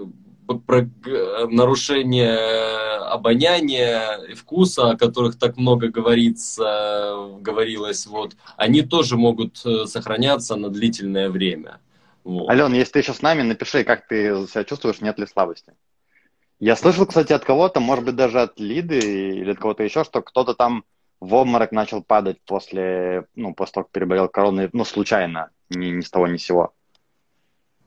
нарушения 1.50 2.88
обоняния 3.08 4.16
и 4.30 4.34
вкуса, 4.34 4.90
о 4.90 4.96
которых 4.96 5.38
так 5.38 5.56
много 5.56 5.88
говорится, 5.88 7.14
говорилось, 7.40 8.06
вот, 8.06 8.36
они 8.56 8.82
тоже 8.82 9.16
могут 9.16 9.60
э, 9.64 9.86
сохраняться 9.86 10.56
на 10.56 10.68
длительное 10.70 11.30
время. 11.30 11.78
Вот. 12.28 12.50
Ален, 12.50 12.74
если 12.74 12.92
ты 12.92 12.98
еще 12.98 13.14
с 13.14 13.22
нами, 13.22 13.40
напиши, 13.40 13.84
как 13.84 14.06
ты 14.06 14.46
себя 14.48 14.62
чувствуешь, 14.62 15.00
нет 15.00 15.18
ли 15.18 15.26
слабости. 15.26 15.72
Я 16.60 16.76
слышал, 16.76 17.06
кстати, 17.06 17.32
от 17.32 17.42
кого-то, 17.42 17.80
может 17.80 18.04
быть, 18.04 18.16
даже 18.16 18.42
от 18.42 18.60
Лиды 18.60 18.98
или 18.98 19.52
от 19.52 19.58
кого-то 19.58 19.82
еще, 19.82 20.04
что 20.04 20.20
кто-то 20.20 20.52
там 20.52 20.84
в 21.20 21.32
обморок 21.32 21.72
начал 21.72 22.02
падать 22.02 22.36
после, 22.44 23.24
ну, 23.34 23.54
после 23.54 23.72
того, 23.72 23.84
как 23.84 23.92
переболел 23.92 24.28
короной, 24.28 24.68
ну, 24.74 24.84
случайно, 24.84 25.48
ни, 25.70 25.86
ни 25.86 26.02
с 26.02 26.10
того, 26.10 26.26
ни 26.26 26.36
с 26.36 26.44
сего. 26.44 26.74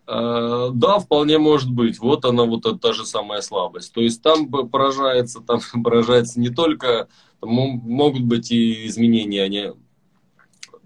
Э, 0.07 0.69
да, 0.73 0.97
вполне 0.97 1.37
может 1.37 1.69
быть. 1.69 1.99
Вот 1.99 2.25
она, 2.25 2.45
вот 2.45 2.65
эта 2.65 2.79
та 2.79 2.93
же 2.93 3.05
самая 3.05 3.41
слабость. 3.41 3.93
То 3.93 4.01
есть 4.01 4.23
там 4.23 4.49
поражается, 4.49 5.41
там 5.41 5.59
поражается 5.83 6.39
не 6.39 6.49
только, 6.49 7.09
там 7.41 7.51
могут 7.51 8.23
быть 8.23 8.49
и 8.49 8.87
изменения, 8.87 9.43
они 9.43 9.73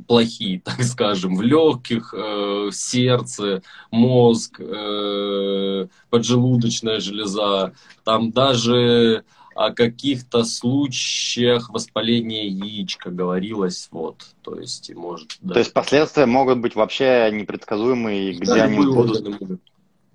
плохие, 0.08 0.60
так 0.66 0.84
скажем, 0.84 1.36
в 1.36 1.42
легких, 1.42 2.14
э, 2.16 2.70
сердце, 2.72 3.62
мозг, 3.92 4.60
э, 4.60 5.88
поджелудочная 6.10 7.00
железа, 7.00 7.74
там 8.04 8.32
даже 8.32 9.24
о 9.56 9.72
каких-то 9.72 10.44
случаях 10.44 11.70
воспаления 11.70 12.48
яичка 12.48 13.10
говорилось, 13.10 13.88
вот, 13.90 14.26
то 14.42 14.60
есть, 14.60 14.94
может... 14.94 15.40
То 15.48 15.60
есть 15.60 15.72
последствия 15.72 16.26
могут 16.26 16.60
быть 16.60 16.76
вообще 16.76 17.30
непредсказуемые, 17.32 18.34
где 18.34 18.46
да, 18.46 18.64
они 18.66 18.78
будут... 18.78 19.12
Органы 19.12 19.38
могут, 19.40 19.62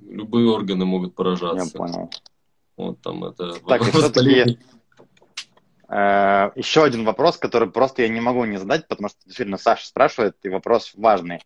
любые 0.03 0.49
органы 0.51 0.85
могут 0.85 1.14
поражаться. 1.14 1.64
Я 1.64 1.78
понял. 1.78 2.11
Вот 2.76 3.01
там 3.01 3.24
это... 3.24 3.55
Так, 3.66 3.89
и 3.89 3.91
все-таки 3.91 4.59
Еще 5.91 6.84
один 6.84 7.05
вопрос, 7.05 7.36
который 7.36 7.68
просто 7.68 8.03
я 8.03 8.09
не 8.09 8.20
могу 8.20 8.45
не 8.45 8.59
задать, 8.59 8.86
потому 8.86 9.09
что 9.09 9.18
действительно 9.24 9.59
Саша 9.59 9.86
спрашивает, 9.86 10.36
и 10.45 10.49
вопрос 10.49 10.93
важный. 10.95 11.41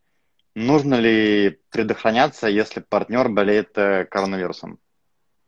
Нужно 0.55 0.97
ли 0.97 1.59
предохраняться, 1.71 2.47
если 2.47 2.81
партнер 2.81 3.31
болеет 3.31 3.71
э, 3.77 4.05
коронавирусом? 4.05 4.79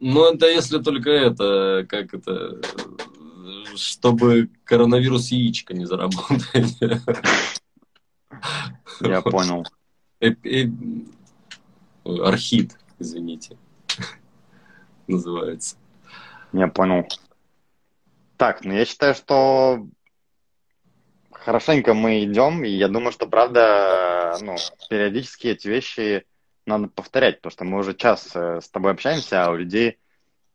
Ну, 0.00 0.24
это 0.24 0.46
если 0.46 0.78
только 0.78 1.10
это, 1.10 1.86
как 1.88 2.14
это, 2.14 2.60
чтобы 3.76 4.50
коронавирус 4.64 5.28
яичко 5.28 5.74
не 5.74 5.84
заработал. 5.84 6.36
Я 9.00 9.20
понял. 9.22 9.64
Архит, 12.04 12.78
извините, 12.98 13.58
называется. 15.06 15.76
Я 16.52 16.68
понял. 16.68 17.06
Так, 18.36 18.64
ну 18.64 18.74
я 18.74 18.84
считаю, 18.84 19.14
что 19.14 19.86
хорошенько 21.32 21.94
мы 21.94 22.24
идем, 22.24 22.64
и 22.64 22.68
я 22.68 22.88
думаю, 22.88 23.12
что 23.12 23.26
правда, 23.26 24.36
ну, 24.40 24.56
периодически 24.90 25.48
эти 25.48 25.68
вещи 25.68 26.26
надо 26.66 26.88
повторять, 26.88 27.36
потому 27.40 27.52
что 27.52 27.64
мы 27.64 27.78
уже 27.78 27.94
час 27.94 28.32
э, 28.34 28.60
с 28.60 28.68
тобой 28.68 28.92
общаемся, 28.92 29.44
а 29.44 29.50
у 29.50 29.56
людей 29.56 29.98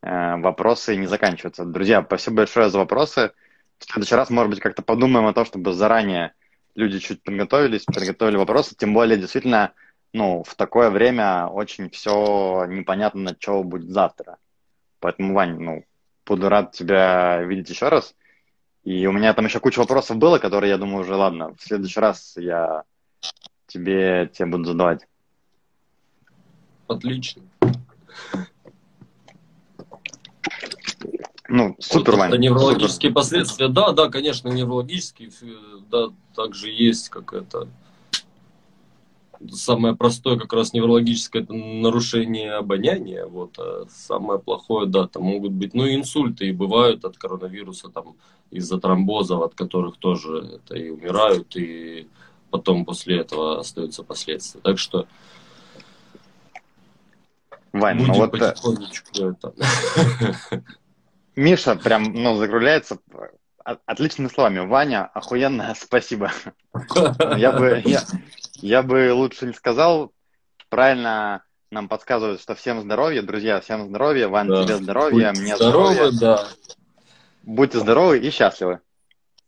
э, 0.02 0.36
вопросы 0.38 0.96
не 0.98 1.08
заканчиваются. 1.08 1.64
Друзья, 1.64 2.04
спасибо 2.04 2.38
большое 2.38 2.70
за 2.70 2.78
вопросы. 2.78 3.32
В 3.80 3.86
следующий 3.86 4.16
раз, 4.16 4.30
может 4.30 4.50
быть, 4.50 4.60
как-то 4.60 4.82
подумаем 4.82 5.26
о 5.26 5.34
том, 5.34 5.46
чтобы 5.46 5.74
заранее 5.74 6.34
люди 6.76 7.00
чуть 7.00 7.24
подготовились, 7.24 7.86
подготовили 7.86 8.36
вопросы, 8.36 8.76
тем 8.76 8.94
более 8.94 9.18
действительно, 9.18 9.72
ну, 10.14 10.44
в 10.44 10.56
такое 10.56 10.90
время 10.90 11.48
очень 11.48 11.90
все 11.90 12.66
непонятно, 12.68 13.36
что 13.40 13.64
будет 13.64 13.90
завтра. 13.90 14.38
Поэтому, 15.00 15.34
Вань, 15.34 15.58
ну, 15.58 15.86
буду 16.26 16.50
рад 16.50 16.72
тебя 16.72 17.42
видеть 17.44 17.70
еще 17.70 17.90
раз. 17.90 18.16
И 18.84 19.06
у 19.06 19.12
меня 19.12 19.34
там 19.34 19.46
еще 19.46 19.60
куча 19.60 19.80
вопросов 19.80 20.18
было, 20.18 20.40
которые, 20.40 20.72
я 20.72 20.78
думаю, 20.78 21.02
уже, 21.02 21.16
ладно, 21.16 21.54
в 21.56 21.62
следующий 21.62 22.00
раз 22.00 22.34
я 22.38 22.84
тебе, 23.68 24.30
тебе 24.34 24.48
буду 24.48 24.66
задавать. 24.66 25.08
Отлично. 26.88 27.44
Ну, 31.48 31.76
супер, 31.80 32.16
вот, 32.16 32.38
Неврологические 32.38 33.10
супер. 33.10 33.14
последствия, 33.14 33.68
да, 33.68 33.92
да, 33.92 34.10
конечно, 34.10 34.48
неврологические, 34.48 35.32
да, 35.90 36.08
также 36.34 36.70
есть 36.70 37.10
как 37.10 37.34
это 37.34 37.68
самое 39.50 39.96
простое 39.96 40.38
как 40.38 40.54
раз 40.54 40.74
неврологическое 40.74 41.44
это 41.44 41.54
нарушение 41.54 42.54
обоняния, 42.54 43.26
вот, 43.26 43.58
а 43.58 43.86
самое 43.90 44.40
плохое, 44.40 44.88
да, 44.88 45.08
там 45.08 45.24
могут 45.24 45.52
быть, 45.52 45.74
ну, 45.74 45.88
инсульты 45.88 46.48
и 46.48 46.52
бывают 46.52 47.06
от 47.06 47.18
коронавируса, 47.18 47.90
там, 47.90 48.16
из-за 48.52 48.80
тромбозов, 48.80 49.42
от 49.42 49.56
которых 49.56 49.98
тоже 49.98 50.60
это 50.64 50.76
и 50.76 50.90
умирают, 50.90 51.56
и 51.56 52.08
потом 52.50 52.86
после 52.86 53.20
этого 53.20 53.60
остаются 53.60 54.04
последствия. 54.04 54.62
Так 54.62 54.78
что 54.78 55.08
Вань, 57.72 57.98
ну 57.98 58.08
будем 58.08 58.14
ну 58.14 58.20
вот... 58.20 58.36
Э, 58.36 58.52
потихонечку 58.52 59.10
это... 59.24 59.54
Миша 61.36 61.76
прям, 61.78 62.12
ну, 62.14 62.36
закругляется 62.36 63.00
отличными 63.64 64.28
словами. 64.28 64.60
Ваня, 64.60 65.06
охуенно, 65.06 65.74
спасибо. 65.80 66.32
Я 67.38 67.52
бы, 67.52 67.82
я, 67.86 68.02
я 68.62 68.84
бы 68.84 69.14
лучше 69.14 69.48
не 69.48 69.54
сказал. 69.54 70.12
Правильно 70.70 71.44
нам 71.72 71.88
подсказывают, 71.88 72.42
что 72.42 72.56
всем 72.56 72.82
здоровья, 72.82 73.22
друзья, 73.22 73.60
всем 73.62 73.88
здоровья. 73.88 74.28
Вань, 74.28 74.48
да. 74.48 74.64
тебе 74.64 74.76
здоровья, 74.78 75.30
Будьте 75.30 75.42
мне 75.42 75.56
здоровы, 75.56 75.94
здоровья. 75.94 76.20
да. 76.20 76.48
Будьте 77.44 77.80
здоровы 77.80 78.20
и 78.20 78.30
счастливы. 78.30 78.80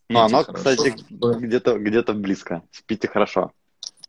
Ну, 0.10 0.20
оно, 0.20 0.44
хорошо. 0.44 0.54
кстати, 0.54 0.96
где-то 1.10 1.80
где 1.80 2.02
близко. 2.02 2.64
Спите 2.72 3.08
хорошо. 3.08 3.52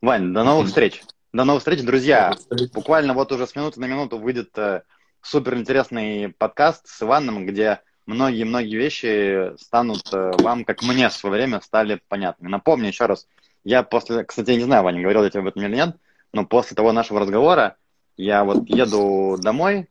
Вань, 0.00 0.32
до 0.32 0.44
новых 0.44 0.68
встреч. 0.68 1.02
До 1.32 1.44
новых 1.44 1.62
встреч, 1.62 1.82
друзья. 1.82 2.34
Буквально 2.72 3.14
вот 3.14 3.32
уже 3.32 3.46
с 3.46 3.56
минуты 3.56 3.80
на 3.80 3.86
минуту 3.86 4.18
выйдет 4.18 4.56
э, 4.56 4.82
супер 5.20 5.54
интересный 5.56 6.28
подкаст 6.28 6.86
с 6.86 7.02
Иваном, 7.02 7.46
где 7.46 7.80
многие-многие 8.06 8.76
вещи 8.76 9.56
станут 9.60 10.12
э, 10.12 10.32
вам, 10.38 10.64
как 10.64 10.82
мне 10.82 11.08
в 11.08 11.12
свое 11.12 11.36
время, 11.36 11.60
стали 11.60 12.00
понятны. 12.08 12.48
Напомню 12.48 12.88
еще 12.88 13.06
раз, 13.06 13.26
я 13.64 13.82
после, 13.82 14.24
кстати, 14.24 14.50
я 14.50 14.56
не 14.56 14.64
знаю, 14.64 14.84
Ваня, 14.84 15.00
говорил 15.00 15.24
я 15.24 15.30
тебе 15.30 15.40
об 15.40 15.48
этом 15.48 15.62
или 15.62 15.74
нет, 15.74 15.96
но 16.32 16.44
после 16.44 16.76
того 16.76 16.92
нашего 16.92 17.20
разговора 17.20 17.76
я 18.16 18.44
вот 18.44 18.68
еду 18.68 19.36
домой, 19.40 19.88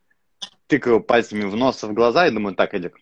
тыкаю 0.67 1.01
пальцами 1.01 1.45
в 1.45 1.55
нос, 1.55 1.84
в 1.84 1.93
глаза 1.93 2.28
и 2.28 2.32
думаю, 2.32 2.55
так, 2.55 2.74
Эдик, 2.74 2.97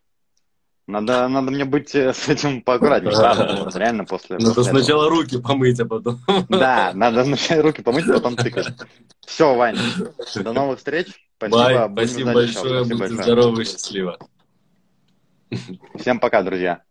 надо, 0.88 1.28
надо 1.28 1.51
мне 1.51 1.63
быть 1.63 1.93
э, 1.95 2.11
с 2.13 2.28
этим 2.28 2.61
поаккуратнее. 2.61 3.15
Да, 3.15 3.69
реально 3.76 4.03
после. 4.03 4.38
Надо 4.38 4.55
после 4.55 4.72
сначала 4.72 5.05
этого. 5.05 5.22
руки 5.22 5.39
помыть, 5.39 5.80
а 5.80 5.86
потом. 5.86 6.19
Да, 6.49 6.91
надо 6.93 7.24
сначала 7.24 7.61
руки 7.61 7.82
помыть, 7.82 8.09
а 8.09 8.13
потом 8.13 8.36
тыкать. 8.36 8.67
Все, 9.26 9.55
Вань, 9.55 9.78
до 10.36 10.53
новых 10.53 10.80
встреч. 10.80 11.07
Спасибо. 11.38 11.88
Бай, 11.88 12.07
спасибо 12.07 12.34
большое, 12.34 12.84
будьте 12.84 12.95
большое. 12.95 13.24
здоровы 13.24 13.61
и 13.61 13.65
счастливы. 13.65 14.17
Всем 15.97 16.19
пока, 16.19 16.43
друзья. 16.43 16.82